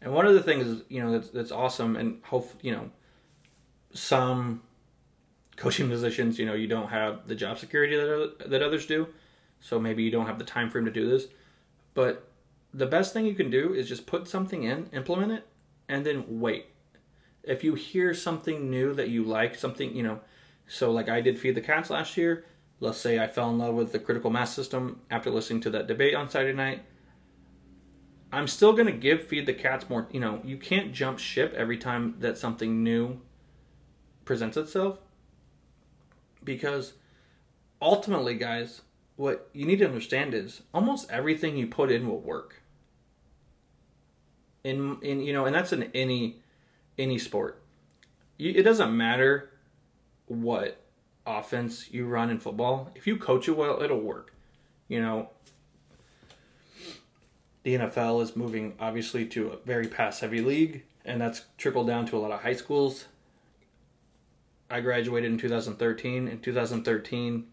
And 0.00 0.12
one 0.12 0.26
of 0.26 0.34
the 0.34 0.42
things 0.42 0.82
you 0.88 1.02
know 1.02 1.12
that's 1.12 1.28
that's 1.28 1.52
awesome, 1.52 1.96
and 1.96 2.20
hope 2.24 2.50
you 2.62 2.72
know 2.72 2.90
some 3.92 4.62
coaching 5.56 5.88
positions, 5.90 6.38
you 6.38 6.46
know, 6.46 6.54
you 6.54 6.66
don't 6.66 6.88
have 6.88 7.28
the 7.28 7.34
job 7.34 7.58
security 7.58 7.96
that 7.96 8.50
that 8.50 8.62
others 8.62 8.86
do, 8.86 9.08
so 9.60 9.78
maybe 9.78 10.02
you 10.02 10.10
don't 10.10 10.26
have 10.26 10.38
the 10.38 10.44
time 10.44 10.70
frame 10.70 10.84
to 10.84 10.90
do 10.90 11.08
this. 11.08 11.26
But 11.94 12.28
the 12.72 12.86
best 12.86 13.12
thing 13.12 13.26
you 13.26 13.34
can 13.34 13.50
do 13.50 13.74
is 13.74 13.88
just 13.88 14.06
put 14.06 14.26
something 14.26 14.62
in, 14.62 14.88
implement 14.92 15.32
it, 15.32 15.46
and 15.88 16.06
then 16.06 16.24
wait. 16.40 16.66
If 17.44 17.64
you 17.64 17.74
hear 17.74 18.14
something 18.14 18.70
new 18.70 18.94
that 18.94 19.08
you 19.08 19.24
like, 19.24 19.54
something 19.56 19.94
you 19.94 20.02
know, 20.02 20.20
so 20.66 20.92
like 20.92 21.08
I 21.08 21.20
did 21.20 21.38
feed 21.38 21.54
the 21.54 21.60
cats 21.60 21.90
last 21.90 22.16
year. 22.16 22.44
Let's 22.80 22.98
say 22.98 23.18
I 23.18 23.28
fell 23.28 23.50
in 23.50 23.58
love 23.58 23.74
with 23.74 23.92
the 23.92 23.98
critical 23.98 24.30
mass 24.30 24.54
system 24.54 25.00
after 25.10 25.30
listening 25.30 25.60
to 25.62 25.70
that 25.70 25.86
debate 25.86 26.14
on 26.14 26.28
Saturday 26.28 26.56
night 26.56 26.82
I'm 28.32 28.48
still 28.48 28.72
going 28.72 28.86
to 28.86 28.92
give 28.92 29.22
Feed 29.22 29.44
the 29.44 29.52
Cats 29.52 29.90
more. 29.90 30.08
You 30.10 30.20
know, 30.20 30.40
you 30.42 30.56
can't 30.56 30.92
jump 30.92 31.18
ship 31.18 31.52
every 31.54 31.76
time 31.76 32.16
that 32.20 32.38
something 32.38 32.82
new 32.82 33.20
presents 34.24 34.56
itself. 34.56 34.98
Because 36.42 36.94
ultimately, 37.80 38.34
guys, 38.34 38.80
what 39.16 39.50
you 39.52 39.66
need 39.66 39.80
to 39.80 39.84
understand 39.84 40.32
is 40.32 40.62
almost 40.72 41.10
everything 41.10 41.58
you 41.58 41.66
put 41.66 41.92
in 41.92 42.08
will 42.08 42.20
work. 42.20 42.62
In, 44.64 44.96
in 45.02 45.20
you 45.20 45.34
know, 45.34 45.44
and 45.44 45.54
that's 45.54 45.72
in 45.72 45.90
any 45.94 46.41
any 46.98 47.18
sport. 47.18 47.62
it 48.38 48.62
doesn't 48.62 48.96
matter 48.96 49.50
what 50.26 50.82
offense 51.26 51.90
you 51.92 52.06
run 52.06 52.30
in 52.30 52.38
football. 52.38 52.90
If 52.94 53.06
you 53.06 53.16
coach 53.16 53.48
it 53.48 53.56
well, 53.56 53.82
it'll 53.82 54.00
work. 54.00 54.34
You 54.88 55.00
know, 55.00 55.30
the 57.62 57.76
NFL 57.76 58.22
is 58.22 58.36
moving 58.36 58.74
obviously 58.80 59.24
to 59.26 59.48
a 59.48 59.56
very 59.58 59.86
pass 59.86 60.20
heavy 60.20 60.40
league, 60.40 60.84
and 61.04 61.20
that's 61.20 61.42
trickled 61.58 61.86
down 61.86 62.06
to 62.06 62.16
a 62.16 62.20
lot 62.20 62.32
of 62.32 62.42
high 62.42 62.54
schools. 62.54 63.06
I 64.70 64.80
graduated 64.80 65.30
in 65.30 65.38
2013. 65.38 66.28
In 66.28 66.40
2013, 66.40 67.46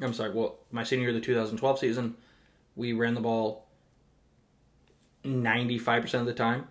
I'm 0.00 0.12
sorry, 0.12 0.30
well, 0.32 0.58
my 0.70 0.84
senior 0.84 1.04
year 1.04 1.12
the 1.12 1.20
2012 1.20 1.78
season, 1.78 2.16
we 2.76 2.92
ran 2.92 3.14
the 3.14 3.20
ball 3.20 3.66
95% 5.24 6.20
of 6.20 6.26
the 6.26 6.34
time, 6.34 6.66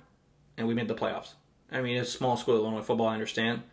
and 0.57 0.67
we 0.67 0.73
made 0.73 0.87
the 0.87 0.95
playoffs. 0.95 1.33
I 1.73 1.81
mean, 1.81 1.97
it's 1.97 2.11
small 2.11 2.37
school 2.37 2.55
Illinois 2.55 2.81
football, 2.81 3.07
I 3.07 3.13
understand. 3.13 3.63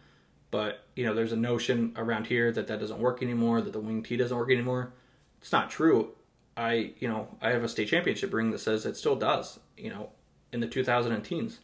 But, 0.50 0.84
you 0.96 1.04
know, 1.04 1.14
there's 1.14 1.32
a 1.32 1.36
notion 1.36 1.92
around 1.96 2.26
here 2.26 2.50
that 2.50 2.66
that 2.66 2.80
doesn't 2.80 2.98
work 2.98 3.22
anymore, 3.22 3.60
that 3.60 3.72
the 3.72 3.78
wing 3.78 4.02
T 4.02 4.16
doesn't 4.16 4.36
work 4.36 4.50
anymore. 4.50 4.92
It's 5.40 5.52
not 5.52 5.70
true. 5.70 6.12
I, 6.56 6.92
you 6.98 7.08
know, 7.08 7.28
I 7.40 7.50
have 7.50 7.62
a 7.62 7.68
state 7.68 7.88
championship 7.88 8.32
ring 8.32 8.50
that 8.50 8.58
says 8.58 8.84
it 8.84 8.96
still 8.96 9.14
does, 9.14 9.60
you 9.76 9.90
know, 9.90 10.10
in 10.52 10.60
the 10.60 10.66
2000 10.66 11.22
teens. 11.22 11.60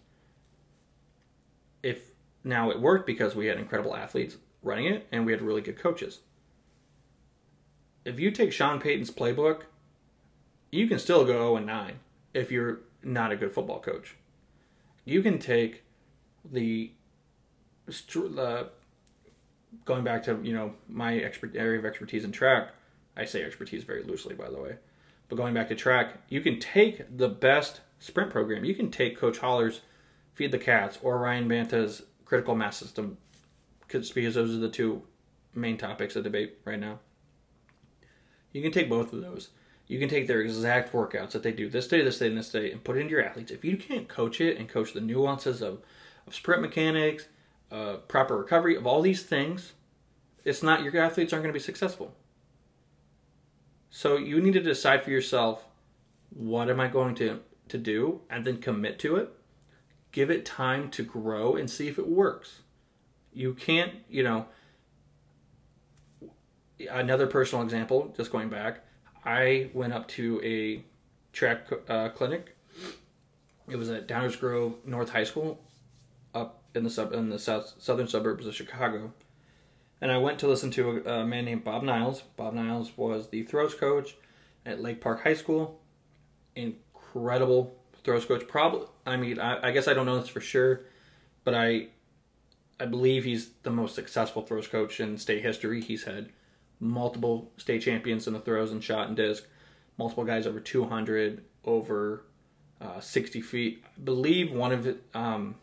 If 1.83 2.11
now 2.44 2.70
it 2.70 2.81
worked 2.81 3.07
because 3.07 3.35
we 3.35 3.46
had 3.46 3.59
incredible 3.59 3.96
athletes 3.96 4.37
running 4.62 4.87
it 4.87 5.07
and 5.11 5.27
we 5.27 5.33
had 5.33 5.42
really 5.42 5.62
good 5.62 5.79
coaches. 5.79 6.20
If 8.05 8.20
you 8.20 8.31
take 8.31 8.53
Sean 8.53 8.81
Payton's 8.81 9.11
playbook, 9.11 9.62
you 10.70 10.87
can 10.87 10.99
still 10.99 11.25
go 11.25 11.33
0 11.33 11.57
and 11.57 11.66
9 11.66 11.99
if 12.35 12.53
you're 12.53 12.81
not 13.03 13.33
a 13.33 13.37
good 13.37 13.53
football 13.53 13.81
coach. 13.81 14.14
You 15.05 15.22
can 15.22 15.38
take 15.38 15.83
the 16.52 16.92
going 19.85 20.04
back 20.04 20.22
to 20.24 20.40
you 20.42 20.54
know 20.54 20.74
my 20.88 21.16
expert 21.16 21.54
area 21.54 21.78
of 21.78 21.85
expertise 21.85 22.24
in 22.24 22.32
track. 22.32 22.70
I 23.16 23.24
say 23.24 23.42
expertise 23.42 23.85
very 23.85 24.02
loosely, 24.02 24.35
by 24.35 24.50
the 24.50 24.61
way. 24.61 24.76
But 25.28 25.37
going 25.37 25.54
back 25.54 25.68
to 25.68 25.74
track, 25.74 26.18
you 26.28 26.40
can 26.40 26.61
take 26.61 27.16
the 27.16 27.28
best 27.28 27.80
sprint 27.98 28.30
program. 28.30 28.64
You 28.64 28.74
can 28.74 28.90
take 28.90 29.18
Coach 29.18 29.38
Holler's 29.38 29.80
Feed 30.35 30.52
the 30.52 30.59
Cats 30.59 30.98
or 31.02 31.18
Ryan 31.18 31.48
Banta's 31.48 32.02
Critical 32.24 32.54
Mass 32.54 32.76
System, 32.76 33.16
because 33.80 34.12
those 34.12 34.37
are 34.37 34.59
the 34.59 34.68
two 34.68 35.02
main 35.54 35.78
topics 35.78 36.14
of 36.14 36.24
debate 36.24 36.59
right 36.64 36.78
now. 36.78 37.00
You 38.52 38.62
can 38.62 38.72
take 38.72 38.88
both 38.88 39.12
of 39.12 39.20
those. 39.20 39.50
You 39.87 39.98
can 39.98 40.09
take 40.09 40.26
their 40.26 40.40
exact 40.40 40.92
workouts 40.92 41.30
that 41.30 41.42
they 41.42 41.52
do 41.52 41.68
this 41.68 41.88
day, 41.88 42.02
this 42.02 42.18
day, 42.18 42.28
and 42.28 42.37
this 42.37 42.50
day, 42.50 42.70
and 42.72 42.82
put 42.82 42.96
it 42.96 43.00
into 43.00 43.12
your 43.12 43.24
athletes. 43.24 43.50
If 43.50 43.64
you 43.64 43.76
can't 43.76 44.09
coach 44.09 44.40
it 44.40 44.59
and 44.59 44.68
coach 44.68 44.92
the 44.92 45.00
nuances 45.00 45.62
of, 45.62 45.80
of 46.27 46.35
sprint 46.35 46.62
mechanics, 46.62 47.29
uh, 47.71 47.95
proper 48.09 48.37
recovery, 48.37 48.77
of 48.77 48.87
all 48.87 49.03
these 49.03 49.23
things, 49.23 49.73
it's 50.45 50.62
not 50.62 50.83
your 50.83 50.97
athletes 50.97 51.33
aren't 51.33 51.43
going 51.43 51.53
to 51.53 51.59
be 51.59 51.62
successful. 51.62 52.15
So 53.91 54.17
you 54.17 54.41
need 54.41 54.53
to 54.53 54.61
decide 54.61 55.03
for 55.03 55.11
yourself 55.11 55.65
what 56.31 56.69
am 56.69 56.81
I 56.81 56.89
going 56.89 57.15
to, 57.17 57.41
to 57.69 57.79
do 57.79 58.21
and 58.29 58.45
then 58.45 58.59
commit 58.59 58.99
to 59.01 59.17
it. 59.17 59.31
Give 60.12 60.31
it 60.31 60.45
time 60.45 60.91
to 60.91 61.03
grow 61.03 61.57
and 61.57 61.71
see 61.71 61.89
if 61.89 61.99
it 61.99 62.07
works. 62.07 62.61
You 63.33 63.55
can't, 63.55 63.93
you 64.09 64.23
know, 64.23 64.47
another 66.91 67.27
personal 67.27 67.65
example, 67.65 68.15
just 68.17 68.31
going 68.31 68.49
back, 68.49 68.81
I 69.25 69.71
went 69.75 69.93
up 69.93 70.09
to 70.09 70.41
a 70.45 70.85
track 71.33 71.67
uh, 71.89 72.11
clinic. 72.11 72.57
It 73.69 73.77
was 73.77 73.91
at 73.91 74.07
Downers 74.07 74.39
Grove 74.39 74.77
North 74.85 75.11
High 75.11 75.25
School, 75.25 75.61
in 76.77 76.85
the 76.85 76.91
sub 76.91 77.12
in 77.12 77.31
the 77.31 77.39
south 77.39 77.75
southern 77.79 78.07
suburbs 78.07 78.47
of 78.47 78.55
Chicago, 78.55 79.12
and 80.01 80.12
I 80.12 80.19
went 80.19 80.39
to 80.41 80.47
listen 80.49 80.71
to 80.73 81.03
a, 81.07 81.21
a 81.21 81.27
man 81.27 81.45
named 81.45 81.65
Bob 81.65 81.83
Niles. 81.83 82.23
Bob 82.37 82.55
Niles 82.55 82.97
was 82.97 83.29
the 83.29 83.43
throws 83.43 83.75
coach 83.75 84.17
at 84.65 84.83
Lake 84.83 85.01
Park 85.01 85.23
High 85.23 85.35
School. 85.35 85.81
Incredible 86.55 87.77
throws 88.05 88.25
coach. 88.25 88.47
Probably, 88.47 88.87
I 89.05 89.17
mean, 89.17 89.39
I, 89.39 89.69
I 89.69 89.71
guess 89.73 89.89
I 89.89 89.95
don't 89.95 90.07
know 90.07 90.21
this 90.21 90.29
for 90.29 90.41
sure, 90.41 90.83
but 91.45 91.55
I, 91.55 91.89
I 92.79 92.87
believe 92.87 93.25
he's 93.25 93.51
the 93.62 93.71
most 93.71 93.95
successful 93.95 94.43
throws 94.43 94.69
coach 94.69 95.01
in 95.01 95.19
state 95.19 95.43
history. 95.43 95.81
He's 95.81 96.05
had 96.05 96.31
multiple 96.79 97.51
state 97.57 97.83
champions 97.83 98.27
in 98.27 98.35
the 98.35 98.41
throws 98.41 98.71
and 98.71 98.83
shot 98.83 99.09
and 99.09 99.17
disc, 99.17 99.45
multiple 99.99 100.25
guys 100.25 100.47
over 100.47 100.61
200, 100.61 101.43
over 101.65 102.23
uh, 102.81 103.01
60 103.01 103.41
feet. 103.41 103.85
I 103.85 104.01
believe 104.01 104.53
one 104.53 104.73
of 104.73 104.87
it, 104.87 105.03
um, 105.15 105.57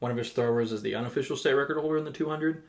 one 0.00 0.10
of 0.10 0.16
his 0.16 0.30
throwers 0.30 0.72
is 0.72 0.82
the 0.82 0.94
unofficial 0.94 1.36
state 1.36 1.52
record 1.52 1.78
holder 1.78 1.98
in 1.98 2.04
the 2.04 2.10
200. 2.10 2.62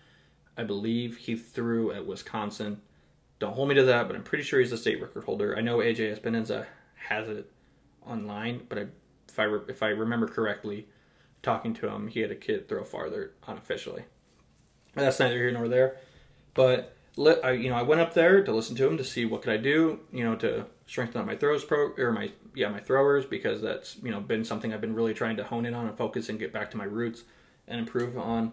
I 0.58 0.64
believe 0.64 1.18
he 1.18 1.36
threw 1.36 1.92
at 1.92 2.06
Wisconsin. 2.06 2.82
Don't 3.40 3.54
hold 3.54 3.70
me 3.70 3.76
to 3.76 3.84
that, 3.84 4.08
but 4.08 4.16
I'm 4.16 4.24
pretty 4.24 4.44
sure 4.44 4.60
he's 4.60 4.70
the 4.70 4.78
state 4.78 5.02
record 5.02 5.24
holder. 5.24 5.58
I 5.58 5.62
know 5.62 5.78
AJ 5.78 6.22
Espinoza 6.22 6.68
has 7.08 7.28
it 7.28 7.50
online, 8.06 8.66
but 8.70 8.78
I, 8.78 8.86
if 9.28 9.40
I 9.40 9.44
re, 9.44 9.62
if 9.68 9.82
I 9.82 9.88
remember 9.88 10.28
correctly, 10.28 10.88
talking 11.42 11.74
to 11.76 11.88
him, 11.88 12.08
he 12.08 12.20
had 12.20 12.32
a 12.32 12.36
kid 12.36 12.70
throw 12.70 12.84
farther 12.84 13.32
unofficially. 13.48 14.04
that's 14.94 15.20
neither 15.20 15.38
here 15.38 15.52
nor 15.52 15.68
there, 15.68 15.98
but 16.54 16.96
let 17.16 17.44
I, 17.44 17.52
you 17.52 17.70
know 17.70 17.76
I 17.76 17.82
went 17.82 18.02
up 18.02 18.14
there 18.14 18.44
to 18.44 18.52
listen 18.52 18.76
to 18.78 18.88
him 18.88 18.98
to 18.98 19.04
see 19.04 19.26
what 19.26 19.42
could 19.42 19.54
I 19.54 19.58
do 19.58 20.00
you 20.12 20.24
know 20.24 20.36
to 20.38 20.66
strengthen 20.86 21.22
up 21.22 21.28
my 21.28 21.36
throws 21.36 21.64
pro 21.64 21.92
or 21.98 22.12
my 22.12 22.32
yeah 22.54 22.70
my 22.70 22.80
throwers 22.80 23.26
because 23.26 23.62
that's 23.62 23.98
you 24.04 24.12
know 24.12 24.20
been 24.20 24.44
something 24.44 24.74
I've 24.74 24.82
been 24.82 24.96
really 24.96 25.14
trying 25.14 25.38
to 25.38 25.44
hone 25.44 25.66
in 25.66 25.74
on 25.74 25.88
and 25.88 25.98
focus 25.98 26.30
and 26.30 26.40
get 26.40 26.52
back 26.52 26.72
to 26.72 26.78
my 26.78 26.84
roots 26.84 27.24
and 27.68 27.80
improve 27.80 28.18
on 28.18 28.52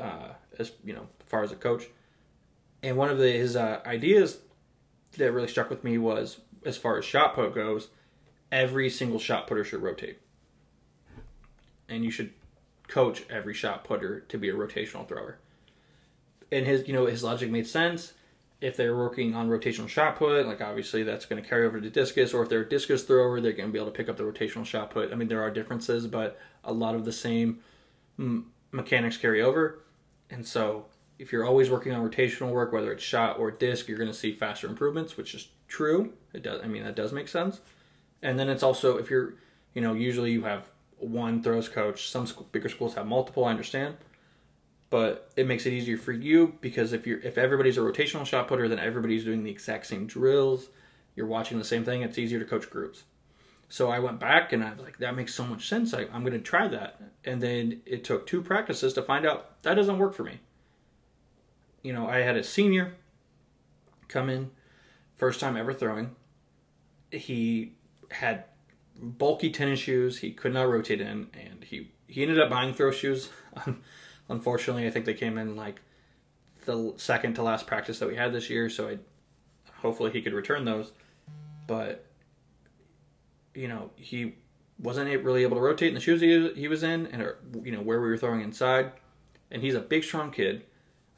uh, 0.00 0.30
as 0.58 0.72
you 0.84 0.92
know 0.92 1.08
far 1.26 1.42
as 1.42 1.52
a 1.52 1.56
coach. 1.56 1.84
And 2.82 2.96
one 2.96 3.10
of 3.10 3.18
the, 3.18 3.32
his 3.32 3.56
uh, 3.56 3.80
ideas 3.84 4.38
that 5.16 5.32
really 5.32 5.48
struck 5.48 5.70
with 5.70 5.82
me 5.82 5.98
was 5.98 6.40
as 6.64 6.76
far 6.76 6.98
as 6.98 7.04
shot 7.04 7.34
put 7.34 7.54
goes 7.54 7.88
every 8.52 8.88
single 8.88 9.18
shot 9.18 9.46
putter 9.46 9.64
should 9.64 9.82
rotate. 9.82 10.18
And 11.88 12.04
you 12.04 12.10
should 12.10 12.32
coach 12.88 13.24
every 13.28 13.54
shot 13.54 13.84
putter 13.84 14.20
to 14.20 14.38
be 14.38 14.48
a 14.48 14.54
rotational 14.54 15.06
thrower. 15.06 15.38
And 16.52 16.66
his 16.66 16.86
you 16.86 16.94
know 16.94 17.06
his 17.06 17.24
logic 17.24 17.50
made 17.50 17.66
sense. 17.66 18.12
If 18.60 18.76
they're 18.76 18.96
working 18.96 19.34
on 19.34 19.48
rotational 19.48 19.88
shot 19.88 20.16
put, 20.16 20.46
like 20.46 20.62
obviously 20.62 21.02
that's 21.02 21.26
going 21.26 21.42
to 21.42 21.48
carry 21.48 21.66
over 21.66 21.80
to 21.80 21.90
discus, 21.90 22.32
or 22.32 22.42
if 22.42 22.48
they're 22.48 22.62
a 22.62 22.68
discus 22.68 23.04
thrower, 23.04 23.40
they're 23.40 23.52
going 23.52 23.68
to 23.68 23.72
be 23.72 23.78
able 23.78 23.90
to 23.90 23.96
pick 23.96 24.08
up 24.08 24.16
the 24.16 24.22
rotational 24.22 24.64
shot 24.64 24.90
put. 24.90 25.12
I 25.12 25.14
mean, 25.14 25.28
there 25.28 25.42
are 25.42 25.50
differences, 25.50 26.06
but 26.06 26.38
a 26.64 26.72
lot 26.72 26.94
of 26.94 27.04
the 27.04 27.12
same 27.12 27.60
mechanics 28.72 29.18
carry 29.18 29.42
over. 29.42 29.82
And 30.30 30.46
so, 30.46 30.86
if 31.18 31.32
you're 31.32 31.44
always 31.44 31.70
working 31.70 31.92
on 31.92 32.08
rotational 32.08 32.50
work, 32.50 32.72
whether 32.72 32.92
it's 32.92 33.02
shot 33.02 33.38
or 33.38 33.50
disc, 33.50 33.88
you're 33.88 33.98
going 33.98 34.10
to 34.10 34.16
see 34.16 34.32
faster 34.32 34.66
improvements, 34.66 35.16
which 35.16 35.34
is 35.34 35.48
true. 35.68 36.12
It 36.32 36.42
does. 36.42 36.60
I 36.62 36.66
mean, 36.66 36.84
that 36.84 36.96
does 36.96 37.12
make 37.12 37.28
sense. 37.28 37.60
And 38.22 38.38
then 38.38 38.48
it's 38.48 38.62
also 38.62 38.96
if 38.98 39.10
you're, 39.10 39.34
you 39.74 39.82
know, 39.82 39.94
usually 39.94 40.32
you 40.32 40.44
have 40.44 40.64
one 40.98 41.42
throws 41.42 41.68
coach. 41.68 42.08
Some 42.08 42.26
bigger 42.52 42.68
schools 42.68 42.94
have 42.94 43.06
multiple. 43.06 43.44
I 43.44 43.50
understand 43.50 43.96
but 44.90 45.30
it 45.36 45.46
makes 45.46 45.66
it 45.66 45.72
easier 45.72 45.96
for 45.96 46.12
you 46.12 46.54
because 46.60 46.92
if 46.92 47.06
you're 47.06 47.20
if 47.20 47.38
everybody's 47.38 47.76
a 47.76 47.80
rotational 47.80 48.24
shot 48.24 48.48
putter, 48.48 48.68
then 48.68 48.78
everybody's 48.78 49.24
doing 49.24 49.42
the 49.42 49.50
exact 49.50 49.86
same 49.86 50.06
drills. 50.06 50.68
You're 51.14 51.26
watching 51.26 51.58
the 51.58 51.64
same 51.64 51.84
thing. 51.84 52.02
It's 52.02 52.18
easier 52.18 52.38
to 52.38 52.44
coach 52.44 52.70
groups. 52.70 53.04
So 53.68 53.90
I 53.90 53.98
went 53.98 54.20
back 54.20 54.52
and 54.52 54.62
I 54.62 54.72
was 54.72 54.80
like, 54.80 54.98
that 54.98 55.16
makes 55.16 55.34
so 55.34 55.44
much 55.44 55.68
sense. 55.68 55.92
I, 55.92 56.02
I'm 56.12 56.22
going 56.22 56.34
to 56.34 56.38
try 56.38 56.68
that. 56.68 57.00
And 57.24 57.42
then 57.42 57.82
it 57.84 58.04
took 58.04 58.26
two 58.26 58.42
practices 58.42 58.92
to 58.92 59.02
find 59.02 59.26
out 59.26 59.60
that 59.62 59.74
doesn't 59.74 59.98
work 59.98 60.14
for 60.14 60.22
me. 60.22 60.38
You 61.82 61.92
know, 61.92 62.08
I 62.08 62.18
had 62.18 62.36
a 62.36 62.44
senior 62.44 62.94
come 64.08 64.28
in, 64.30 64.50
first 65.16 65.40
time 65.40 65.56
ever 65.56 65.72
throwing. 65.72 66.14
He 67.10 67.72
had 68.10 68.44
bulky 69.00 69.50
tennis 69.50 69.80
shoes. 69.80 70.18
He 70.18 70.32
could 70.32 70.52
not 70.54 70.68
rotate 70.68 71.00
in, 71.00 71.28
and 71.34 71.64
he 71.64 71.92
he 72.06 72.22
ended 72.22 72.38
up 72.38 72.50
buying 72.50 72.72
throw 72.72 72.92
shoes. 72.92 73.30
Unfortunately, 74.28 74.86
I 74.86 74.90
think 74.90 75.04
they 75.04 75.14
came 75.14 75.38
in 75.38 75.56
like 75.56 75.80
the 76.64 76.92
second 76.96 77.34
to 77.34 77.42
last 77.42 77.66
practice 77.66 77.98
that 78.00 78.08
we 78.08 78.16
had 78.16 78.32
this 78.32 78.50
year, 78.50 78.68
so 78.68 78.88
I 78.88 78.98
hopefully 79.80 80.10
he 80.10 80.20
could 80.20 80.34
return 80.34 80.64
those. 80.64 80.92
But 81.66 82.04
you 83.54 83.68
know, 83.68 83.90
he 83.96 84.34
wasn't 84.78 85.08
really 85.24 85.42
able 85.42 85.56
to 85.56 85.62
rotate 85.62 85.88
in 85.88 85.94
the 85.94 86.00
shoes 86.00 86.20
he, 86.20 86.52
he 86.54 86.68
was 86.68 86.82
in, 86.82 87.06
and 87.06 87.26
you 87.64 87.72
know 87.72 87.80
where 87.80 88.00
we 88.00 88.08
were 88.08 88.18
throwing 88.18 88.42
inside. 88.42 88.92
And 89.50 89.62
he's 89.62 89.74
a 89.74 89.80
big, 89.80 90.04
strong 90.04 90.30
kid. 90.30 90.64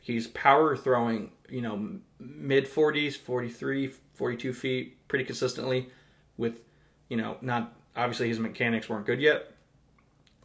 He's 0.00 0.26
power 0.28 0.76
throwing, 0.76 1.32
you 1.48 1.62
know, 1.62 1.98
mid 2.20 2.66
40s, 2.66 3.16
43, 3.16 3.92
42 4.14 4.52
feet 4.52 5.08
pretty 5.08 5.24
consistently 5.24 5.88
with, 6.36 6.60
you 7.08 7.16
know, 7.16 7.38
not 7.40 7.74
obviously 7.96 8.28
his 8.28 8.38
mechanics 8.38 8.88
weren't 8.88 9.06
good 9.06 9.20
yet. 9.20 9.52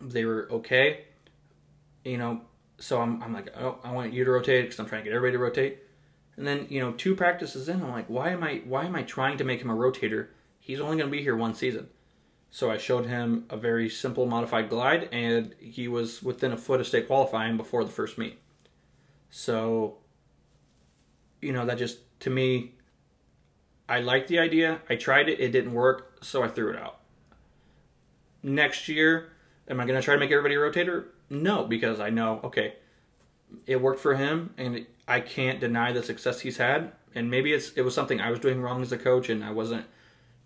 They 0.02 0.26
were 0.26 0.48
okay. 0.52 1.06
You 2.04 2.18
know, 2.18 2.42
so 2.84 3.00
I'm, 3.02 3.24
I'm 3.24 3.32
like, 3.32 3.50
oh, 3.58 3.78
I 3.82 3.94
want 3.94 4.12
you 4.12 4.26
to 4.26 4.32
rotate 4.32 4.66
because 4.66 4.78
I'm 4.78 4.86
trying 4.86 5.04
to 5.04 5.10
get 5.10 5.16
everybody 5.16 5.38
to 5.38 5.44
rotate. 5.44 5.80
And 6.36 6.46
then 6.46 6.68
you 6.70 6.82
know, 6.82 6.92
two 6.92 7.16
practices 7.16 7.70
in, 7.70 7.82
I'm 7.82 7.92
like, 7.92 8.08
why 8.08 8.32
am 8.32 8.44
I 8.44 8.62
why 8.66 8.84
am 8.84 8.94
I 8.94 9.04
trying 9.04 9.38
to 9.38 9.46
make 9.46 9.62
him 9.62 9.70
a 9.70 9.76
rotator? 9.76 10.28
He's 10.60 10.82
only 10.82 10.98
going 10.98 11.10
to 11.10 11.16
be 11.16 11.24
here 11.24 11.36
one 11.36 11.54
season. 11.54 11.88
So 12.52 12.70
I 12.70 12.78
showed 12.78 13.06
him 13.06 13.46
a 13.50 13.56
very 13.56 13.90
simple 13.90 14.26
modified 14.26 14.70
glide, 14.70 15.08
and 15.14 15.56
he 15.60 15.88
was 15.88 16.22
within 16.22 16.52
a 16.52 16.58
foot 16.58 16.82
of 16.82 16.88
state 16.88 17.08
qualifying 17.08 17.56
before 17.56 17.86
the 17.86 17.90
first 17.90 18.18
meet. 18.18 18.38
So, 19.30 19.98
you 21.42 21.54
know, 21.54 21.66
that 21.66 21.78
just 21.78 22.00
to 22.22 22.30
me, 22.30 22.74
I 23.88 24.02
liked 24.02 24.28
the 24.28 24.40
idea. 24.40 24.82
I 24.90 24.96
tried 24.96 25.30
it, 25.30 25.40
it 25.40 25.52
didn't 25.52 25.74
work, 25.74 26.18
so 26.22 26.44
I 26.44 26.50
threw 26.50 26.70
it 26.72 26.78
out. 26.78 27.00
Next 28.44 28.90
year, 28.90 29.32
am 29.70 29.80
I 29.80 29.86
going 29.86 30.00
to 30.00 30.04
try 30.04 30.16
to 30.16 30.20
make 30.20 30.32
everybody 30.32 30.56
a 30.56 30.58
rotator? 30.58 31.06
No, 31.30 31.66
because 31.66 32.00
I 32.00 32.10
know, 32.10 32.40
okay, 32.44 32.76
it 33.66 33.82
worked 33.82 34.00
for 34.00 34.16
him, 34.16 34.54
and 34.58 34.86
I 35.08 35.20
can't 35.20 35.60
deny 35.60 35.92
the 35.92 36.04
success 36.04 36.42
he's 36.42 36.58
had. 36.58 36.94
And 37.16 37.30
maybe 37.30 37.54
it's 37.54 37.72
it 37.74 37.82
was 37.82 37.94
something 37.94 38.20
I 38.20 38.32
was 38.32 38.40
doing 38.40 38.62
wrong 38.62 38.82
as 38.82 38.92
a 38.92 38.98
coach, 38.98 39.30
and 39.30 39.44
I 39.44 39.52
wasn't 39.52 39.86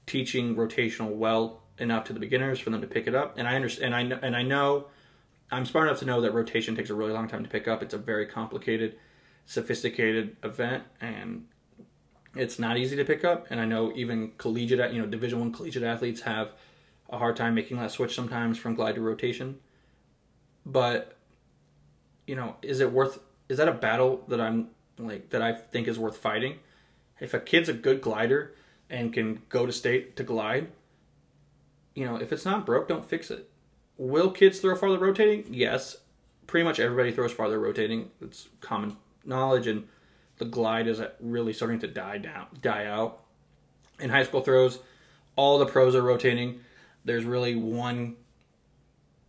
teaching 0.06 0.56
rotational 0.56 1.12
well 1.12 1.62
enough 1.78 2.06
to 2.06 2.14
the 2.14 2.20
beginners 2.20 2.60
for 2.60 2.70
them 2.70 2.82
to 2.82 2.88
pick 2.88 3.08
it 3.08 3.16
up. 3.16 3.38
And 3.38 3.48
I 3.48 3.56
understand, 3.56 3.94
and 3.94 3.96
I 3.96 4.04
know, 4.04 4.20
and 4.22 4.36
I 4.36 4.44
know, 4.44 4.88
I'm 5.52 5.66
smart 5.66 5.88
enough 5.88 6.00
to 6.00 6.06
know 6.06 6.22
that 6.22 6.34
rotation 6.34 6.76
takes 6.76 6.90
a 6.90 6.94
really 6.94 7.14
long 7.14 7.28
time 7.28 7.44
to 7.44 7.50
pick 7.50 7.68
up. 7.68 7.82
It's 7.82 7.94
a 7.94 7.98
very 7.98 8.26
complicated, 8.26 8.98
sophisticated 9.46 10.36
event, 10.44 10.84
and 11.00 11.46
it's 12.36 12.60
not 12.60 12.78
easy 12.78 12.96
to 12.98 13.06
pick 13.06 13.24
up. 13.24 13.48
And 13.50 13.60
I 13.60 13.66
know 13.66 13.94
even 13.96 14.34
collegiate, 14.38 14.94
you 14.94 15.02
know, 15.02 15.08
Division 15.08 15.40
One 15.40 15.54
collegiate 15.54 15.84
athletes 15.84 16.22
have 16.22 16.52
a 17.10 17.18
hard 17.18 17.38
time 17.38 17.56
making 17.56 17.78
that 17.78 17.92
switch 17.92 18.14
sometimes 18.14 18.58
from 18.58 18.76
glide 18.76 18.96
to 18.96 19.02
rotation. 19.02 19.60
But 20.68 21.16
you 22.28 22.36
know, 22.36 22.58
is 22.62 22.82
it 22.82 22.92
worth? 22.92 23.20
Is 23.48 23.58
that 23.58 23.70
a 23.70 23.74
battle 23.74 24.24
that 24.28 24.42
I'm 24.42 24.68
like 25.00 25.30
that 25.30 25.42
I 25.42 25.54
think 25.54 25.88
is 25.88 25.98
worth 25.98 26.18
fighting? 26.18 26.60
If 27.20 27.34
a 27.34 27.40
kid's 27.40 27.70
a 27.70 27.74
good 27.74 28.02
glider 28.02 28.54
and 28.90 29.14
can 29.14 29.42
go 29.50 29.66
to 29.66 29.72
state 29.72 30.18
to 30.18 30.24
glide, 30.24 30.68
you 31.96 32.06
know, 32.06 32.18
if 32.18 32.32
it's 32.32 32.46
not 32.46 32.66
broke, 32.66 32.90
don't 32.90 33.06
fix 33.06 33.32
it. 33.32 33.50
Will 33.98 34.30
kids 34.30 34.60
throw 34.60 34.76
farther 34.76 35.00
rotating? 35.00 35.46
Yes. 35.50 35.98
Pretty 36.46 36.64
much 36.64 36.80
everybody 36.80 37.12
throws 37.12 37.32
farther 37.32 37.60
rotating. 37.60 38.12
It's 38.22 38.50
common 38.62 38.98
knowledge, 39.26 39.68
and 39.68 39.88
the 40.38 40.46
glide 40.46 40.88
is 40.88 41.02
really 41.20 41.54
starting 41.54 41.80
to 41.80 41.88
die 41.88 42.20
down, 42.20 42.48
die 42.62 42.86
out. 42.86 43.24
In 44.00 44.10
high 44.10 44.24
school 44.24 44.42
throws, 44.42 44.80
all 45.36 45.58
the 45.58 45.66
pros 45.66 45.96
are 45.96 46.02
rotating. 46.02 46.60
There's 47.04 47.26
really 47.26 47.56
one 47.56 48.18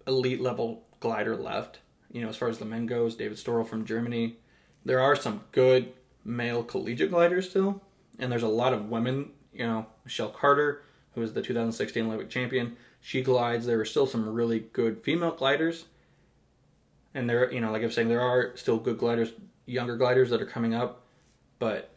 elite 0.06 0.40
level 0.40 0.84
glider 1.00 1.36
left. 1.36 1.78
You 2.10 2.22
know, 2.22 2.28
as 2.28 2.36
far 2.36 2.48
as 2.48 2.58
the 2.58 2.64
men 2.64 2.86
goes, 2.86 3.16
David 3.16 3.38
Storl 3.38 3.66
from 3.66 3.84
Germany. 3.84 4.36
There 4.84 5.00
are 5.00 5.16
some 5.16 5.42
good 5.52 5.92
male 6.24 6.62
collegiate 6.62 7.10
gliders 7.10 7.50
still, 7.50 7.82
and 8.18 8.30
there's 8.32 8.42
a 8.42 8.48
lot 8.48 8.72
of 8.72 8.88
women. 8.88 9.30
You 9.52 9.66
know, 9.66 9.86
Michelle 10.04 10.30
Carter, 10.30 10.82
who 11.14 11.20
was 11.20 11.32
the 11.32 11.42
2016 11.42 12.06
Olympic 12.06 12.30
champion, 12.30 12.76
she 13.00 13.22
glides. 13.22 13.66
There 13.66 13.80
are 13.80 13.84
still 13.84 14.06
some 14.06 14.28
really 14.28 14.60
good 14.72 15.02
female 15.02 15.32
gliders, 15.32 15.86
and 17.14 17.28
there, 17.28 17.52
you 17.52 17.60
know, 17.60 17.72
like 17.72 17.82
I'm 17.82 17.90
saying, 17.90 18.08
there 18.08 18.20
are 18.20 18.56
still 18.56 18.78
good 18.78 18.98
gliders, 18.98 19.32
younger 19.66 19.96
gliders 19.96 20.30
that 20.30 20.40
are 20.40 20.46
coming 20.46 20.74
up, 20.74 21.02
but 21.58 21.90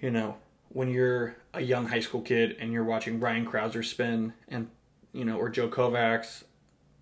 you 0.00 0.10
know, 0.10 0.36
when 0.68 0.88
you're 0.88 1.36
a 1.54 1.60
young 1.60 1.86
high 1.88 2.00
school 2.00 2.20
kid 2.20 2.56
and 2.60 2.72
you're 2.72 2.84
watching 2.84 3.18
Ryan 3.18 3.44
Crouser 3.44 3.82
spin 3.82 4.34
and 4.48 4.68
you 5.12 5.24
know, 5.24 5.38
or 5.38 5.48
Joe 5.48 5.68
Kovacs, 5.68 6.44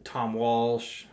Tom 0.05 0.35
Walsh, 0.35 1.05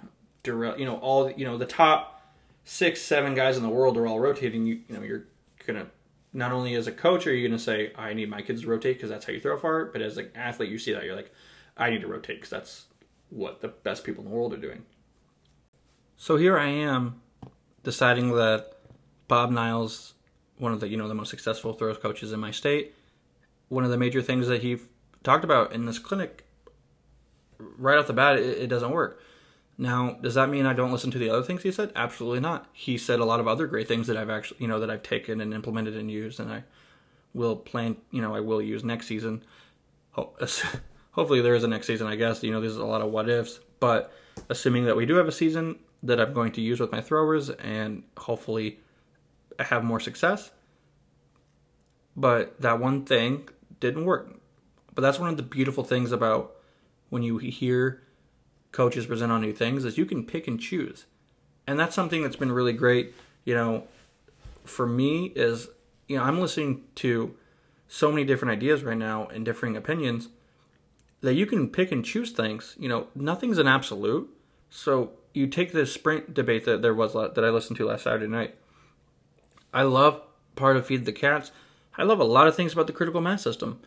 Durrell, 0.44 0.80
you 0.80 0.86
know, 0.86 0.98
all 0.98 1.32
you 1.32 1.46
know, 1.46 1.58
the 1.58 1.66
top 1.66 2.22
six, 2.64 3.02
seven 3.02 3.34
guys 3.34 3.58
in 3.58 3.64
the 3.64 3.70
world 3.70 3.98
are 3.98 4.08
all 4.08 4.20
rotating. 4.20 4.66
You, 4.66 4.82
you 4.88 4.96
know, 4.96 5.02
you're 5.02 5.26
gonna 5.66 5.88
not 6.34 6.52
only 6.52 6.76
as 6.76 6.88
a 6.88 6.92
coach 6.92 7.28
are 7.28 7.34
you 7.34 7.48
gonna 7.48 7.60
say, 7.60 7.92
I 7.96 8.14
need 8.14 8.30
my 8.30 8.42
kids 8.42 8.62
to 8.62 8.68
rotate 8.68 8.98
because 8.98 9.10
that's 9.10 9.26
how 9.26 9.34
you 9.34 9.40
throw 9.40 9.58
far, 9.58 9.86
but 9.86 10.02
as 10.02 10.18
an 10.18 10.30
athlete, 10.36 10.70
you 10.70 10.78
see 10.78 10.94
that 10.94 11.04
you're 11.04 11.16
like, 11.16 11.32
I 11.78 11.90
need 11.90 12.02
to 12.02 12.08
rotate 12.08 12.38
because 12.38 12.50
that's 12.50 12.86
what 13.30 13.62
the 13.62 13.70
best 13.70 14.04
people 14.04 14.24
in 14.24 14.30
the 14.30 14.36
world 14.36 14.54
are 14.54 14.58
doing. 14.58 14.84
So 16.18 16.38
here 16.38 16.58
I 16.58 16.68
am 16.68 17.22
deciding 17.84 18.36
that 18.36 18.74
Bob 19.28 19.50
Niles, 19.52 20.14
one 20.58 20.74
of 20.74 20.80
the 20.80 20.88
you 20.88 20.98
know 20.98 21.08
the 21.08 21.16
most 21.16 21.30
successful 21.30 21.74
throws 21.74 21.98
coaches 21.98 22.32
in 22.32 22.40
my 22.40 22.52
state, 22.52 22.94
one 23.70 23.84
of 23.84 23.90
the 23.90 23.98
major 23.98 24.22
things 24.22 24.48
that 24.48 24.62
he 24.62 24.78
talked 25.24 25.44
about 25.44 25.72
in 25.72 25.86
this 25.86 26.00
clinic, 26.00 26.46
right 27.78 27.98
off 27.98 28.08
the 28.08 28.14
bat, 28.14 28.38
it, 28.38 28.60
it 28.60 28.68
doesn't 28.68 28.92
work. 28.92 29.22
Now, 29.78 30.18
does 30.22 30.36
that 30.36 30.50
mean 30.50 30.66
I 30.66 30.74
don't 30.74 30.92
listen 30.92 31.12
to 31.12 31.18
the 31.18 31.30
other 31.30 31.44
things 31.44 31.64
he 31.64 31.72
said? 31.72 31.92
Absolutely 31.96 32.40
not. 32.40 32.68
He 32.72 32.98
said 32.98 33.20
a 33.20 33.26
lot 33.26 33.40
of 33.40 33.48
other 33.48 33.66
great 33.68 33.88
things 33.88 34.08
that 34.08 34.18
I've 34.18 34.30
actually, 34.30 34.58
you 34.60 34.68
know, 34.68 34.80
that 34.80 34.92
I've 34.92 35.04
taken 35.04 35.42
and 35.42 35.54
implemented 35.54 35.96
and 35.96 36.12
used, 36.12 36.40
and 36.40 36.52
I 36.52 36.64
will 37.34 37.56
plan, 37.56 37.98
you 38.12 38.22
know, 38.22 38.36
I 38.36 38.42
will 38.42 38.62
use 38.62 38.84
next 38.84 39.08
season. 39.08 39.44
Hopefully, 40.16 41.42
there 41.42 41.56
is 41.56 41.64
a 41.64 41.68
next 41.68 41.88
season. 41.88 42.08
I 42.08 42.16
guess 42.16 42.44
you 42.44 42.52
know, 42.52 42.62
there's 42.62 42.78
a 42.78 42.86
lot 42.86 43.02
of 43.02 43.12
what 43.12 43.30
ifs, 43.30 43.60
but 43.80 44.14
assuming 44.50 44.86
that 44.86 44.96
we 44.96 45.06
do 45.06 45.16
have 45.16 45.28
a 45.28 45.32
season 45.32 45.80
that 46.04 46.20
I'm 46.20 46.34
going 46.34 46.52
to 46.54 46.62
use 46.62 46.80
with 46.80 46.92
my 46.92 47.02
throwers, 47.02 47.50
and 47.50 48.04
hopefully, 48.18 48.80
have 49.60 49.84
more 49.84 50.00
success. 50.00 50.52
But 52.16 52.60
that 52.62 52.80
one 52.80 53.06
thing 53.06 53.50
didn't 53.80 54.06
work. 54.06 54.40
But 54.94 55.02
that's 55.02 55.20
one 55.20 55.30
of 55.30 55.38
the 55.38 55.44
beautiful 55.44 55.84
things 55.84 56.12
about 56.12 56.56
when 57.12 57.22
you 57.22 57.38
hear 57.38 58.02
coaches 58.72 59.06
present 59.06 59.32
on 59.32 59.42
new 59.42 59.54
things 59.54 59.86
is 59.86 59.98
you 59.98 60.06
can 60.06 60.26
pick 60.26 60.48
and 60.48 60.60
choose. 60.60 61.06
And 61.68 61.78
that's 61.78 61.94
something 61.94 62.24
that's 62.24 62.38
been 62.38 62.52
really 62.52 62.74
great, 62.74 63.14
you 63.44 63.54
know, 63.54 63.84
for 64.64 64.88
me 64.88 65.26
is, 65.36 65.68
you 66.08 66.18
know, 66.18 66.24
I'm 66.24 66.40
listening 66.40 66.86
to 66.96 67.36
so 67.88 68.10
many 68.10 68.24
different 68.24 68.54
ideas 68.54 68.84
right 68.84 68.98
now 68.98 69.28
and 69.28 69.44
differing 69.44 69.76
opinions 69.76 70.30
that 71.20 71.34
you 71.34 71.46
can 71.46 71.70
pick 71.70 71.92
and 71.92 72.04
choose 72.04 72.32
things. 72.32 72.76
You 72.80 72.88
know, 72.88 73.08
nothing's 73.14 73.58
an 73.58 73.68
absolute. 73.68 74.30
So 74.70 75.12
you 75.34 75.48
take 75.48 75.74
this 75.74 75.94
sprint 75.94 76.34
debate 76.34 76.64
that 76.66 76.82
there 76.82 76.94
was 76.94 77.14
that 77.14 77.38
I 77.38 77.50
listened 77.50 77.78
to 77.78 77.88
last 77.88 78.04
Saturday 78.04 78.28
night. 78.28 78.56
I 79.74 79.84
love 79.84 80.22
part 80.56 80.78
of 80.78 80.86
Feed 80.86 81.06
the 81.06 81.12
Cats. 81.12 81.52
I 81.98 82.04
love 82.04 82.20
a 82.20 82.26
lot 82.26 82.48
of 82.48 82.56
things 82.56 82.72
about 82.72 82.88
the 82.88 82.94
critical 82.94 83.20
mass 83.20 83.44
system. 83.44 83.82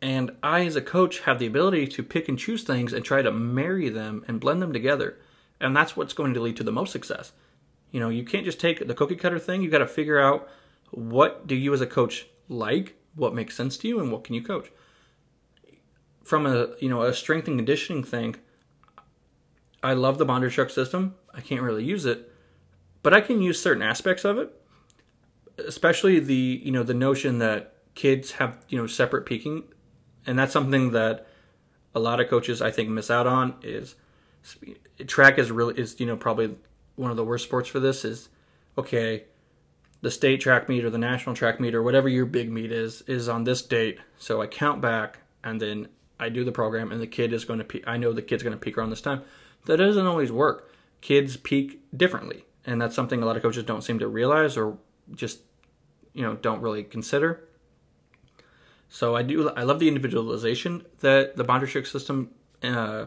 And 0.00 0.32
I, 0.42 0.64
as 0.64 0.76
a 0.76 0.82
coach, 0.82 1.20
have 1.20 1.38
the 1.38 1.46
ability 1.46 1.88
to 1.88 2.02
pick 2.02 2.28
and 2.28 2.38
choose 2.38 2.62
things 2.62 2.92
and 2.92 3.04
try 3.04 3.22
to 3.22 3.32
marry 3.32 3.88
them 3.88 4.24
and 4.28 4.40
blend 4.40 4.62
them 4.62 4.72
together. 4.72 5.18
And 5.60 5.76
that's 5.76 5.96
what's 5.96 6.12
going 6.12 6.34
to 6.34 6.40
lead 6.40 6.56
to 6.58 6.62
the 6.62 6.70
most 6.70 6.92
success. 6.92 7.32
You 7.90 8.00
know, 8.00 8.08
you 8.08 8.24
can't 8.24 8.44
just 8.44 8.60
take 8.60 8.86
the 8.86 8.94
cookie 8.94 9.16
cutter 9.16 9.38
thing. 9.38 9.62
You 9.62 9.70
got 9.70 9.78
to 9.78 9.86
figure 9.86 10.20
out 10.20 10.48
what 10.90 11.46
do 11.46 11.56
you 11.56 11.72
as 11.74 11.80
a 11.80 11.86
coach 11.86 12.26
like, 12.48 12.94
what 13.14 13.34
makes 13.34 13.56
sense 13.56 13.76
to 13.78 13.88
you, 13.88 13.98
and 13.98 14.12
what 14.12 14.24
can 14.24 14.34
you 14.34 14.42
coach. 14.42 14.70
From 16.22 16.46
a 16.46 16.68
you 16.78 16.88
know 16.88 17.02
a 17.02 17.14
strength 17.14 17.48
and 17.48 17.58
conditioning 17.58 18.04
thing, 18.04 18.36
I 19.82 19.94
love 19.94 20.18
the 20.18 20.26
Bondarchuk 20.26 20.70
system. 20.70 21.14
I 21.32 21.40
can't 21.40 21.62
really 21.62 21.84
use 21.84 22.04
it, 22.04 22.30
but 23.02 23.14
I 23.14 23.20
can 23.20 23.40
use 23.40 23.60
certain 23.60 23.82
aspects 23.82 24.24
of 24.24 24.38
it, 24.38 24.52
especially 25.66 26.20
the 26.20 26.60
you 26.62 26.70
know 26.70 26.82
the 26.82 26.94
notion 26.94 27.38
that 27.38 27.74
kids 27.94 28.32
have 28.32 28.58
you 28.68 28.78
know 28.78 28.86
separate 28.86 29.24
peaking 29.24 29.64
and 30.28 30.38
that's 30.38 30.52
something 30.52 30.92
that 30.92 31.26
a 31.94 31.98
lot 31.98 32.20
of 32.20 32.28
coaches 32.28 32.62
I 32.62 32.70
think 32.70 32.88
miss 32.88 33.10
out 33.10 33.26
on 33.26 33.56
is 33.62 33.96
track 35.06 35.38
is 35.38 35.50
really 35.50 35.80
is 35.80 35.98
you 35.98 36.06
know 36.06 36.16
probably 36.16 36.56
one 36.94 37.10
of 37.10 37.16
the 37.16 37.24
worst 37.24 37.44
sports 37.44 37.68
for 37.68 37.80
this 37.80 38.04
is 38.04 38.28
okay 38.76 39.24
the 40.00 40.10
state 40.10 40.40
track 40.40 40.68
meet 40.68 40.84
or 40.84 40.90
the 40.90 40.98
national 40.98 41.34
track 41.34 41.58
meet 41.58 41.74
or 41.74 41.82
whatever 41.82 42.08
your 42.08 42.26
big 42.26 42.52
meet 42.52 42.70
is 42.70 43.02
is 43.02 43.28
on 43.28 43.44
this 43.44 43.62
date. 43.62 43.98
So 44.18 44.40
I 44.40 44.46
count 44.46 44.80
back 44.80 45.18
and 45.42 45.60
then 45.60 45.88
I 46.20 46.28
do 46.28 46.44
the 46.44 46.52
program 46.52 46.92
and 46.92 47.00
the 47.00 47.06
kid 47.06 47.32
is 47.32 47.44
going 47.44 47.58
to 47.58 47.64
peak 47.64 47.84
I 47.86 47.96
know 47.96 48.12
the 48.12 48.22
kid's 48.22 48.42
going 48.42 48.52
to 48.52 48.58
peak 48.58 48.78
around 48.78 48.90
this 48.90 49.00
time. 49.00 49.22
That 49.66 49.78
doesn't 49.78 50.06
always 50.06 50.30
work. 50.30 50.70
Kids 51.00 51.36
peak 51.36 51.80
differently. 51.96 52.44
And 52.64 52.80
that's 52.80 52.94
something 52.94 53.22
a 53.22 53.26
lot 53.26 53.36
of 53.36 53.42
coaches 53.42 53.64
don't 53.64 53.82
seem 53.82 53.98
to 53.98 54.08
realize 54.08 54.56
or 54.56 54.78
just 55.14 55.40
you 56.12 56.22
know 56.22 56.36
don't 56.36 56.60
really 56.60 56.84
consider 56.84 57.47
so 58.88 59.14
I 59.14 59.22
do 59.22 59.50
I 59.50 59.62
love 59.62 59.78
the 59.78 59.88
individualization 59.88 60.84
that 61.00 61.36
the 61.36 61.44
Bondarchuk 61.44 61.86
system 61.86 62.30
uh, 62.62 63.06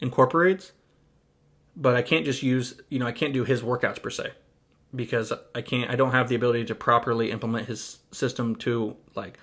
incorporates, 0.00 0.72
but 1.76 1.96
I 1.96 2.02
can't 2.02 2.24
just 2.24 2.42
use 2.42 2.80
you 2.88 2.98
know 2.98 3.06
I 3.06 3.12
can't 3.12 3.32
do 3.32 3.44
his 3.44 3.62
workouts 3.62 4.02
per 4.02 4.10
se 4.10 4.32
because 4.94 5.32
I 5.54 5.62
can't 5.62 5.90
I 5.90 5.96
don't 5.96 6.12
have 6.12 6.28
the 6.28 6.34
ability 6.34 6.66
to 6.66 6.74
properly 6.74 7.30
implement 7.30 7.68
his 7.68 7.98
system 8.12 8.54
to 8.56 8.96
like 9.14 9.38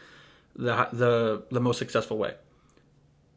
the 0.55 0.87
the 0.93 1.43
the 1.49 1.59
most 1.59 1.79
successful 1.79 2.17
way. 2.17 2.35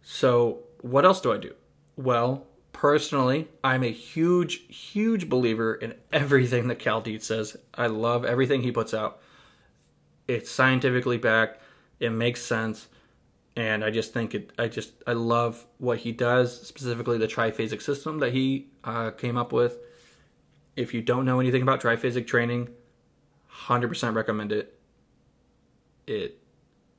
So 0.03 0.61
what 0.83 1.05
else 1.05 1.21
do 1.21 1.33
I 1.33 1.38
do? 1.38 1.55
Well, 1.97 2.47
personally, 2.73 3.49
I'm 3.64 3.83
a 3.83 3.91
huge 3.91 4.64
huge 4.69 5.31
believer 5.31 5.75
in 5.75 5.95
everything 6.12 6.69
that 6.69 6.79
Cal 6.79 7.01
Dietz 7.01 7.27
says. 7.27 7.57
I 7.75 7.87
love 7.87 8.27
everything 8.27 8.62
he 8.62 8.71
puts 8.71 8.93
out. 8.93 9.21
It's 10.27 10.51
scientifically 10.51 11.17
backed 11.17 11.62
it 12.01 12.11
makes 12.11 12.43
sense, 12.43 12.89
and 13.57 13.85
I 13.85 13.91
just 13.91 14.13
think 14.13 14.35
it. 14.35 14.53
I 14.59 14.68
just 14.68 14.93
I 15.07 15.12
love 15.12 15.66
what 15.79 15.99
he 15.99 16.12
does, 16.12 16.61
specifically 16.66 17.18
the 17.18 17.27
triphasic 17.27 17.83
system 17.83 18.18
that 18.18 18.33
he 18.33 18.68
uh, 18.85 19.11
came 19.11 19.37
up 19.37 19.53
with. 19.53 19.79
If 20.77 20.95
you 20.95 21.03
don't 21.03 21.25
know 21.25 21.41
anything 21.41 21.62
about 21.62 21.81
triphasic 21.81 22.27
training, 22.27 22.68
hundred 23.47 23.89
percent 23.89 24.14
recommend 24.14 24.53
it. 24.53 24.79
It 26.07 26.39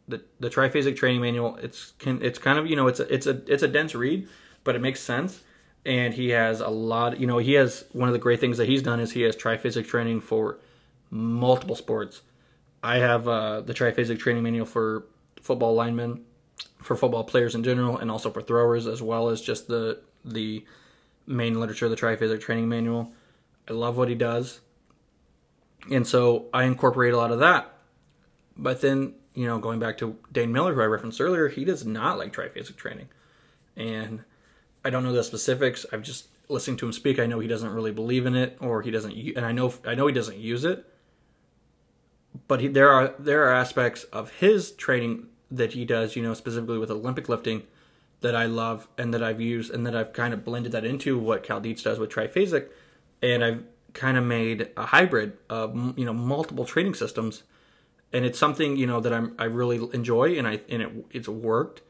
the 0.07 0.23
the 0.39 0.49
triphasic 0.49 0.97
training 0.97 1.21
manual. 1.21 1.55
It's 1.57 1.93
can 1.99 2.21
it's 2.21 2.39
kind 2.39 2.59
of 2.59 2.67
you 2.67 2.75
know 2.75 2.87
it's 2.87 2.99
a 2.99 3.13
it's 3.13 3.25
a 3.25 3.41
it's 3.47 3.63
a 3.63 3.67
dense 3.67 3.95
read, 3.95 4.27
but 4.63 4.75
it 4.75 4.79
makes 4.79 4.99
sense. 4.99 5.41
And 5.85 6.13
he 6.13 6.29
has 6.29 6.59
a 6.59 6.67
lot. 6.67 7.21
You 7.21 7.25
know, 7.25 7.37
he 7.37 7.53
has 7.53 7.85
one 7.93 8.09
of 8.09 8.13
the 8.13 8.19
great 8.19 8.41
things 8.41 8.57
that 8.57 8.67
he's 8.67 8.81
done 8.81 8.99
is 8.99 9.13
he 9.13 9.21
has 9.21 9.35
triphasic 9.35 9.87
training 9.87 10.19
for 10.19 10.57
multiple 11.09 11.75
sports 11.75 12.21
I 12.81 12.97
have 12.97 13.27
uh, 13.27 13.61
the 13.61 13.73
triphasic 13.73 14.19
training 14.19 14.43
manual 14.43 14.65
for 14.65 15.05
football 15.41 15.75
linemen, 15.75 16.23
for 16.81 16.95
football 16.95 17.23
players 17.23 17.55
in 17.55 17.63
general, 17.63 17.97
and 17.97 18.09
also 18.09 18.31
for 18.31 18.41
throwers, 18.41 18.87
as 18.87 19.01
well 19.01 19.29
as 19.29 19.41
just 19.41 19.67
the 19.67 20.01
the 20.23 20.65
main 21.25 21.59
literature, 21.59 21.89
the 21.89 21.95
triphasic 21.95 22.41
training 22.41 22.69
manual. 22.69 23.11
I 23.69 23.73
love 23.73 23.97
what 23.97 24.09
he 24.09 24.15
does, 24.15 24.61
and 25.91 26.07
so 26.07 26.47
I 26.53 26.63
incorporate 26.63 27.13
a 27.13 27.17
lot 27.17 27.31
of 27.31 27.39
that. 27.39 27.73
But 28.57 28.81
then 28.81 29.13
you 29.33 29.45
know, 29.45 29.57
going 29.57 29.79
back 29.79 29.97
to 29.99 30.17
Dane 30.31 30.51
Miller, 30.51 30.73
who 30.73 30.81
I 30.81 30.85
referenced 30.85 31.21
earlier, 31.21 31.47
he 31.47 31.63
does 31.63 31.85
not 31.85 32.17
like 32.17 32.33
triphasic 32.33 32.75
training. 32.75 33.07
And 33.77 34.23
I 34.83 34.89
don't 34.89 35.03
know 35.03 35.13
the 35.13 35.23
specifics. 35.23 35.85
I've 35.93 36.01
just 36.01 36.27
listening 36.49 36.77
to 36.77 36.85
him 36.85 36.91
speak. 36.91 37.19
I 37.19 37.25
know 37.25 37.39
he 37.39 37.47
doesn't 37.47 37.71
really 37.71 37.91
believe 37.91 38.25
in 38.25 38.35
it, 38.35 38.57
or 38.59 38.81
he 38.81 38.91
doesn't, 38.91 39.13
and 39.13 39.45
I 39.45 39.51
know 39.51 39.73
I 39.85 39.95
know 39.95 40.07
he 40.07 40.13
doesn't 40.13 40.37
use 40.37 40.65
it. 40.65 40.85
But 42.47 42.61
he, 42.61 42.67
there 42.67 42.89
are 42.89 43.13
there 43.19 43.47
are 43.47 43.53
aspects 43.53 44.03
of 44.05 44.31
his 44.31 44.71
training 44.71 45.27
that 45.51 45.73
he 45.73 45.85
does, 45.85 46.15
you 46.15 46.23
know, 46.23 46.33
specifically 46.33 46.77
with 46.77 46.91
Olympic 46.91 47.27
lifting, 47.27 47.63
that 48.21 48.35
I 48.35 48.45
love 48.45 48.87
and 48.97 49.13
that 49.13 49.23
I've 49.23 49.41
used, 49.41 49.73
and 49.73 49.85
that 49.85 49.95
I've 49.95 50.13
kind 50.13 50.33
of 50.33 50.45
blended 50.45 50.71
that 50.73 50.85
into 50.85 51.17
what 51.17 51.43
Cal 51.43 51.59
Dietz 51.59 51.83
does 51.83 51.99
with 51.99 52.11
triphasic, 52.11 52.69
and 53.21 53.43
I've 53.43 53.63
kind 53.93 54.17
of 54.17 54.23
made 54.23 54.69
a 54.77 54.87
hybrid 54.87 55.37
of 55.49 55.97
you 55.97 56.05
know 56.05 56.13
multiple 56.13 56.65
training 56.65 56.93
systems 56.93 57.43
and 58.11 58.25
it's 58.25 58.39
something 58.39 58.75
you 58.75 58.87
know 58.87 58.99
that 58.99 59.13
I'm 59.13 59.35
I 59.37 59.45
really 59.45 59.79
enjoy 59.93 60.37
and 60.37 60.47
I 60.47 60.61
and 60.69 60.81
it 60.81 60.89
it's 61.11 61.27
worked. 61.27 61.81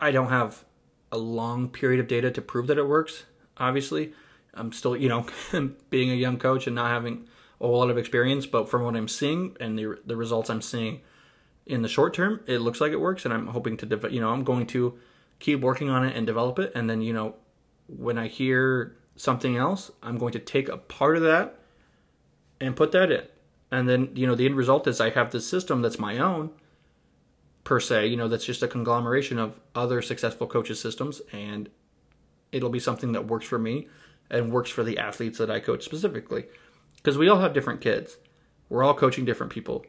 I 0.00 0.10
don't 0.10 0.28
have 0.28 0.64
a 1.10 1.18
long 1.18 1.68
period 1.68 2.00
of 2.00 2.08
data 2.08 2.30
to 2.30 2.42
prove 2.42 2.66
that 2.66 2.78
it 2.78 2.86
works. 2.86 3.24
Obviously, 3.56 4.12
I'm 4.54 4.72
still 4.72 4.96
you 4.96 5.08
know 5.08 5.26
being 5.90 6.10
a 6.10 6.14
young 6.14 6.38
coach 6.38 6.66
and 6.66 6.76
not 6.76 6.90
having 6.90 7.26
a 7.60 7.66
whole 7.66 7.78
lot 7.78 7.90
of 7.90 7.98
experience, 7.98 8.46
but 8.46 8.68
from 8.68 8.82
what 8.82 8.96
I'm 8.96 9.08
seeing 9.08 9.56
and 9.60 9.78
the 9.78 9.98
the 10.04 10.16
results 10.16 10.50
I'm 10.50 10.62
seeing 10.62 11.00
in 11.66 11.82
the 11.82 11.88
short 11.88 12.14
term, 12.14 12.40
it 12.46 12.58
looks 12.58 12.80
like 12.80 12.92
it 12.92 13.00
works, 13.00 13.24
and 13.24 13.34
I'm 13.34 13.48
hoping 13.48 13.76
to 13.78 13.86
develop. 13.86 14.12
You 14.12 14.20
know, 14.20 14.30
I'm 14.30 14.44
going 14.44 14.66
to 14.68 14.98
keep 15.38 15.60
working 15.60 15.90
on 15.90 16.04
it 16.04 16.16
and 16.16 16.26
develop 16.26 16.58
it, 16.58 16.72
and 16.74 16.88
then 16.88 17.00
you 17.00 17.12
know 17.12 17.34
when 17.88 18.18
I 18.18 18.26
hear 18.26 18.96
something 19.16 19.56
else, 19.56 19.90
I'm 20.02 20.18
going 20.18 20.32
to 20.32 20.38
take 20.38 20.68
a 20.68 20.76
part 20.76 21.16
of 21.16 21.22
that 21.22 21.58
and 22.60 22.76
put 22.76 22.92
that 22.92 23.10
in 23.10 23.22
and 23.70 23.88
then 23.88 24.10
you 24.14 24.26
know 24.26 24.34
the 24.34 24.46
end 24.46 24.56
result 24.56 24.86
is 24.86 25.00
i 25.00 25.10
have 25.10 25.30
this 25.30 25.46
system 25.46 25.82
that's 25.82 25.98
my 25.98 26.18
own 26.18 26.50
per 27.64 27.80
se 27.80 28.06
you 28.06 28.16
know 28.16 28.28
that's 28.28 28.44
just 28.44 28.62
a 28.62 28.68
conglomeration 28.68 29.38
of 29.38 29.58
other 29.74 30.00
successful 30.00 30.46
coaches 30.46 30.80
systems 30.80 31.20
and 31.32 31.68
it'll 32.52 32.70
be 32.70 32.78
something 32.78 33.12
that 33.12 33.26
works 33.26 33.46
for 33.46 33.58
me 33.58 33.88
and 34.30 34.52
works 34.52 34.70
for 34.70 34.84
the 34.84 34.98
athletes 34.98 35.38
that 35.38 35.50
i 35.50 35.60
coach 35.60 35.84
specifically 35.84 36.44
because 37.06 37.16
we 37.16 37.28
all 37.28 37.38
have 37.38 37.54
different 37.54 37.80
kids 37.80 38.16
we're 38.68 38.82
all 38.82 38.92
coaching 38.92 39.24
different 39.24 39.52
people 39.52 39.86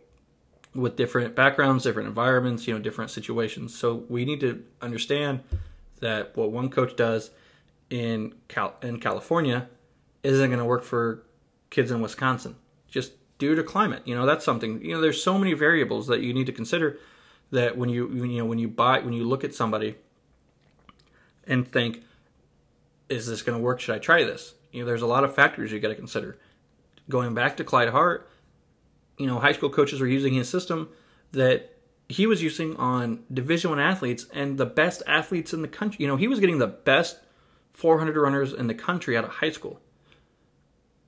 with 0.75 0.95
different 0.95 1.35
backgrounds 1.35 1.83
different 1.83 2.07
environments 2.07 2.67
you 2.67 2.73
know 2.75 2.79
different 2.79 3.09
situations 3.09 3.75
so 3.75 4.05
we 4.07 4.23
need 4.23 4.39
to 4.39 4.63
understand 4.83 5.39
that 5.99 6.37
what 6.37 6.51
one 6.51 6.69
coach 6.69 6.95
does 6.95 7.31
in 7.89 8.35
Cal- 8.47 8.75
in 8.83 8.99
California 8.99 9.67
isn't 10.21 10.49
going 10.49 10.59
to 10.59 10.65
work 10.65 10.83
for 10.83 11.23
kids 11.71 11.89
in 11.89 12.01
Wisconsin 12.01 12.55
just 12.87 13.13
due 13.37 13.55
to 13.55 13.63
climate. 13.63 14.01
You 14.05 14.15
know, 14.15 14.25
that's 14.25 14.43
something. 14.43 14.83
You 14.83 14.95
know, 14.95 15.01
there's 15.01 15.23
so 15.23 15.37
many 15.37 15.53
variables 15.53 16.07
that 16.07 16.21
you 16.21 16.33
need 16.33 16.45
to 16.47 16.51
consider 16.51 16.99
that 17.51 17.77
when 17.77 17.89
you 17.89 18.09
you 18.09 18.39
know 18.39 18.45
when 18.45 18.59
you 18.59 18.67
buy 18.67 18.99
when 18.99 19.13
you 19.13 19.23
look 19.23 19.43
at 19.43 19.55
somebody 19.55 19.95
and 21.45 21.67
think, 21.67 22.03
is 23.09 23.27
this 23.27 23.41
going 23.41 23.57
to 23.57 23.63
work? 23.63 23.79
Should 23.79 23.95
I 23.95 23.99
try 23.99 24.23
this? 24.23 24.53
You 24.71 24.81
know, 24.81 24.85
there's 24.85 25.01
a 25.01 25.07
lot 25.07 25.23
of 25.23 25.33
factors 25.33 25.71
you 25.71 25.79
got 25.79 25.89
to 25.89 25.95
consider. 25.95 26.37
Going 27.09 27.33
back 27.33 27.57
to 27.57 27.63
Clyde 27.63 27.89
Hart, 27.89 28.29
you 29.17 29.27
know, 29.27 29.39
high 29.39 29.53
school 29.53 29.69
coaches 29.69 29.99
were 29.99 30.07
using 30.07 30.33
his 30.33 30.49
system 30.49 30.89
that 31.31 31.73
he 32.09 32.25
was 32.25 32.41
using 32.41 32.75
on 32.77 33.23
Division 33.33 33.69
One 33.71 33.79
athletes 33.79 34.25
and 34.33 34.57
the 34.57 34.65
best 34.65 35.03
athletes 35.07 35.53
in 35.53 35.61
the 35.61 35.67
country. 35.67 35.97
You 36.01 36.07
know, 36.07 36.15
he 36.15 36.27
was 36.27 36.39
getting 36.39 36.59
the 36.59 36.67
best 36.67 37.19
400 37.73 38.15
runners 38.19 38.53
in 38.53 38.67
the 38.67 38.73
country 38.73 39.17
out 39.17 39.23
of 39.23 39.29
high 39.31 39.51
school, 39.51 39.79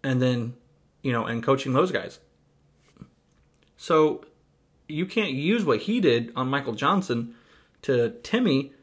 and 0.04 0.22
then 0.22 0.56
you 1.02 1.12
know, 1.12 1.26
and 1.26 1.43
coaching 1.43 1.74
those 1.74 1.91
guys. 1.91 2.20
So 3.78 4.26
you 4.88 5.06
can't 5.06 5.32
use 5.32 5.64
what 5.64 5.82
he 5.82 6.02
did 6.02 6.32
on 6.36 6.50
Michael 6.50 6.74
Johnson 6.74 7.36
to 7.84 8.12
Timmy, 8.24 8.74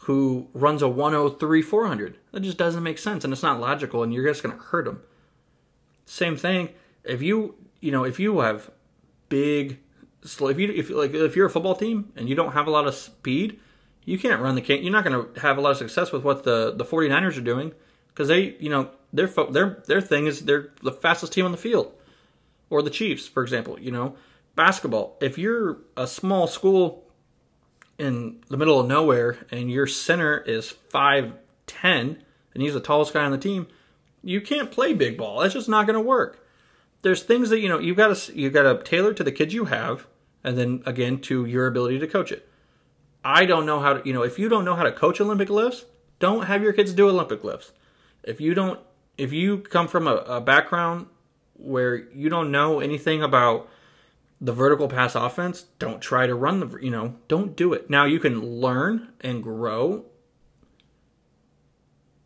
who 0.00 0.48
runs 0.54 0.80
a 0.80 0.88
103 0.88 1.60
400. 1.62 2.18
That 2.32 2.40
just 2.40 2.56
doesn't 2.56 2.82
make 2.82 2.98
sense, 2.98 3.24
and 3.24 3.32
it's 3.32 3.42
not 3.42 3.60
logical, 3.60 4.02
and 4.02 4.14
you're 4.14 4.26
just 4.26 4.42
going 4.42 4.56
to 4.56 4.62
hurt 4.62 4.86
him. 4.86 5.00
Same 6.06 6.36
thing. 6.36 6.70
If 7.04 7.20
you, 7.20 7.56
you 7.80 7.92
know, 7.92 8.04
if 8.04 8.18
you 8.18 8.38
have 8.40 8.70
big, 9.28 9.78
if 10.22 10.40
you, 10.58 10.72
if 10.72 10.90
like, 10.90 11.12
if 11.12 11.36
you're 11.36 11.46
a 11.46 11.50
football 11.50 11.74
team 11.74 12.12
and 12.16 12.28
you 12.28 12.34
don't 12.34 12.52
have 12.52 12.66
a 12.66 12.70
lot 12.70 12.86
of 12.86 12.94
speed, 12.94 13.60
you 14.04 14.18
can't 14.18 14.40
run 14.40 14.54
the. 14.54 14.62
Can 14.62 14.82
you're 14.82 14.92
not 14.92 15.04
going 15.04 15.34
to 15.34 15.40
have 15.40 15.58
a 15.58 15.60
lot 15.60 15.72
of 15.72 15.76
success 15.76 16.12
with 16.12 16.22
what 16.22 16.44
the 16.44 16.72
the 16.74 16.84
49ers 16.84 17.36
are 17.36 17.42
doing 17.42 17.72
because 18.08 18.28
they, 18.28 18.56
you 18.58 18.70
know, 18.70 18.90
their 19.12 19.26
their 19.26 19.82
their 19.86 20.00
thing 20.00 20.26
is 20.26 20.44
they're 20.44 20.70
the 20.82 20.92
fastest 20.92 21.32
team 21.32 21.44
on 21.44 21.52
the 21.52 21.58
field, 21.58 21.92
or 22.70 22.82
the 22.82 22.90
Chiefs, 22.90 23.26
for 23.26 23.42
example. 23.42 23.78
You 23.78 23.90
know, 23.90 24.16
basketball. 24.54 25.16
If 25.20 25.38
you're 25.38 25.78
a 25.96 26.06
small 26.06 26.46
school 26.46 27.04
in 27.98 28.40
the 28.48 28.56
middle 28.56 28.78
of 28.78 28.86
nowhere 28.86 29.38
and 29.50 29.70
your 29.70 29.86
center 29.86 30.38
is 30.38 30.70
five 30.70 31.32
ten 31.66 32.22
and 32.54 32.62
he's 32.62 32.74
the 32.74 32.80
tallest 32.80 33.12
guy 33.12 33.24
on 33.24 33.32
the 33.32 33.38
team, 33.38 33.66
you 34.26 34.40
can't 34.40 34.72
play 34.72 34.92
big 34.92 35.16
ball. 35.16 35.40
That's 35.40 35.54
just 35.54 35.68
not 35.68 35.86
going 35.86 35.94
to 35.94 36.00
work. 36.00 36.44
There's 37.02 37.22
things 37.22 37.50
that 37.50 37.60
you 37.60 37.68
know 37.68 37.78
you've 37.78 37.96
got 37.96 38.16
to 38.16 38.36
you've 38.36 38.52
got 38.52 38.64
to 38.64 38.82
tailor 38.82 39.14
to 39.14 39.22
the 39.22 39.32
kids 39.32 39.54
you 39.54 39.66
have, 39.66 40.06
and 40.42 40.58
then 40.58 40.82
again 40.84 41.20
to 41.22 41.44
your 41.46 41.66
ability 41.66 42.00
to 42.00 42.06
coach 42.06 42.32
it. 42.32 42.48
I 43.24 43.44
don't 43.44 43.66
know 43.66 43.80
how 43.80 43.94
to 43.94 44.06
you 44.06 44.12
know 44.12 44.22
if 44.22 44.38
you 44.38 44.48
don't 44.48 44.64
know 44.64 44.74
how 44.74 44.82
to 44.82 44.92
coach 44.92 45.20
Olympic 45.20 45.48
lifts, 45.48 45.84
don't 46.18 46.46
have 46.46 46.62
your 46.62 46.72
kids 46.72 46.92
do 46.92 47.08
Olympic 47.08 47.44
lifts. 47.44 47.72
If 48.24 48.40
you 48.40 48.54
don't 48.54 48.80
if 49.16 49.32
you 49.32 49.58
come 49.58 49.86
from 49.86 50.08
a, 50.08 50.16
a 50.16 50.40
background 50.40 51.06
where 51.54 51.96
you 51.96 52.28
don't 52.28 52.50
know 52.50 52.80
anything 52.80 53.22
about 53.22 53.68
the 54.40 54.52
vertical 54.52 54.88
pass 54.88 55.14
offense, 55.14 55.66
don't 55.78 56.00
try 56.00 56.26
to 56.26 56.34
run 56.34 56.60
the, 56.60 56.78
you 56.82 56.90
know, 56.90 57.14
don't 57.28 57.56
do 57.56 57.72
it. 57.72 57.88
Now 57.88 58.04
you 58.04 58.18
can 58.18 58.40
learn 58.60 59.08
and 59.20 59.42
grow 59.42 60.04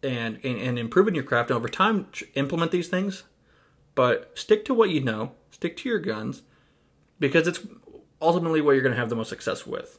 and, 0.02 0.38
and, 0.44 0.58
and 0.58 0.78
improve 0.78 1.08
in 1.08 1.14
your 1.14 1.24
craft 1.24 1.50
over 1.50 1.68
time 1.68 2.06
implement 2.34 2.70
these 2.70 2.88
things, 2.88 3.24
but 3.94 4.30
stick 4.34 4.64
to 4.64 4.74
what 4.74 4.90
you 4.90 5.00
know, 5.00 5.32
stick 5.50 5.76
to 5.78 5.88
your 5.88 5.98
guns 5.98 6.42
because 7.18 7.46
it's 7.46 7.60
ultimately 8.20 8.60
what 8.60 8.72
you're 8.72 8.82
going 8.82 8.94
to 8.94 8.98
have 8.98 9.10
the 9.10 9.16
most 9.16 9.28
success 9.28 9.66
with. 9.66 9.98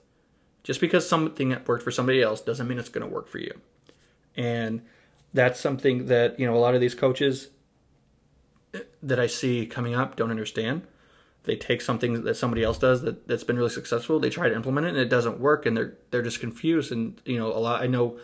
Just 0.64 0.80
because 0.80 1.08
something 1.08 1.50
that 1.50 1.68
worked 1.68 1.84
for 1.84 1.92
somebody 1.92 2.22
else 2.22 2.42
doesn't 2.42 2.68
mean 2.68 2.78
it's 2.78 2.90
going 2.90 3.08
to 3.08 3.14
work 3.14 3.28
for 3.28 3.40
you. 3.40 3.60
And 4.36 4.82
that's 5.34 5.60
something 5.60 6.08
that 6.08 6.40
you 6.40 6.46
know 6.46 6.56
a 6.56 6.60
lot 6.60 6.76
of 6.76 6.82
these 6.82 6.94
coaches 6.94 7.50
eh, 8.74 8.80
that 9.02 9.20
I 9.20 9.28
see 9.28 9.66
coming 9.66 9.96
up 9.96 10.16
don't 10.16 10.30
understand. 10.30 10.84
They 11.44 11.56
take 11.56 11.82
something 11.82 12.24
that 12.24 12.36
somebody 12.36 12.64
else 12.64 12.78
does 12.78 13.02
that 13.02 13.28
that's 13.28 13.44
been 13.44 13.58
really 13.58 13.72
successful. 13.72 14.20
They 14.20 14.30
try 14.30 14.50
to 14.50 14.56
implement 14.56 14.86
it 14.86 14.90
and 14.90 15.00
it 15.00 15.10
doesn't 15.10 15.40
work, 15.40 15.66
and 15.66 15.76
they're 15.76 15.96
they're 16.12 16.22
just 16.22 16.40
confused. 16.40 16.92
And 16.92 17.20
you 17.26 17.40
know, 17.40 17.52
a 17.52 17.58
lot. 17.58 17.82
I 17.82 17.88
know 17.88 18.20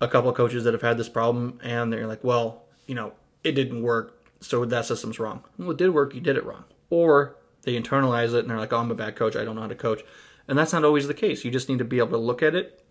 a 0.00 0.08
couple 0.08 0.30
of 0.30 0.36
coaches 0.36 0.64
that 0.64 0.74
have 0.74 0.82
had 0.82 0.98
this 0.98 1.08
problem, 1.08 1.58
and 1.62 1.92
they're 1.92 2.06
like, 2.06 2.22
"Well, 2.22 2.64
you 2.86 2.94
know, 2.94 3.12
it 3.42 3.52
didn't 3.52 3.82
work, 3.82 4.24
so 4.40 4.64
that 4.64 4.86
system's 4.86 5.18
wrong." 5.18 5.44
Well, 5.58 5.70
it 5.70 5.78
did 5.78 5.90
work. 5.90 6.14
You 6.14 6.20
did 6.20 6.36
it 6.36 6.44
wrong. 6.44 6.64
Or 6.90 7.36
they 7.62 7.80
internalize 7.80 8.34
it 8.34 8.40
and 8.40 8.50
they're 8.50 8.58
like, 8.58 8.72
"Oh, 8.72 8.78
I'm 8.78 8.90
a 8.90 8.94
bad 8.94 9.16
coach. 9.16 9.36
I 9.36 9.44
don't 9.44 9.56
know 9.56 9.62
how 9.62 9.68
to 9.68 9.74
coach," 9.74 10.02
and 10.48 10.58
that's 10.58 10.72
not 10.72 10.84
always 10.84 11.08
the 11.08 11.14
case. 11.14 11.44
You 11.44 11.50
just 11.50 11.68
need 11.68 11.78
to 11.78 11.84
be 11.84 11.98
able 11.98 12.10
to 12.10 12.18
look 12.18 12.42
at 12.42 12.54
it 12.54 12.82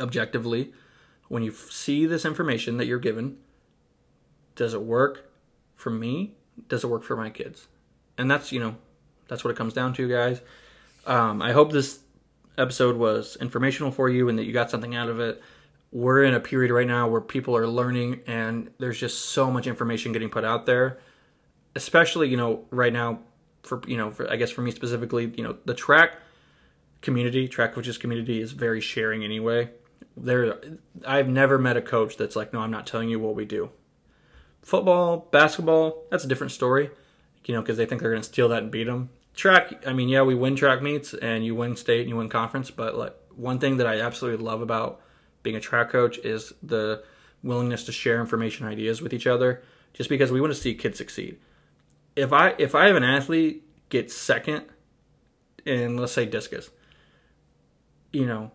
objectively 0.00 0.72
when 1.32 1.42
you 1.42 1.50
see 1.50 2.04
this 2.04 2.26
information 2.26 2.76
that 2.76 2.84
you're 2.84 2.98
given, 2.98 3.38
does 4.54 4.74
it 4.74 4.82
work 4.82 5.30
for 5.74 5.88
me? 5.88 6.34
Does 6.68 6.84
it 6.84 6.88
work 6.88 7.02
for 7.04 7.16
my 7.16 7.30
kids? 7.30 7.68
And 8.18 8.30
that's, 8.30 8.52
you 8.52 8.60
know, 8.60 8.76
that's 9.28 9.42
what 9.42 9.50
it 9.50 9.56
comes 9.56 9.72
down 9.72 9.94
to, 9.94 10.06
guys. 10.06 10.42
Um, 11.06 11.40
I 11.40 11.52
hope 11.52 11.72
this 11.72 12.00
episode 12.58 12.98
was 12.98 13.38
informational 13.40 13.90
for 13.90 14.10
you 14.10 14.28
and 14.28 14.38
that 14.38 14.44
you 14.44 14.52
got 14.52 14.70
something 14.70 14.94
out 14.94 15.08
of 15.08 15.20
it. 15.20 15.42
We're 15.92 16.24
in 16.24 16.34
a 16.34 16.40
period 16.40 16.72
right 16.72 16.86
now 16.86 17.06
where 17.06 17.20
people 17.20 17.56
are 17.56 17.66
learning 17.66 18.22
and 18.26 18.70
there's 18.78 18.98
just 18.98 19.26
so 19.26 19.50
much 19.50 19.66
information 19.66 20.12
getting 20.12 20.30
put 20.30 20.44
out 20.44 20.66
there. 20.66 20.98
Especially, 21.76 22.28
you 22.28 22.36
know, 22.36 22.64
right 22.70 22.92
now 22.92 23.20
for 23.62 23.80
you 23.86 23.96
know, 23.96 24.10
for, 24.10 24.30
I 24.30 24.36
guess 24.36 24.50
for 24.50 24.62
me 24.62 24.70
specifically, 24.72 25.32
you 25.36 25.44
know, 25.44 25.56
the 25.64 25.74
track 25.74 26.16
community, 27.00 27.46
track 27.48 27.72
coaches 27.72 27.98
community 27.98 28.40
is 28.40 28.52
very 28.52 28.80
sharing 28.80 29.24
anyway 29.24 29.70
there 30.16 30.60
I've 31.06 31.28
never 31.28 31.58
met 31.58 31.76
a 31.76 31.82
coach 31.82 32.16
that's 32.16 32.36
like, 32.36 32.52
no, 32.52 32.60
I'm 32.60 32.70
not 32.70 32.86
telling 32.86 33.08
you 33.08 33.18
what 33.18 33.34
we 33.34 33.44
do. 33.44 33.70
Football, 34.62 35.28
basketball, 35.30 36.04
that's 36.10 36.24
a 36.24 36.28
different 36.28 36.52
story, 36.52 36.90
you 37.44 37.54
know, 37.54 37.60
because 37.60 37.76
they 37.76 37.86
think 37.86 38.00
they're 38.00 38.10
going 38.10 38.22
to 38.22 38.28
steal 38.28 38.48
that 38.50 38.62
and 38.62 38.70
beat 38.70 38.84
them. 38.84 39.10
Track, 39.34 39.86
I 39.86 39.92
mean, 39.92 40.08
yeah, 40.08 40.22
we 40.22 40.34
win 40.34 40.56
track 40.56 40.82
meets 40.82 41.14
and 41.14 41.44
you 41.44 41.54
win 41.54 41.76
state 41.76 42.00
and 42.00 42.08
you 42.08 42.16
win 42.16 42.28
conference, 42.28 42.70
but 42.70 42.96
like 42.96 43.16
one 43.34 43.58
thing 43.58 43.78
that 43.78 43.86
I 43.86 44.00
absolutely 44.00 44.44
love 44.44 44.60
about 44.60 45.00
being 45.42 45.56
a 45.56 45.60
track 45.60 45.90
coach 45.90 46.18
is 46.18 46.52
the 46.62 47.02
willingness 47.42 47.84
to 47.84 47.92
share 47.92 48.20
information, 48.20 48.66
ideas 48.66 49.02
with 49.02 49.12
each 49.12 49.26
other, 49.26 49.62
just 49.92 50.08
because 50.08 50.30
we 50.30 50.40
want 50.40 50.52
to 50.52 50.58
see 50.58 50.74
kids 50.74 50.98
succeed. 50.98 51.38
If 52.14 52.32
I 52.32 52.54
if 52.58 52.74
I 52.74 52.86
have 52.86 52.96
an 52.96 53.04
athlete 53.04 53.64
get 53.88 54.10
second 54.10 54.64
in 55.64 55.96
let's 55.96 56.12
say 56.12 56.26
discus, 56.26 56.70
you 58.12 58.26
know, 58.26 58.50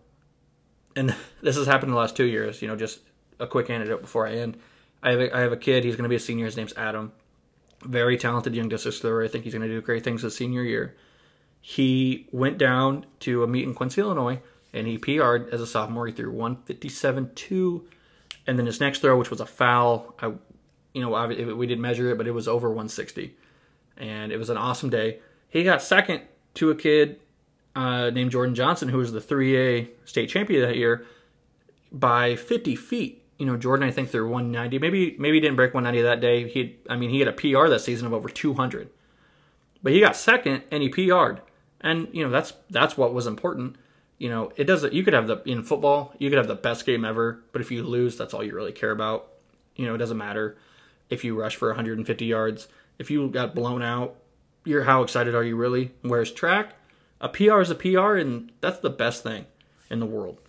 and 0.96 1.14
this 1.42 1.56
has 1.56 1.66
happened 1.66 1.90
in 1.90 1.94
the 1.94 2.00
last 2.00 2.16
two 2.16 2.24
years. 2.26 2.62
You 2.62 2.68
know, 2.68 2.76
just 2.76 3.00
a 3.38 3.46
quick 3.46 3.70
anecdote 3.70 4.00
before 4.00 4.26
I 4.26 4.34
end. 4.34 4.58
I 5.02 5.10
have 5.10 5.20
a, 5.20 5.36
I 5.36 5.40
have 5.40 5.52
a 5.52 5.56
kid. 5.56 5.84
He's 5.84 5.94
going 5.94 6.04
to 6.04 6.08
be 6.08 6.16
a 6.16 6.20
senior. 6.20 6.44
His 6.44 6.56
name's 6.56 6.74
Adam. 6.76 7.12
Very 7.84 8.16
talented 8.16 8.56
young 8.56 8.68
discus 8.68 8.98
thrower. 8.98 9.22
I 9.22 9.28
think 9.28 9.44
he's 9.44 9.54
going 9.54 9.68
to 9.68 9.72
do 9.72 9.80
great 9.80 10.02
things 10.02 10.22
his 10.22 10.34
senior 10.34 10.62
year. 10.64 10.96
he 11.60 12.26
went 12.32 12.58
down 12.58 13.06
to 13.20 13.44
a 13.44 13.46
meet 13.46 13.64
in 13.64 13.74
Quincy, 13.74 14.00
Illinois, 14.00 14.40
and 14.72 14.86
he 14.86 14.98
PR'd 14.98 15.48
as 15.50 15.60
a 15.60 15.66
sophomore. 15.66 16.06
He 16.06 16.12
threw 16.12 16.32
157.2, 16.32 17.82
and 18.46 18.58
then 18.58 18.66
his 18.66 18.80
next 18.80 19.00
throw, 19.00 19.18
which 19.18 19.30
was 19.30 19.40
a 19.40 19.46
foul, 19.46 20.14
I, 20.20 20.32
you 20.92 21.02
know, 21.02 21.26
we 21.54 21.66
didn't 21.66 21.82
measure 21.82 22.10
it, 22.10 22.18
but 22.18 22.26
it 22.26 22.32
was 22.32 22.48
over 22.48 22.68
160, 22.68 23.36
and 23.96 24.32
it 24.32 24.38
was 24.38 24.50
an 24.50 24.56
awesome 24.56 24.90
day. 24.90 25.20
He 25.48 25.64
got 25.64 25.82
second 25.82 26.22
to 26.54 26.70
a 26.70 26.74
kid 26.74 27.20
uh, 27.74 28.10
named 28.10 28.32
Jordan 28.32 28.54
Johnson, 28.54 28.88
who 28.88 28.98
was 28.98 29.12
the 29.12 29.20
3A 29.20 29.88
state 30.04 30.28
champion 30.28 30.62
that 30.62 30.76
year, 30.76 31.06
by 31.92 32.36
50 32.36 32.76
feet. 32.76 33.22
You 33.38 33.46
know, 33.46 33.56
Jordan, 33.56 33.88
I 33.88 33.92
think 33.92 34.10
they're 34.10 34.26
190. 34.26 34.80
Maybe 34.80 35.16
maybe 35.18 35.36
he 35.36 35.40
didn't 35.40 35.56
break 35.56 35.72
190 35.72 36.02
that 36.02 36.20
day. 36.20 36.48
He, 36.48 36.76
I 36.90 36.96
mean, 36.96 37.10
he 37.10 37.20
had 37.20 37.28
a 37.28 37.32
PR 37.32 37.68
that 37.68 37.80
season 37.80 38.06
of 38.06 38.12
over 38.12 38.28
200, 38.28 38.90
but 39.80 39.92
he 39.92 40.00
got 40.00 40.16
second 40.16 40.64
and 40.72 40.82
he 40.82 40.88
PR'd, 40.88 41.40
and 41.80 42.08
you 42.12 42.24
know 42.24 42.30
that's 42.30 42.54
that's 42.68 42.96
what 42.96 43.14
was 43.14 43.28
important. 43.28 43.76
You 44.18 44.28
know, 44.28 44.52
it 44.56 44.64
doesn't. 44.64 44.92
You 44.92 45.04
could 45.04 45.14
have 45.14 45.28
the 45.28 45.42
in 45.44 45.62
football, 45.62 46.12
you 46.18 46.28
could 46.28 46.38
have 46.38 46.48
the 46.48 46.54
best 46.54 46.84
game 46.84 47.04
ever, 47.04 47.40
but 47.52 47.60
if 47.60 47.70
you 47.70 47.84
lose, 47.84 48.16
that's 48.16 48.34
all 48.34 48.42
you 48.42 48.54
really 48.54 48.72
care 48.72 48.90
about. 48.90 49.28
You 49.76 49.86
know, 49.86 49.94
it 49.94 49.98
doesn't 49.98 50.16
matter 50.16 50.58
if 51.08 51.24
you 51.24 51.38
rush 51.38 51.56
for 51.56 51.68
150 51.68 52.24
yards. 52.24 52.68
If 52.98 53.10
you 53.10 53.28
got 53.28 53.54
blown 53.54 53.82
out, 53.82 54.16
you're 54.64 54.84
how 54.84 55.02
excited 55.02 55.34
are 55.34 55.44
you 55.44 55.56
really? 55.56 55.92
Whereas 56.02 56.32
track, 56.32 56.74
a 57.20 57.28
PR 57.28 57.60
is 57.60 57.70
a 57.70 57.76
PR, 57.76 58.16
and 58.16 58.52
that's 58.60 58.80
the 58.80 58.90
best 58.90 59.22
thing 59.22 59.46
in 59.88 60.00
the 60.00 60.06
world. 60.06 60.40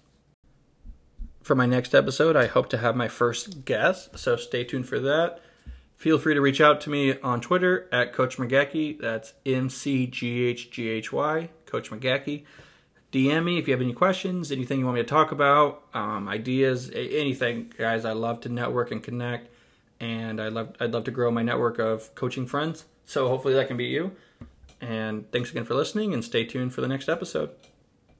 For 1.43 1.55
my 1.55 1.65
next 1.65 1.95
episode, 1.95 2.35
I 2.35 2.47
hope 2.47 2.69
to 2.69 2.77
have 2.77 2.95
my 2.95 3.07
first 3.07 3.65
guest, 3.65 4.17
so 4.17 4.35
stay 4.35 4.63
tuned 4.63 4.87
for 4.87 4.99
that. 4.99 5.41
Feel 5.95 6.17
free 6.17 6.33
to 6.33 6.41
reach 6.41 6.61
out 6.61 6.79
to 6.81 6.89
me 6.89 7.19
on 7.19 7.41
Twitter 7.41 7.89
at 7.91 8.13
Coach 8.13 8.37
McGachy. 8.37 8.99
That's 8.99 9.33
M 9.45 9.69
C 9.69 10.07
G 10.07 10.45
H 10.45 10.71
G 10.71 10.87
H 10.87 11.11
Y, 11.11 11.49
Coach 11.65 11.91
McGachy. 11.91 12.45
DM 13.11 13.43
me 13.43 13.57
if 13.57 13.67
you 13.67 13.73
have 13.73 13.81
any 13.81 13.93
questions, 13.93 14.51
anything 14.51 14.79
you 14.79 14.85
want 14.85 14.95
me 14.95 15.01
to 15.01 15.07
talk 15.07 15.31
about, 15.31 15.83
um, 15.93 16.27
ideas, 16.27 16.91
anything, 16.93 17.73
guys. 17.77 18.05
I 18.05 18.11
love 18.11 18.39
to 18.41 18.49
network 18.49 18.91
and 18.91 19.01
connect, 19.01 19.49
and 19.99 20.39
I 20.39 20.49
love 20.49 20.75
I'd 20.79 20.91
love 20.91 21.05
to 21.05 21.11
grow 21.11 21.31
my 21.31 21.41
network 21.41 21.79
of 21.79 22.13
coaching 22.15 22.45
friends. 22.45 22.85
So 23.05 23.27
hopefully 23.27 23.55
that 23.55 23.67
can 23.67 23.77
be 23.77 23.85
you. 23.85 24.11
And 24.79 25.29
thanks 25.31 25.49
again 25.49 25.65
for 25.65 25.73
listening 25.73 26.13
and 26.13 26.23
stay 26.23 26.45
tuned 26.45 26.73
for 26.73 26.81
the 26.81 26.87
next 26.87 27.09
episode. 27.09 27.49